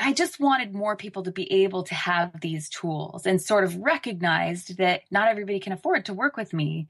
I 0.00 0.12
just 0.12 0.40
wanted 0.40 0.74
more 0.74 0.96
people 0.96 1.22
to 1.22 1.30
be 1.30 1.50
able 1.64 1.84
to 1.84 1.94
have 1.94 2.40
these 2.40 2.68
tools 2.68 3.26
and 3.26 3.40
sort 3.40 3.64
of 3.64 3.76
recognized 3.76 4.78
that 4.78 5.02
not 5.10 5.28
everybody 5.28 5.60
can 5.60 5.72
afford 5.72 6.06
to 6.06 6.14
work 6.14 6.36
with 6.36 6.52
me. 6.52 6.88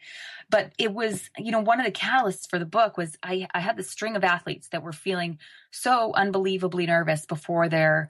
But 0.48 0.72
it 0.78 0.92
was, 0.92 1.28
you 1.36 1.52
know, 1.52 1.60
one 1.60 1.80
of 1.80 1.86
the 1.86 1.92
catalysts 1.92 2.48
for 2.48 2.58
the 2.58 2.64
book 2.64 2.96
was 2.96 3.16
I, 3.22 3.46
I 3.52 3.60
had 3.60 3.76
this 3.76 3.90
string 3.90 4.16
of 4.16 4.24
athletes 4.24 4.68
that 4.68 4.82
were 4.82 4.92
feeling 4.92 5.38
so 5.70 6.12
unbelievably 6.14 6.86
nervous 6.86 7.26
before 7.26 7.68
their 7.68 8.08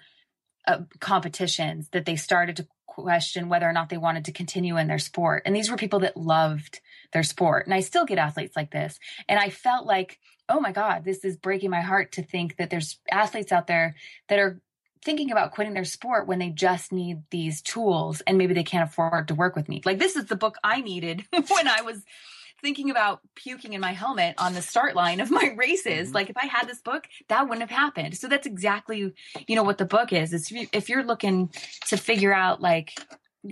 uh, 0.66 0.82
competitions 1.00 1.88
that 1.90 2.06
they 2.06 2.16
started 2.16 2.56
to 2.56 2.66
question 2.86 3.48
whether 3.48 3.68
or 3.68 3.72
not 3.72 3.88
they 3.88 3.98
wanted 3.98 4.24
to 4.26 4.32
continue 4.32 4.76
in 4.76 4.86
their 4.86 4.98
sport. 5.00 5.42
And 5.44 5.54
these 5.54 5.70
were 5.70 5.76
people 5.76 6.00
that 6.00 6.16
loved 6.16 6.80
their 7.12 7.24
sport. 7.24 7.66
And 7.66 7.74
I 7.74 7.80
still 7.80 8.04
get 8.04 8.18
athletes 8.18 8.56
like 8.56 8.70
this. 8.70 8.98
And 9.28 9.38
I 9.40 9.50
felt 9.50 9.86
like, 9.86 10.20
oh 10.48 10.60
my 10.60 10.72
God, 10.72 11.04
this 11.04 11.24
is 11.24 11.36
breaking 11.36 11.70
my 11.70 11.80
heart 11.80 12.12
to 12.12 12.22
think 12.22 12.56
that 12.56 12.70
there's 12.70 12.98
athletes 13.10 13.50
out 13.50 13.66
there 13.66 13.96
that 14.28 14.38
are 14.38 14.60
thinking 15.04 15.30
about 15.30 15.52
quitting 15.52 15.74
their 15.74 15.84
sport 15.84 16.26
when 16.26 16.38
they 16.38 16.48
just 16.48 16.92
need 16.92 17.22
these 17.30 17.60
tools 17.60 18.22
and 18.22 18.38
maybe 18.38 18.54
they 18.54 18.64
can't 18.64 18.88
afford 18.88 19.28
to 19.28 19.34
work 19.34 19.54
with 19.54 19.68
me. 19.68 19.82
Like 19.84 19.98
this 19.98 20.16
is 20.16 20.26
the 20.26 20.36
book 20.36 20.56
I 20.64 20.80
needed 20.80 21.24
when 21.48 21.68
I 21.68 21.82
was 21.82 22.02
thinking 22.62 22.90
about 22.90 23.20
puking 23.34 23.74
in 23.74 23.80
my 23.80 23.92
helmet 23.92 24.34
on 24.38 24.54
the 24.54 24.62
start 24.62 24.96
line 24.96 25.20
of 25.20 25.30
my 25.30 25.54
races. 25.56 26.08
Mm-hmm. 26.08 26.14
Like 26.14 26.30
if 26.30 26.36
I 26.36 26.46
had 26.46 26.66
this 26.66 26.80
book, 26.80 27.06
that 27.28 27.42
wouldn't 27.42 27.68
have 27.68 27.78
happened. 27.78 28.16
So 28.16 28.26
that's 28.26 28.46
exactly, 28.46 29.12
you 29.46 29.56
know, 29.56 29.62
what 29.62 29.78
the 29.78 29.84
book 29.84 30.12
is. 30.12 30.32
Is 30.32 30.50
if 30.72 30.88
you're 30.88 31.04
looking 31.04 31.52
to 31.88 31.96
figure 31.98 32.32
out 32.32 32.62
like 32.62 32.98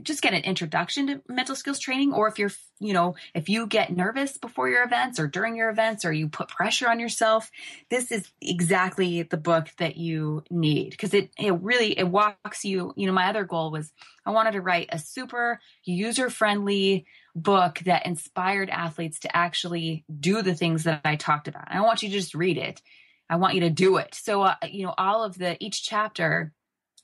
just 0.03 0.23
get 0.23 0.33
an 0.33 0.43
introduction 0.43 1.07
to 1.07 1.23
mental 1.29 1.55
skills 1.55 1.79
training 1.79 2.13
or 2.13 2.29
if 2.29 2.39
you're 2.39 2.51
you 2.81 2.93
know 2.93 3.15
if 3.35 3.49
you 3.49 3.67
get 3.67 3.95
nervous 3.95 4.39
before 4.39 4.69
your 4.69 4.85
events 4.85 5.21
or 5.21 5.27
during 5.27 5.55
your 5.57 5.69
events 5.69 6.05
or 6.05 6.13
you 6.13 6.29
put 6.29 6.49
pressure 6.49 6.89
on 6.89 6.99
yourself 6.99 7.51
this 7.91 8.11
is 8.11 8.31
exactly 8.41 9.23
the 9.23 9.37
book 9.37 9.69
that 9.79 9.97
you 9.97 10.45
need. 10.51 10.91
Because 10.91 11.15
it 11.15 11.31
it 11.39 11.53
really 11.61 11.99
it 11.99 12.09
walks 12.09 12.65
you 12.65 12.93
you 12.97 13.07
know 13.07 13.13
my 13.13 13.29
other 13.29 13.45
goal 13.45 13.71
was 13.71 13.93
i 14.25 14.31
wanted 14.31 14.53
to 14.53 14.61
write 14.61 14.89
a 14.91 14.99
super 14.99 15.61
user 15.85 16.31
friendly 16.31 17.07
book 17.35 17.81
that 17.85 18.07
inspired 18.07 18.71
athletes 18.71 19.21
to 19.21 19.37
actually 19.37 20.05
do 20.21 20.43
the 20.43 20.55
things 20.55 20.85
that 20.85 21.01
i 21.05 21.17
talked 21.17 21.49
about. 21.49 21.65
I 21.69 21.75
don't 21.75 21.87
want 21.87 22.03
you 22.03 22.09
to 22.09 22.15
just 22.15 22.35
read 22.35 22.59
it. 22.59 22.81
I 23.29 23.37
want 23.37 23.55
you 23.55 23.61
to 23.61 23.71
do 23.71 23.97
it. 23.97 24.15
So 24.15 24.43
uh, 24.43 24.55
you 24.71 24.87
know 24.87 24.95
all 24.97 25.25
of 25.25 25.37
the 25.39 25.57
each 25.63 25.83
chapter 25.83 26.53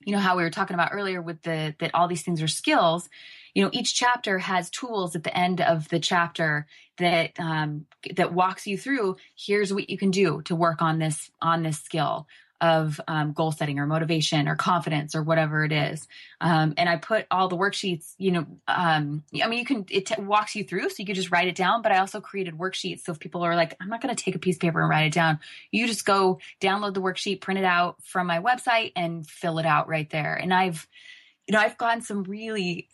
you 0.08 0.12
know 0.12 0.20
how 0.20 0.38
we 0.38 0.42
were 0.42 0.48
talking 0.48 0.72
about 0.72 0.94
earlier 0.94 1.20
with 1.20 1.42
the 1.42 1.74
that 1.80 1.90
all 1.92 2.08
these 2.08 2.22
things 2.22 2.40
are 2.40 2.48
skills. 2.48 3.10
You 3.52 3.62
know 3.62 3.68
each 3.74 3.94
chapter 3.94 4.38
has 4.38 4.70
tools 4.70 5.14
at 5.14 5.22
the 5.22 5.36
end 5.36 5.60
of 5.60 5.86
the 5.90 6.00
chapter 6.00 6.66
that 6.96 7.38
um, 7.38 7.84
that 8.16 8.32
walks 8.32 8.66
you 8.66 8.78
through 8.78 9.16
here's 9.36 9.70
what 9.72 9.90
you 9.90 9.98
can 9.98 10.10
do 10.10 10.40
to 10.46 10.56
work 10.56 10.80
on 10.80 10.98
this 10.98 11.30
on 11.42 11.62
this 11.62 11.78
skill 11.78 12.26
of 12.60 13.00
um, 13.06 13.32
goal 13.32 13.52
setting 13.52 13.78
or 13.78 13.86
motivation 13.86 14.48
or 14.48 14.56
confidence 14.56 15.14
or 15.14 15.22
whatever 15.22 15.64
it 15.64 15.72
is. 15.72 16.08
Um, 16.40 16.74
and 16.76 16.88
I 16.88 16.96
put 16.96 17.26
all 17.30 17.48
the 17.48 17.56
worksheets, 17.56 18.14
you 18.18 18.32
know, 18.32 18.46
um, 18.66 19.22
I 19.42 19.46
mean, 19.46 19.60
you 19.60 19.64
can, 19.64 19.86
it 19.90 20.06
t- 20.06 20.20
walks 20.20 20.56
you 20.56 20.64
through, 20.64 20.90
so 20.90 20.96
you 20.98 21.06
could 21.06 21.14
just 21.14 21.30
write 21.30 21.48
it 21.48 21.54
down. 21.54 21.82
But 21.82 21.92
I 21.92 21.98
also 21.98 22.20
created 22.20 22.58
worksheets. 22.58 23.00
So 23.00 23.12
if 23.12 23.20
people 23.20 23.44
are 23.44 23.54
like, 23.54 23.76
I'm 23.80 23.88
not 23.88 24.00
going 24.00 24.14
to 24.14 24.22
take 24.22 24.34
a 24.34 24.38
piece 24.40 24.56
of 24.56 24.60
paper 24.60 24.80
and 24.80 24.90
write 24.90 25.06
it 25.06 25.12
down, 25.12 25.38
you 25.70 25.86
just 25.86 26.04
go 26.04 26.40
download 26.60 26.94
the 26.94 27.02
worksheet, 27.02 27.40
print 27.40 27.58
it 27.58 27.64
out 27.64 28.02
from 28.02 28.26
my 28.26 28.40
website 28.40 28.92
and 28.96 29.26
fill 29.26 29.58
it 29.58 29.66
out 29.66 29.88
right 29.88 30.10
there. 30.10 30.34
And 30.34 30.52
I've, 30.52 30.86
you 31.46 31.52
know, 31.52 31.60
I've 31.60 31.78
gotten 31.78 32.02
some 32.02 32.24
really 32.24 32.88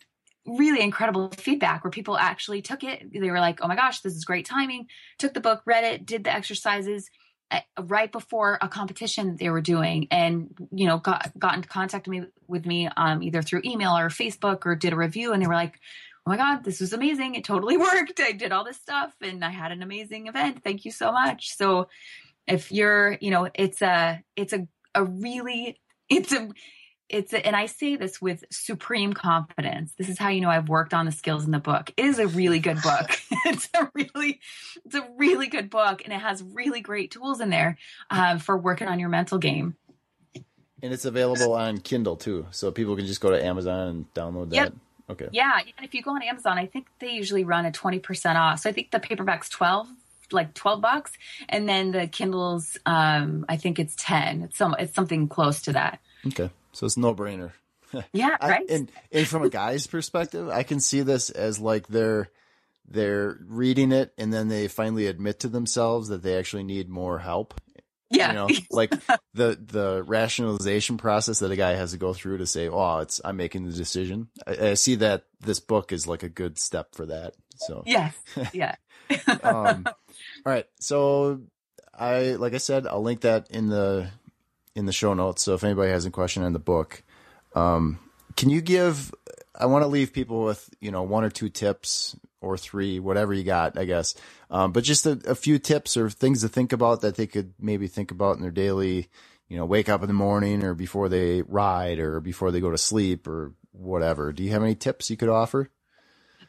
really 0.47 0.81
incredible 0.81 1.29
feedback 1.29 1.83
where 1.83 1.89
people 1.89 2.17
actually 2.17 2.61
took 2.61 2.83
it. 2.83 3.11
They 3.11 3.31
were 3.31 3.39
like, 3.39 3.63
oh 3.63 3.67
my 3.67 3.75
gosh, 3.75 4.01
this 4.01 4.13
is 4.13 4.25
great 4.25 4.45
timing. 4.45 4.87
Took 5.17 5.33
the 5.33 5.39
book, 5.39 5.63
read 5.65 5.83
it, 5.83 6.05
did 6.05 6.23
the 6.23 6.31
exercises 6.31 7.09
right 7.79 8.11
before 8.11 8.57
a 8.61 8.67
competition 8.67 9.37
they 9.37 9.49
were 9.49 9.61
doing 9.61 10.07
and, 10.11 10.53
you 10.71 10.87
know, 10.87 10.97
got, 10.97 11.31
got 11.37 11.55
into 11.55 11.67
contact 11.67 12.07
me, 12.07 12.23
with 12.47 12.65
me 12.65 12.89
um, 12.97 13.21
either 13.21 13.41
through 13.41 13.61
email 13.63 13.97
or 13.97 14.09
Facebook 14.09 14.65
or 14.65 14.75
did 14.75 14.93
a 14.93 14.95
review. 14.95 15.31
And 15.31 15.41
they 15.41 15.47
were 15.47 15.53
like, 15.53 15.79
oh 16.25 16.31
my 16.31 16.37
God, 16.37 16.63
this 16.63 16.79
was 16.79 16.93
amazing. 16.93 17.35
It 17.35 17.43
totally 17.43 17.77
worked. 17.77 18.19
I 18.19 18.31
did 18.31 18.51
all 18.51 18.63
this 18.63 18.77
stuff 18.77 19.13
and 19.21 19.43
I 19.43 19.49
had 19.49 19.71
an 19.71 19.83
amazing 19.83 20.27
event. 20.27 20.63
Thank 20.63 20.85
you 20.85 20.91
so 20.91 21.11
much. 21.11 21.55
So 21.55 21.87
if 22.47 22.71
you're, 22.71 23.17
you 23.21 23.31
know, 23.31 23.49
it's 23.53 23.81
a, 23.81 24.23
it's 24.35 24.53
a, 24.53 24.67
a 24.93 25.03
really, 25.03 25.79
it's 26.09 26.31
a, 26.31 26.49
it's 27.09 27.33
a, 27.33 27.45
and 27.45 27.55
I 27.55 27.67
say 27.67 27.95
this 27.95 28.21
with 28.21 28.43
supreme 28.51 29.13
confidence. 29.13 29.93
This 29.97 30.09
is 30.09 30.17
how 30.17 30.29
you 30.29 30.41
know 30.41 30.49
I've 30.49 30.69
worked 30.69 30.93
on 30.93 31.05
the 31.05 31.11
skills 31.11 31.45
in 31.45 31.51
the 31.51 31.59
book. 31.59 31.91
It 31.97 32.05
is 32.05 32.19
a 32.19 32.27
really 32.27 32.59
good 32.59 32.81
book. 32.81 33.11
it's 33.45 33.69
a 33.75 33.89
really, 33.93 34.39
it's 34.83 34.95
a 34.95 35.07
really 35.15 35.47
good 35.47 35.69
book, 35.69 36.01
and 36.03 36.13
it 36.13 36.19
has 36.19 36.41
really 36.43 36.81
great 36.81 37.11
tools 37.11 37.41
in 37.41 37.49
there 37.49 37.77
um, 38.09 38.39
for 38.39 38.57
working 38.57 38.87
on 38.87 38.99
your 38.99 39.09
mental 39.09 39.37
game. 39.37 39.75
And 40.81 40.93
it's 40.93 41.05
available 41.05 41.53
on 41.53 41.79
Kindle 41.79 42.15
too, 42.15 42.47
so 42.51 42.71
people 42.71 42.95
can 42.95 43.05
just 43.05 43.21
go 43.21 43.31
to 43.31 43.43
Amazon 43.43 43.87
and 43.87 44.13
download 44.13 44.49
that. 44.49 44.55
Yep. 44.55 44.73
Okay. 45.07 45.29
Yeah, 45.31 45.59
and 45.59 45.85
if 45.85 45.93
you 45.93 46.01
go 46.01 46.11
on 46.11 46.23
Amazon, 46.23 46.57
I 46.57 46.65
think 46.65 46.87
they 46.99 47.11
usually 47.11 47.43
run 47.43 47.65
a 47.65 47.71
twenty 47.71 47.99
percent 47.99 48.37
off. 48.37 48.61
So 48.61 48.69
I 48.69 48.73
think 48.73 48.91
the 48.91 48.99
paperback's 48.99 49.49
twelve 49.49 49.87
like 50.31 50.55
12 50.55 50.81
bucks 50.81 51.11
and 51.49 51.69
then 51.69 51.91
the 51.91 52.07
kindles 52.07 52.79
um 52.87 53.45
i 53.47 53.55
think 53.55 53.77
it's 53.77 53.93
10 53.95 54.41
it's 54.41 54.57
some 54.57 54.75
it's 54.79 54.95
something 54.95 55.27
close 55.27 55.61
to 55.61 55.73
that 55.73 55.99
Okay. 56.27 56.49
So 56.75 56.85
it's 56.85 56.97
no 56.97 57.15
brainer. 57.15 57.51
Yeah, 58.11 58.35
I, 58.41 58.49
right. 58.49 58.65
and 58.69 58.91
and 59.11 59.25
from 59.25 59.43
a 59.43 59.49
guy's 59.49 59.87
perspective, 59.87 60.49
I 60.49 60.63
can 60.63 60.81
see 60.81 61.01
this 61.01 61.29
as 61.29 61.59
like 61.59 61.87
they're 61.87 62.29
they're 62.89 63.37
reading 63.45 63.93
it 63.93 64.11
and 64.17 64.33
then 64.33 64.49
they 64.49 64.67
finally 64.67 65.07
admit 65.07 65.39
to 65.41 65.47
themselves 65.47 66.09
that 66.09 66.21
they 66.21 66.37
actually 66.37 66.63
need 66.63 66.89
more 66.89 67.19
help. 67.19 67.53
yeah. 68.09 68.27
You 68.29 68.33
know, 68.33 68.49
like 68.71 68.89
the 69.33 69.57
the 69.65 70.03
rationalization 70.05 70.97
process 70.97 71.39
that 71.39 71.51
a 71.51 71.55
guy 71.55 71.75
has 71.75 71.91
to 71.91 71.97
go 71.97 72.13
through 72.13 72.39
to 72.39 72.47
say, 72.47 72.67
"Oh, 72.67 72.99
it's 72.99 73.21
I'm 73.23 73.37
making 73.37 73.65
the 73.65 73.71
decision." 73.71 74.27
I, 74.45 74.71
I 74.71 74.73
see 74.73 74.95
that 74.95 75.23
this 75.39 75.61
book 75.61 75.93
is 75.93 76.05
like 76.05 76.23
a 76.23 76.29
good 76.29 76.59
step 76.59 76.95
for 76.95 77.05
that. 77.05 77.35
So 77.55 77.83
yes. 77.85 78.13
Yeah. 78.53 78.75
um, 79.43 79.85
all 79.85 79.93
right. 80.45 80.65
So 80.81 81.43
I, 81.97 82.31
like 82.31 82.53
I 82.55 82.57
said, 82.57 82.87
I'll 82.87 83.03
link 83.03 83.21
that 83.21 83.47
in 83.51 83.69
the 83.69 84.09
in 84.75 84.85
the 84.85 84.91
show 84.91 85.13
notes. 85.13 85.43
So 85.43 85.53
if 85.53 85.63
anybody 85.63 85.91
has 85.91 86.05
a 86.05 86.11
question 86.11 86.43
on 86.43 86.53
the 86.53 86.59
book, 86.59 87.03
um, 87.55 87.99
can 88.35 88.49
you 88.49 88.61
give? 88.61 89.13
I 89.57 89.67
want 89.67 89.83
to 89.83 89.87
leave 89.87 90.13
people 90.13 90.43
with 90.43 90.69
you 90.81 90.91
know 90.91 91.03
one 91.03 91.23
or 91.23 91.29
two 91.29 91.49
tips 91.49 92.15
or 92.41 92.57
three, 92.57 92.99
whatever 92.99 93.33
you 93.33 93.43
got, 93.43 93.77
I 93.77 93.85
guess. 93.85 94.15
Um, 94.51 94.71
but 94.71 94.83
just 94.83 95.05
a, 95.05 95.19
a 95.25 95.35
few 95.35 95.57
tips 95.57 95.97
or 95.97 96.09
things 96.09 96.41
to 96.41 96.47
think 96.47 96.73
about 96.73 97.01
that 97.01 97.15
they 97.15 97.27
could 97.27 97.53
maybe 97.59 97.87
think 97.87 98.11
about 98.11 98.35
in 98.35 98.41
their 98.41 98.51
daily, 98.51 99.09
you 99.49 99.57
know, 99.57 99.65
wake 99.65 99.89
up 99.89 100.01
in 100.01 100.07
the 100.07 100.13
morning 100.13 100.63
or 100.63 100.75
before 100.75 101.09
they 101.09 101.41
ride 101.41 101.99
or 101.99 102.19
before 102.19 102.51
they 102.51 102.59
go 102.59 102.69
to 102.69 102.77
sleep 102.77 103.27
or 103.27 103.53
whatever. 103.71 104.31
Do 104.31 104.43
you 104.43 104.51
have 104.51 104.63
any 104.63 104.75
tips 104.75 105.09
you 105.09 105.17
could 105.17 105.29
offer? 105.29 105.69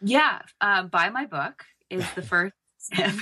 Yeah. 0.03 0.41
Um, 0.61 0.89
buy 0.89 1.09
my 1.11 1.27
book 1.27 1.65
is 1.89 2.05
the 2.15 2.23
first 2.23 2.55
tip. 2.93 3.15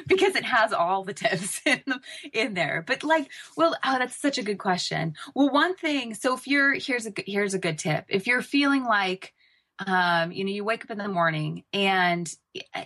because 0.06 0.36
it 0.36 0.44
has 0.44 0.72
all 0.72 1.04
the 1.04 1.14
tips 1.14 1.60
in 1.66 1.82
the, 1.86 2.00
in 2.32 2.54
there. 2.54 2.84
But 2.86 3.02
like, 3.02 3.30
well, 3.56 3.76
oh, 3.84 3.98
that's 3.98 4.16
such 4.16 4.38
a 4.38 4.42
good 4.42 4.58
question. 4.58 5.14
Well, 5.34 5.50
one 5.50 5.76
thing. 5.76 6.14
So 6.14 6.34
if 6.34 6.46
you're 6.46 6.74
here's 6.74 7.06
a 7.06 7.12
here's 7.26 7.54
a 7.54 7.58
good 7.58 7.78
tip. 7.78 8.06
If 8.08 8.26
you're 8.26 8.42
feeling 8.42 8.84
like 8.84 9.34
um, 9.86 10.30
you 10.30 10.44
know, 10.44 10.50
you 10.50 10.62
wake 10.62 10.84
up 10.84 10.90
in 10.90 10.98
the 10.98 11.08
morning 11.08 11.64
and, 11.72 12.30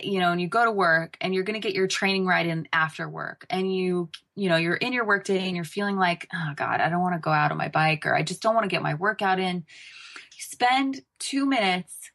you 0.01 0.19
know, 0.19 0.31
and 0.31 0.39
you 0.39 0.47
go 0.47 0.63
to 0.63 0.71
work 0.71 1.17
and 1.19 1.33
you're 1.33 1.43
going 1.43 1.59
to 1.59 1.65
get 1.65 1.75
your 1.75 1.87
training 1.87 2.25
right 2.25 2.45
in 2.45 2.69
after 2.71 3.09
work 3.09 3.45
and 3.49 3.73
you, 3.73 4.09
you 4.35 4.47
know, 4.47 4.55
you're 4.55 4.75
in 4.75 4.93
your 4.93 5.05
work 5.05 5.25
day 5.25 5.45
and 5.45 5.57
you're 5.57 5.65
feeling 5.65 5.97
like, 5.97 6.27
oh 6.33 6.53
God, 6.55 6.79
I 6.79 6.87
don't 6.87 7.01
want 7.01 7.15
to 7.15 7.19
go 7.19 7.31
out 7.31 7.51
on 7.51 7.57
my 7.57 7.67
bike 7.67 8.05
or 8.05 8.15
I 8.15 8.23
just 8.23 8.41
don't 8.41 8.55
want 8.55 8.63
to 8.63 8.73
get 8.73 8.81
my 8.81 8.93
workout 8.93 9.39
in. 9.39 9.65
Spend 10.37 11.01
two 11.19 11.45
minutes 11.45 12.11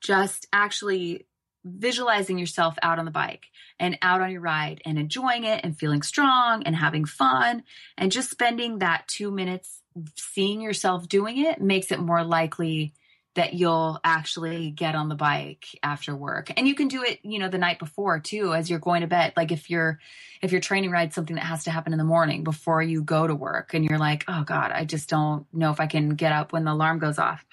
just 0.00 0.46
actually 0.52 1.26
visualizing 1.66 2.38
yourself 2.38 2.76
out 2.82 2.98
on 2.98 3.04
the 3.04 3.10
bike 3.10 3.46
and 3.78 3.98
out 4.00 4.20
on 4.20 4.30
your 4.30 4.40
ride 4.40 4.80
and 4.84 4.98
enjoying 4.98 5.44
it 5.44 5.60
and 5.64 5.78
feeling 5.78 6.02
strong 6.02 6.62
and 6.62 6.76
having 6.76 7.04
fun. 7.04 7.64
And 7.98 8.12
just 8.12 8.30
spending 8.30 8.78
that 8.78 9.08
two 9.08 9.30
minutes 9.30 9.82
seeing 10.16 10.60
yourself 10.60 11.08
doing 11.08 11.44
it 11.44 11.60
makes 11.60 11.90
it 11.90 11.98
more 11.98 12.22
likely 12.22 12.94
that 13.34 13.52
you'll 13.52 14.00
actually 14.02 14.70
get 14.70 14.94
on 14.94 15.10
the 15.10 15.14
bike 15.14 15.66
after 15.82 16.16
work. 16.16 16.50
And 16.56 16.66
you 16.66 16.74
can 16.74 16.88
do 16.88 17.02
it 17.02 17.18
you 17.22 17.38
know 17.38 17.48
the 17.48 17.58
night 17.58 17.78
before 17.78 18.20
too 18.20 18.54
as 18.54 18.70
you're 18.70 18.78
going 18.78 19.02
to 19.02 19.06
bed. 19.06 19.34
Like 19.36 19.52
if 19.52 19.68
you're 19.68 19.98
if 20.42 20.52
you're 20.52 20.60
training 20.60 20.90
ride 20.90 21.12
something 21.12 21.36
that 21.36 21.44
has 21.44 21.64
to 21.64 21.70
happen 21.70 21.92
in 21.92 21.98
the 21.98 22.04
morning 22.04 22.44
before 22.44 22.82
you 22.82 23.02
go 23.02 23.26
to 23.26 23.34
work 23.34 23.74
and 23.74 23.84
you're 23.84 23.98
like 23.98 24.24
oh 24.28 24.44
god 24.44 24.70
i 24.72 24.84
just 24.84 25.08
don't 25.08 25.46
know 25.52 25.70
if 25.70 25.80
i 25.80 25.86
can 25.86 26.10
get 26.10 26.32
up 26.32 26.52
when 26.52 26.64
the 26.64 26.72
alarm 26.72 26.98
goes 26.98 27.18
off 27.18 27.44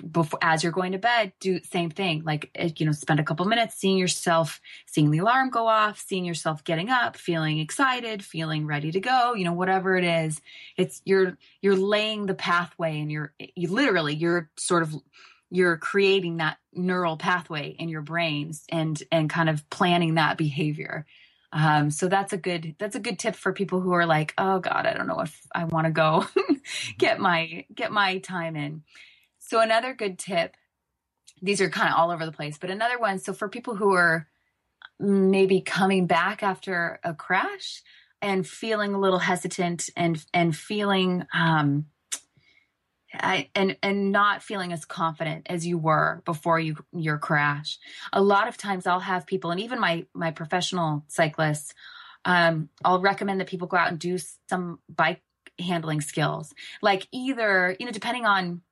before 0.00 0.38
as 0.42 0.62
you're 0.62 0.72
going 0.72 0.92
to 0.92 0.98
bed 0.98 1.32
do 1.40 1.60
same 1.62 1.90
thing. 1.90 2.22
Like 2.24 2.50
eh, 2.54 2.70
you 2.76 2.86
know 2.86 2.92
spend 2.92 3.20
a 3.20 3.24
couple 3.24 3.46
minutes 3.46 3.76
seeing 3.76 3.98
yourself 3.98 4.60
seeing 4.86 5.10
the 5.10 5.18
alarm 5.18 5.50
go 5.50 5.66
off 5.66 6.00
seeing 6.00 6.24
yourself 6.24 6.64
getting 6.64 6.90
up 6.90 7.16
feeling 7.16 7.58
excited 7.58 8.24
feeling 8.24 8.66
ready 8.66 8.92
to 8.92 9.00
go 9.00 9.34
you 9.34 9.44
know 9.44 9.52
whatever 9.52 9.96
it 9.96 10.04
is. 10.04 10.40
It's 10.76 11.02
you're 11.04 11.36
you're 11.60 11.76
laying 11.76 12.26
the 12.26 12.34
pathway 12.34 13.00
and 13.00 13.10
you're 13.10 13.32
you 13.38 13.68
literally 13.68 14.14
you're 14.14 14.50
sort 14.56 14.82
of 14.82 14.94
you're 15.50 15.76
creating 15.76 16.38
that 16.38 16.58
neural 16.72 17.16
pathway 17.16 17.70
in 17.70 17.88
your 17.88 18.02
brains 18.02 18.64
and 18.70 19.02
and 19.10 19.28
kind 19.28 19.48
of 19.48 19.68
planning 19.70 20.14
that 20.14 20.38
behavior. 20.38 21.06
Um, 21.52 21.90
so 21.90 22.06
that's 22.06 22.32
a 22.32 22.36
good 22.36 22.76
that's 22.78 22.94
a 22.94 23.00
good 23.00 23.18
tip 23.18 23.34
for 23.34 23.52
people 23.52 23.80
who 23.80 23.92
are 23.92 24.06
like 24.06 24.32
oh 24.38 24.60
god 24.60 24.86
i 24.86 24.94
don't 24.94 25.08
know 25.08 25.18
if 25.18 25.36
i 25.52 25.64
want 25.64 25.86
to 25.86 25.90
go 25.90 26.24
get 26.98 27.18
my 27.18 27.64
get 27.74 27.90
my 27.90 28.18
time 28.18 28.54
in 28.54 28.84
so 29.50 29.60
another 29.60 29.94
good 29.94 30.16
tip, 30.16 30.56
these 31.42 31.60
are 31.60 31.68
kind 31.68 31.92
of 31.92 31.98
all 31.98 32.12
over 32.12 32.24
the 32.24 32.30
place, 32.30 32.56
but 32.56 32.70
another 32.70 33.00
one. 33.00 33.18
So 33.18 33.32
for 33.32 33.48
people 33.48 33.74
who 33.74 33.92
are 33.94 34.28
maybe 35.00 35.60
coming 35.60 36.06
back 36.06 36.44
after 36.44 37.00
a 37.02 37.14
crash 37.14 37.82
and 38.22 38.46
feeling 38.46 38.94
a 38.94 39.00
little 39.00 39.18
hesitant 39.18 39.90
and 39.96 40.24
and 40.32 40.56
feeling 40.56 41.26
um, 41.34 41.86
I, 43.12 43.48
and 43.56 43.76
and 43.82 44.12
not 44.12 44.44
feeling 44.44 44.72
as 44.72 44.84
confident 44.84 45.48
as 45.50 45.66
you 45.66 45.78
were 45.78 46.22
before 46.24 46.60
you 46.60 46.76
your 46.92 47.18
crash. 47.18 47.80
A 48.12 48.22
lot 48.22 48.46
of 48.46 48.56
times 48.56 48.86
I'll 48.86 49.00
have 49.00 49.26
people, 49.26 49.50
and 49.50 49.58
even 49.58 49.80
my 49.80 50.06
my 50.14 50.30
professional 50.30 51.04
cyclists, 51.08 51.74
um, 52.24 52.68
I'll 52.84 53.00
recommend 53.00 53.40
that 53.40 53.48
people 53.48 53.66
go 53.66 53.78
out 53.78 53.88
and 53.88 53.98
do 53.98 54.16
some 54.48 54.78
bike 54.88 55.22
handling 55.58 56.02
skills, 56.02 56.54
like 56.82 57.08
either 57.10 57.74
you 57.80 57.86
know 57.86 57.90
depending 57.92 58.26
on 58.26 58.62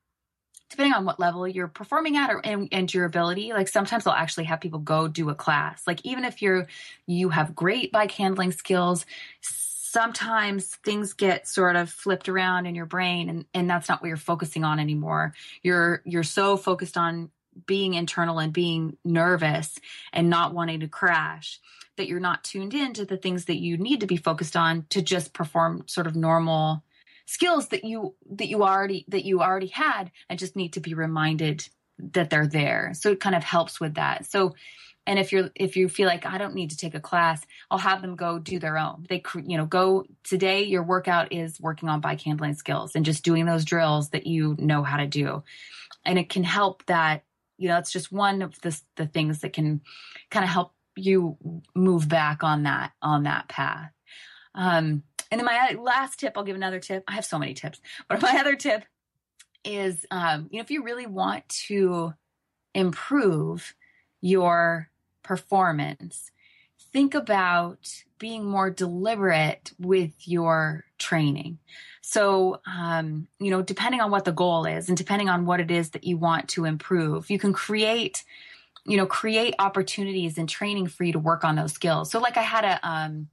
depending 0.71 0.93
on 0.93 1.05
what 1.05 1.19
level 1.19 1.47
you're 1.47 1.69
performing 1.69 2.17
at 2.17 2.31
or 2.31 2.41
and, 2.45 2.69
and, 2.73 2.93
your 2.93 3.05
ability 3.05 3.53
like 3.53 3.69
sometimes 3.69 4.07
i'll 4.07 4.13
actually 4.13 4.45
have 4.45 4.61
people 4.61 4.79
go 4.79 5.09
do 5.09 5.31
a 5.31 5.35
class. 5.35 5.83
Like 5.87 6.01
even 6.05 6.25
if 6.25 6.43
you're 6.43 6.67
you 7.07 7.31
have 7.31 7.55
great 7.55 7.93
bike 7.93 8.13
handling 8.13 8.53
skills 8.53 9.07
sometimes 9.41 10.77
things 10.85 11.15
get 11.15 11.49
sort 11.49 11.75
of 11.75 11.91
flipped 11.91 12.29
around 12.29 12.67
in 12.67 12.75
your 12.75 12.87
brain 12.87 13.29
and, 13.29 13.47
and 13.55 13.71
that's 13.71 13.89
not 13.89 14.03
what 14.03 14.09
you're 14.09 14.17
focusing 14.17 14.65
on 14.65 14.79
anymore. 14.79 15.35
You're 15.63 16.03
you're 16.05 16.23
so 16.23 16.57
focused 16.57 16.97
on 16.97 17.31
being 17.67 17.95
internal 17.95 18.39
and 18.39 18.53
being 18.53 18.97
nervous 19.05 19.79
and 20.13 20.31
not 20.31 20.55
wanting 20.55 20.81
to 20.81 20.89
crash 20.89 21.59
that 21.97 22.07
you're 22.07 22.21
not 22.21 22.45
tuned 22.45 22.75
in 22.75 22.93
to 22.95 23.05
the 23.05 23.17
things 23.17 23.47
that 23.47 23.59
you 23.59 23.77
need 23.77 24.01
to 24.01 24.07
be 24.07 24.17
focused 24.17 24.57
on 24.57 24.87
to 24.91 25.03
just 25.03 25.33
perform 25.33 25.83
sort 25.87 26.07
of 26.07 26.15
normal 26.15 26.85
skills 27.29 27.69
that 27.69 27.85
you 27.85 28.15
that 28.39 28.49
you 28.49 28.65
already 28.65 29.05
that 29.09 29.25
you 29.25 29.43
already 29.43 29.69
had 29.69 30.11
and 30.29 30.39
just 30.39 30.57
need 30.57 30.73
to 30.73 30.81
be 30.81 30.95
reminded 30.95 31.69
that 31.99 32.31
they're 32.31 32.47
there 32.47 32.93
so 32.95 33.13
it 33.13 33.21
kind 33.21 33.37
of 33.37 33.45
helps 33.45 33.81
with 33.81 33.95
that 33.95 34.25
so 34.25 34.55
And 35.09 35.19
if 35.19 35.33
you're 35.33 35.51
if 35.55 35.77
you 35.77 35.89
feel 35.89 36.07
like 36.07 36.27
I 36.27 36.37
don't 36.37 36.55
need 36.55 36.71
to 36.71 36.77
take 36.77 36.95
a 36.95 37.01
class, 37.01 37.41
I'll 37.71 37.79
have 37.79 38.03
them 38.03 38.15
go 38.15 38.39
do 38.39 38.59
their 38.59 38.77
own. 38.77 39.07
They 39.09 39.23
you 39.47 39.57
know 39.57 39.65
go 39.67 40.05
today. 40.23 40.65
Your 40.65 40.83
workout 40.85 41.33
is 41.33 41.59
working 41.59 41.89
on 41.89 42.03
bike 42.03 42.21
handling 42.21 42.55
skills 42.55 42.95
and 42.95 43.07
just 43.07 43.25
doing 43.25 43.47
those 43.47 43.65
drills 43.65 44.11
that 44.11 44.27
you 44.27 44.55
know 44.59 44.83
how 44.83 44.99
to 44.99 45.07
do, 45.07 45.43
and 46.05 46.19
it 46.19 46.29
can 46.29 46.45
help 46.45 46.85
that 46.87 47.25
you 47.57 47.69
know 47.69 47.79
it's 47.79 47.91
just 47.91 48.13
one 48.13 48.43
of 48.43 48.61
the 48.61 48.79
the 48.97 49.07
things 49.07 49.41
that 49.41 49.55
can 49.55 49.81
kind 50.31 50.45
of 50.45 50.51
help 50.51 50.73
you 50.95 51.39
move 51.75 52.07
back 52.07 52.45
on 52.45 52.65
that 52.65 52.93
on 53.01 53.23
that 53.25 53.49
path. 53.49 53.91
Um, 54.55 55.05
and 55.31 55.39
then 55.39 55.45
my 55.45 55.77
last 55.79 56.21
tip, 56.21 56.35
I'll 56.37 56.45
give 56.45 56.57
another 56.57 56.81
tip. 56.81 57.05
I 57.07 57.13
have 57.13 57.25
so 57.25 57.39
many 57.39 57.55
tips, 57.55 57.81
but 58.09 58.23
my 58.23 58.39
other 58.39 58.57
tip 58.57 58.85
is, 59.65 60.07
um, 60.11 60.49
you 60.51 60.59
know, 60.59 60.63
if 60.63 60.71
you 60.71 60.83
really 60.83 61.07
want 61.07 61.49
to 61.67 62.15
improve 62.75 63.75
your 64.21 64.91
performance, 65.23 66.31
think 66.93 67.15
about 67.15 68.03
being 68.19 68.45
more 68.45 68.71
deliberate 68.71 69.73
with 69.79 70.27
your 70.27 70.85
training. 70.99 71.59
So, 72.01 72.61
um, 72.67 73.29
you 73.39 73.51
know, 73.51 73.63
depending 73.63 74.01
on 74.01 74.11
what 74.11 74.25
the 74.25 74.33
goal 74.33 74.65
is 74.65 74.89
and 74.89 74.97
depending 74.97 75.29
on 75.29 75.45
what 75.45 75.61
it 75.61 75.71
is 75.71 75.91
that 75.91 76.05
you 76.05 76.17
want 76.17 76.49
to 76.51 76.65
improve, 76.65 77.31
you 77.31 77.39
can 77.39 77.53
create, 77.53 78.25
you 78.87 78.97
know, 78.97 79.07
create 79.07 79.55
opportunities 79.59 80.39
and 80.39 80.49
training 80.49 80.87
for 80.87 81.05
you 81.05 81.13
to 81.13 81.19
work 81.19 81.45
on 81.45 81.57
those 81.57 81.73
skills. 81.73 82.11
So, 82.11 82.19
like 82.19 82.37
I 82.37 82.43
had 82.43 82.65
a, 82.65 82.89
um, 82.89 83.29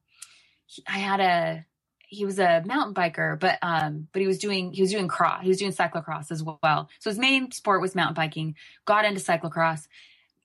I 0.88 0.98
had 0.98 1.20
a, 1.22 1.66
he 2.08 2.26
was 2.26 2.40
a 2.40 2.64
mountain 2.66 2.94
biker, 2.94 3.40
but 3.40 3.58
um, 3.62 4.08
but 4.12 4.22
he 4.22 4.28
was 4.28 4.40
doing 4.40 4.74
he 4.74 4.82
was 4.82 4.92
doing 4.92 5.08
cross, 5.08 5.44
he 5.44 5.50
was 5.50 5.58
doing 5.58 5.72
cyclocross 5.72 6.32
as 6.32 6.44
well. 6.44 6.90
So 7.00 7.10
his 7.10 7.20
main 7.20 7.52
sport 7.52 7.82
was 7.82 7.96
mountain 7.96 8.16
biking. 8.16 8.56
Got 8.86 9.06
into 9.06 9.22
cyclocross, 9.22 9.88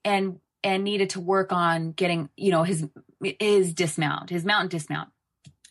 and 0.03 0.39
and 0.63 0.83
needed 0.83 1.11
to 1.11 1.19
work 1.19 1.51
on 1.51 1.91
getting 1.91 2.29
you 2.35 2.51
know 2.51 2.63
his 2.63 2.87
his 3.39 3.73
dismount, 3.73 4.29
his 4.29 4.45
mountain 4.45 4.69
dismount. 4.69 5.09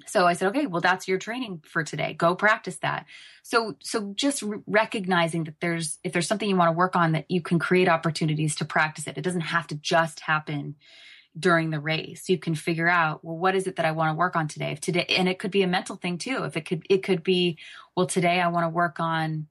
So 0.06 0.26
I 0.26 0.32
said, 0.32 0.48
okay, 0.48 0.66
well 0.66 0.80
that's 0.80 1.06
your 1.06 1.18
training 1.18 1.62
for 1.64 1.84
today. 1.84 2.14
Go 2.14 2.34
practice 2.34 2.76
that. 2.78 3.06
So 3.42 3.76
so 3.80 4.12
just 4.16 4.42
re- 4.42 4.58
recognizing 4.66 5.44
that 5.44 5.60
there's 5.60 5.98
if 6.02 6.12
there's 6.12 6.26
something 6.26 6.48
you 6.48 6.56
want 6.56 6.68
to 6.68 6.76
work 6.76 6.96
on 6.96 7.12
that 7.12 7.30
you 7.30 7.40
can 7.40 7.58
create 7.58 7.88
opportunities 7.88 8.56
to 8.56 8.64
practice 8.64 9.06
it. 9.06 9.18
It 9.18 9.22
doesn't 9.22 9.42
have 9.42 9.66
to 9.68 9.74
just 9.76 10.20
happen 10.20 10.76
during 11.38 11.70
the 11.70 11.80
race. 11.80 12.28
You 12.28 12.38
can 12.38 12.54
figure 12.54 12.88
out, 12.88 13.24
well, 13.24 13.36
what 13.36 13.54
is 13.54 13.66
it 13.66 13.76
that 13.76 13.86
I 13.86 13.92
want 13.92 14.10
to 14.10 14.18
work 14.18 14.36
on 14.36 14.48
today? 14.48 14.72
If 14.72 14.80
today, 14.80 15.06
and 15.10 15.28
it 15.28 15.38
could 15.38 15.50
be 15.50 15.62
a 15.62 15.68
mental 15.68 15.96
thing 15.96 16.18
too. 16.18 16.44
If 16.44 16.56
it 16.56 16.66
could, 16.66 16.84
it 16.90 17.02
could 17.02 17.22
be, 17.22 17.58
well, 17.96 18.06
today 18.06 18.40
I 18.40 18.48
want 18.48 18.64
to 18.64 18.68
work 18.68 18.98
on, 18.98 19.46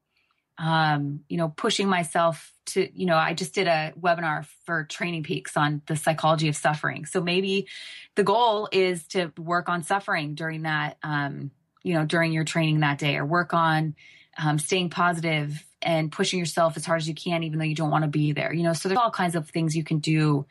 um, 0.58 1.22
you 1.30 1.38
know, 1.38 1.50
pushing 1.50 1.88
myself 1.88 2.52
to, 2.66 2.90
you 2.94 3.06
know, 3.06 3.16
I 3.16 3.34
just 3.34 3.56
did 3.56 3.68
a 3.68 3.94
webinar 4.00 4.46
for 4.66 4.84
Training 4.84 5.24
Peaks 5.24 5.56
on 5.56 5.82
the 5.88 5.96
psychology 5.96 6.50
of 6.50 6.56
suffering. 6.56 7.06
So 7.06 7.22
maybe 7.22 7.68
the 8.16 8.24
goal 8.24 8.68
is 8.72 9.08
to 9.08 9.32
work 9.38 9.70
on 9.70 9.84
suffering 9.84 10.36
during 10.36 10.64
that, 10.64 10.98
um, 11.02 11.52
you 11.82 11.94
know, 11.94 12.06
during 12.06 12.34
your 12.34 12.44
training 12.44 12.82
that 12.82 13.00
day, 13.00 13.16
or 13.16 13.26
work 13.26 13.54
on 13.54 13.96
um, 14.38 14.60
staying 14.60 14.90
positive 14.90 15.66
and 15.82 16.12
pushing 16.12 16.40
yourself 16.40 16.76
as 16.76 16.86
hard 16.86 17.00
as 17.00 17.08
you 17.08 17.16
can, 17.16 17.44
even 17.44 17.58
though 17.58 17.66
you 17.66 17.76
don't 17.76 17.90
want 17.90 18.04
to 18.04 18.10
be 18.10 18.34
there. 18.34 18.54
You 18.54 18.64
know, 18.64 18.74
so 18.74 18.90
there's 18.90 19.00
all 19.00 19.12
kinds 19.12 19.36
of 19.36 19.50
things 19.50 19.78
you 19.78 19.86
can 19.86 20.00
do 20.00 20.46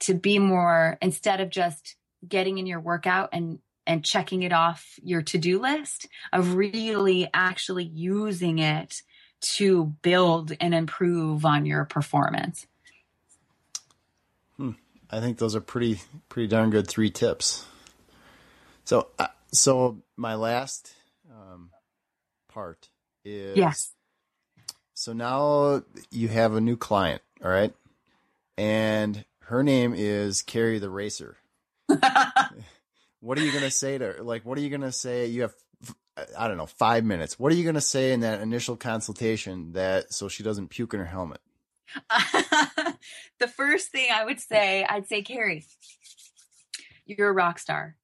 to 0.00 0.14
be 0.14 0.38
more 0.38 0.98
instead 1.00 1.40
of 1.40 1.50
just 1.50 1.96
getting 2.26 2.58
in 2.58 2.66
your 2.66 2.80
workout 2.80 3.30
and 3.32 3.58
and 3.86 4.04
checking 4.04 4.42
it 4.42 4.52
off 4.52 4.98
your 5.02 5.22
to-do 5.22 5.58
list 5.58 6.06
of 6.32 6.54
really 6.54 7.28
actually 7.32 7.84
using 7.84 8.58
it 8.58 9.02
to 9.40 9.86
build 10.02 10.52
and 10.60 10.74
improve 10.74 11.44
on 11.44 11.64
your 11.64 11.84
performance. 11.86 12.66
Hmm. 14.56 14.72
I 15.10 15.20
think 15.20 15.38
those 15.38 15.56
are 15.56 15.60
pretty 15.60 16.00
pretty 16.28 16.46
darn 16.46 16.70
good 16.70 16.88
three 16.88 17.10
tips. 17.10 17.66
So 18.84 19.08
uh, 19.18 19.28
so 19.52 20.02
my 20.16 20.34
last 20.34 20.94
um, 21.30 21.70
part 22.48 22.88
is 23.24 23.56
yes. 23.56 23.92
So 24.94 25.14
now 25.14 25.82
you 26.10 26.28
have 26.28 26.54
a 26.54 26.60
new 26.60 26.76
client, 26.76 27.22
all 27.42 27.50
right, 27.50 27.72
and 28.58 29.24
her 29.50 29.64
name 29.64 29.94
is 29.96 30.42
Carrie 30.42 30.78
the 30.78 30.88
Racer. 30.88 31.36
what 31.88 33.36
are 33.36 33.42
you 33.42 33.50
gonna 33.50 33.68
say 33.68 33.98
to 33.98 34.12
her? 34.12 34.22
Like, 34.22 34.44
what 34.44 34.56
are 34.56 34.60
you 34.60 34.70
gonna 34.70 34.92
say? 34.92 35.26
You 35.26 35.42
have, 35.42 35.54
I 36.38 36.46
don't 36.46 36.56
know, 36.56 36.66
five 36.66 37.04
minutes. 37.04 37.36
What 37.36 37.50
are 37.50 37.56
you 37.56 37.64
gonna 37.64 37.80
say 37.80 38.12
in 38.12 38.20
that 38.20 38.42
initial 38.42 38.76
consultation 38.76 39.72
that 39.72 40.12
so 40.12 40.28
she 40.28 40.44
doesn't 40.44 40.68
puke 40.68 40.94
in 40.94 41.00
her 41.00 41.06
helmet? 41.06 41.40
the 43.40 43.48
first 43.48 43.88
thing 43.88 44.06
I 44.14 44.24
would 44.24 44.38
say, 44.38 44.84
I'd 44.88 45.08
say, 45.08 45.22
Carrie, 45.22 45.64
you're 47.04 47.30
a 47.30 47.32
rock 47.32 47.58
star. 47.58 47.96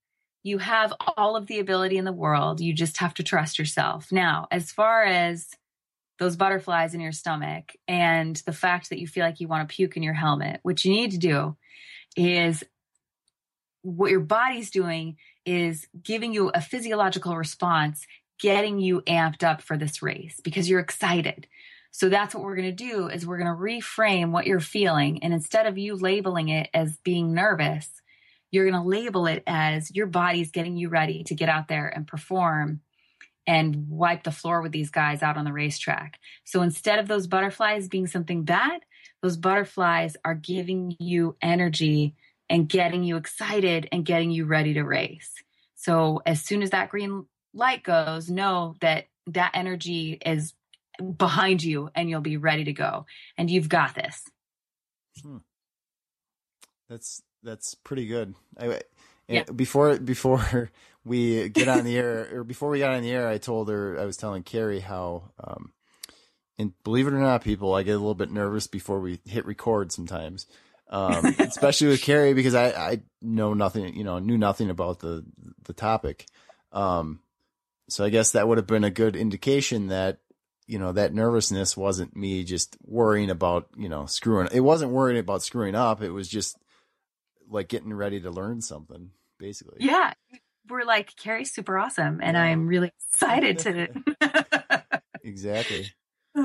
You 0.43 0.57
have 0.57 0.93
all 1.15 1.37
of 1.37 1.47
the 1.47 1.59
ability 1.59 1.97
in 1.97 2.03
the 2.03 2.11
world. 2.11 2.59
You 2.59 2.73
just 2.73 2.97
have 2.97 3.13
to 3.13 3.23
trust 3.23 3.57
yourself. 3.57 4.11
Now, 4.11 4.49
as 4.51 4.73
far 4.73 5.05
as 5.05 5.47
those 6.19 6.35
butterflies 6.35 6.93
in 6.93 7.01
your 7.01 7.11
stomach 7.11 7.73
and 7.87 8.35
the 8.45 8.53
fact 8.53 8.89
that 8.89 8.99
you 8.99 9.07
feel 9.07 9.25
like 9.25 9.39
you 9.39 9.47
want 9.47 9.67
to 9.67 9.75
puke 9.75 9.97
in 9.97 10.03
your 10.03 10.13
helmet, 10.13 10.59
what 10.63 10.83
you 10.83 10.91
need 10.91 11.11
to 11.11 11.17
do 11.17 11.55
is 12.15 12.63
what 13.83 14.11
your 14.11 14.19
body's 14.19 14.71
doing 14.71 15.17
is 15.45 15.87
giving 16.01 16.33
you 16.33 16.49
a 16.49 16.61
physiological 16.61 17.37
response, 17.37 18.05
getting 18.39 18.79
you 18.79 19.01
amped 19.01 19.43
up 19.43 19.61
for 19.61 19.77
this 19.77 20.01
race 20.01 20.39
because 20.43 20.69
you're 20.69 20.79
excited. 20.79 21.47
So 21.91 22.09
that's 22.09 22.35
what 22.35 22.43
we're 22.43 22.55
going 22.55 22.75
to 22.75 22.83
do 22.83 23.07
is 23.07 23.25
we're 23.25 23.39
going 23.39 23.55
to 23.55 23.59
reframe 23.59 24.31
what 24.31 24.45
you're 24.45 24.59
feeling 24.59 25.23
and 25.23 25.33
instead 25.33 25.67
of 25.67 25.77
you 25.77 25.95
labeling 25.95 26.49
it 26.49 26.69
as 26.73 26.97
being 26.97 27.33
nervous, 27.33 27.89
you're 28.51 28.69
going 28.69 28.81
to 28.81 28.87
label 28.87 29.27
it 29.27 29.43
as 29.47 29.93
your 29.95 30.07
body's 30.07 30.51
getting 30.51 30.77
you 30.77 30.89
ready 30.89 31.23
to 31.25 31.35
get 31.35 31.49
out 31.49 31.67
there 31.67 31.87
and 31.87 32.07
perform 32.07 32.81
and 33.47 33.87
wipe 33.89 34.23
the 34.23 34.31
floor 34.31 34.61
with 34.61 34.73
these 34.73 34.91
guys 34.91 35.23
out 35.23 35.37
on 35.37 35.45
the 35.45 35.53
racetrack. 35.53 36.19
So 36.43 36.61
instead 36.61 36.99
of 36.99 37.07
those 37.07 37.27
butterflies 37.27 37.87
being 37.87 38.05
something 38.05 38.43
bad, 38.43 38.81
those 39.21 39.37
butterflies 39.37 40.17
are 40.23 40.35
giving 40.35 40.95
you 40.99 41.37
energy 41.41 42.13
and 42.49 42.67
getting 42.67 43.03
you 43.03 43.15
excited 43.15 43.87
and 43.91 44.05
getting 44.05 44.31
you 44.31 44.45
ready 44.45 44.73
to 44.73 44.83
race. 44.83 45.31
So 45.75 46.21
as 46.25 46.41
soon 46.41 46.61
as 46.61 46.71
that 46.71 46.89
green 46.89 47.25
light 47.53 47.83
goes, 47.83 48.29
know 48.29 48.75
that 48.81 49.07
that 49.27 49.51
energy 49.53 50.19
is 50.25 50.53
behind 51.17 51.63
you 51.63 51.89
and 51.95 52.09
you'll 52.09 52.21
be 52.21 52.37
ready 52.37 52.65
to 52.65 52.73
go 52.73 53.05
and 53.37 53.49
you've 53.49 53.69
got 53.69 53.95
this. 53.95 54.23
Hmm. 55.21 55.37
That's 56.89 57.21
that's 57.43 57.75
pretty 57.75 58.07
good. 58.07 58.33
I, 58.57 58.81
yeah. 59.27 59.43
before 59.43 59.97
before 59.97 60.71
we 61.05 61.49
get 61.49 61.67
on 61.67 61.83
the 61.83 61.97
air, 61.97 62.29
or 62.33 62.43
before 62.43 62.69
we 62.69 62.79
got 62.79 62.93
on 62.93 63.01
the 63.01 63.11
air, 63.11 63.27
I 63.27 63.37
told 63.37 63.69
her 63.69 63.99
I 63.99 64.05
was 64.05 64.17
telling 64.17 64.43
Carrie 64.43 64.79
how, 64.79 65.31
um, 65.41 65.71
and 66.57 66.73
believe 66.83 67.07
it 67.07 67.13
or 67.13 67.19
not, 67.19 67.43
people, 67.43 67.73
I 67.73 67.83
get 67.83 67.91
a 67.91 67.99
little 67.99 68.15
bit 68.15 68.31
nervous 68.31 68.67
before 68.67 68.99
we 68.99 69.19
hit 69.25 69.45
record 69.45 69.91
sometimes, 69.91 70.47
um, 70.89 71.25
especially 71.39 71.87
with 71.87 72.01
Carrie 72.01 72.33
because 72.33 72.55
I 72.55 72.69
I 72.69 73.01
know 73.21 73.53
nothing, 73.53 73.95
you 73.95 74.03
know, 74.03 74.19
knew 74.19 74.37
nothing 74.37 74.69
about 74.69 74.99
the 74.99 75.25
the 75.63 75.73
topic. 75.73 76.25
Um, 76.71 77.19
so 77.89 78.03
I 78.03 78.09
guess 78.09 78.31
that 78.31 78.47
would 78.47 78.57
have 78.57 78.67
been 78.67 78.83
a 78.83 78.91
good 78.91 79.15
indication 79.15 79.87
that 79.87 80.19
you 80.67 80.79
know 80.79 80.91
that 80.91 81.13
nervousness 81.13 81.77
wasn't 81.77 82.15
me 82.15 82.43
just 82.43 82.75
worrying 82.83 83.29
about 83.29 83.69
you 83.77 83.89
know 83.89 84.05
screwing. 84.05 84.49
It 84.51 84.59
wasn't 84.59 84.91
worrying 84.91 85.19
about 85.19 85.41
screwing 85.41 85.75
up. 85.75 86.01
It 86.01 86.11
was 86.11 86.27
just 86.27 86.57
like 87.49 87.67
getting 87.67 87.93
ready 87.93 88.19
to 88.21 88.31
learn 88.31 88.61
something, 88.61 89.11
basically. 89.37 89.77
Yeah, 89.79 90.13
we're 90.69 90.83
like 90.83 91.15
Carrie's 91.15 91.53
super 91.53 91.77
awesome, 91.77 92.19
and 92.21 92.37
I'm 92.37 92.67
really 92.67 92.91
excited 93.11 93.59
to. 93.59 95.01
exactly. 95.23 95.91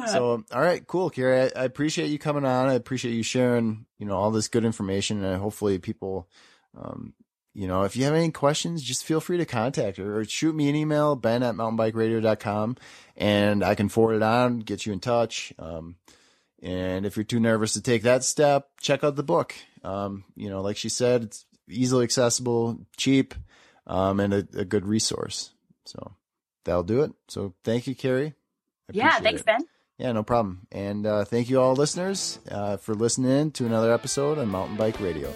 So, 0.06 0.42
all 0.50 0.60
right, 0.60 0.86
cool, 0.86 1.10
Carrie. 1.10 1.42
I, 1.54 1.60
I, 1.60 1.64
appreciate 1.64 2.06
you 2.06 2.18
coming 2.18 2.46
on. 2.46 2.68
I 2.68 2.74
appreciate 2.74 3.12
you 3.12 3.22
sharing, 3.22 3.84
you 3.98 4.06
know, 4.06 4.16
all 4.16 4.30
this 4.30 4.48
good 4.48 4.64
information, 4.64 5.22
and 5.22 5.40
hopefully, 5.40 5.78
people, 5.78 6.28
um, 6.74 7.12
you 7.52 7.68
know, 7.68 7.82
if 7.82 7.94
you 7.94 8.04
have 8.04 8.14
any 8.14 8.30
questions, 8.30 8.82
just 8.82 9.04
feel 9.04 9.20
free 9.20 9.36
to 9.36 9.44
contact 9.44 9.98
her 9.98 10.18
or 10.18 10.24
shoot 10.24 10.54
me 10.54 10.70
an 10.70 10.76
email, 10.76 11.14
ben 11.14 11.42
at 11.42 11.56
mountainbikeradio.com, 11.56 12.76
and 13.16 13.62
I 13.62 13.74
can 13.74 13.90
forward 13.90 14.14
it 14.14 14.22
on, 14.22 14.60
get 14.60 14.86
you 14.86 14.94
in 14.94 15.00
touch. 15.00 15.52
Um, 15.58 15.96
and 16.62 17.04
if 17.04 17.16
you're 17.16 17.24
too 17.24 17.40
nervous 17.40 17.72
to 17.74 17.82
take 17.82 18.02
that 18.02 18.24
step, 18.24 18.68
check 18.80 19.02
out 19.02 19.16
the 19.16 19.22
book. 19.22 19.54
Um, 19.82 20.24
you 20.36 20.48
know, 20.48 20.62
like 20.62 20.76
she 20.76 20.88
said, 20.88 21.24
it's 21.24 21.44
easily 21.68 22.04
accessible, 22.04 22.86
cheap 22.96 23.34
um, 23.86 24.20
and 24.20 24.32
a, 24.32 24.46
a, 24.56 24.64
good 24.64 24.86
resource. 24.86 25.50
So 25.84 26.14
that'll 26.64 26.84
do 26.84 27.02
it. 27.02 27.12
So 27.28 27.54
thank 27.64 27.86
you, 27.86 27.94
Carrie. 27.94 28.34
Yeah, 28.92 29.18
thanks, 29.18 29.40
it. 29.40 29.46
Ben. 29.46 29.60
Yeah, 29.98 30.12
no 30.12 30.22
problem. 30.22 30.66
And 30.70 31.06
uh, 31.06 31.24
thank 31.24 31.50
you 31.50 31.60
all 31.60 31.74
listeners 31.74 32.38
uh, 32.50 32.76
for 32.76 32.94
listening 32.94 33.50
to 33.52 33.66
another 33.66 33.92
episode 33.92 34.38
on 34.38 34.48
Mountain 34.48 34.76
Bike 34.76 35.00
Radio. 35.00 35.32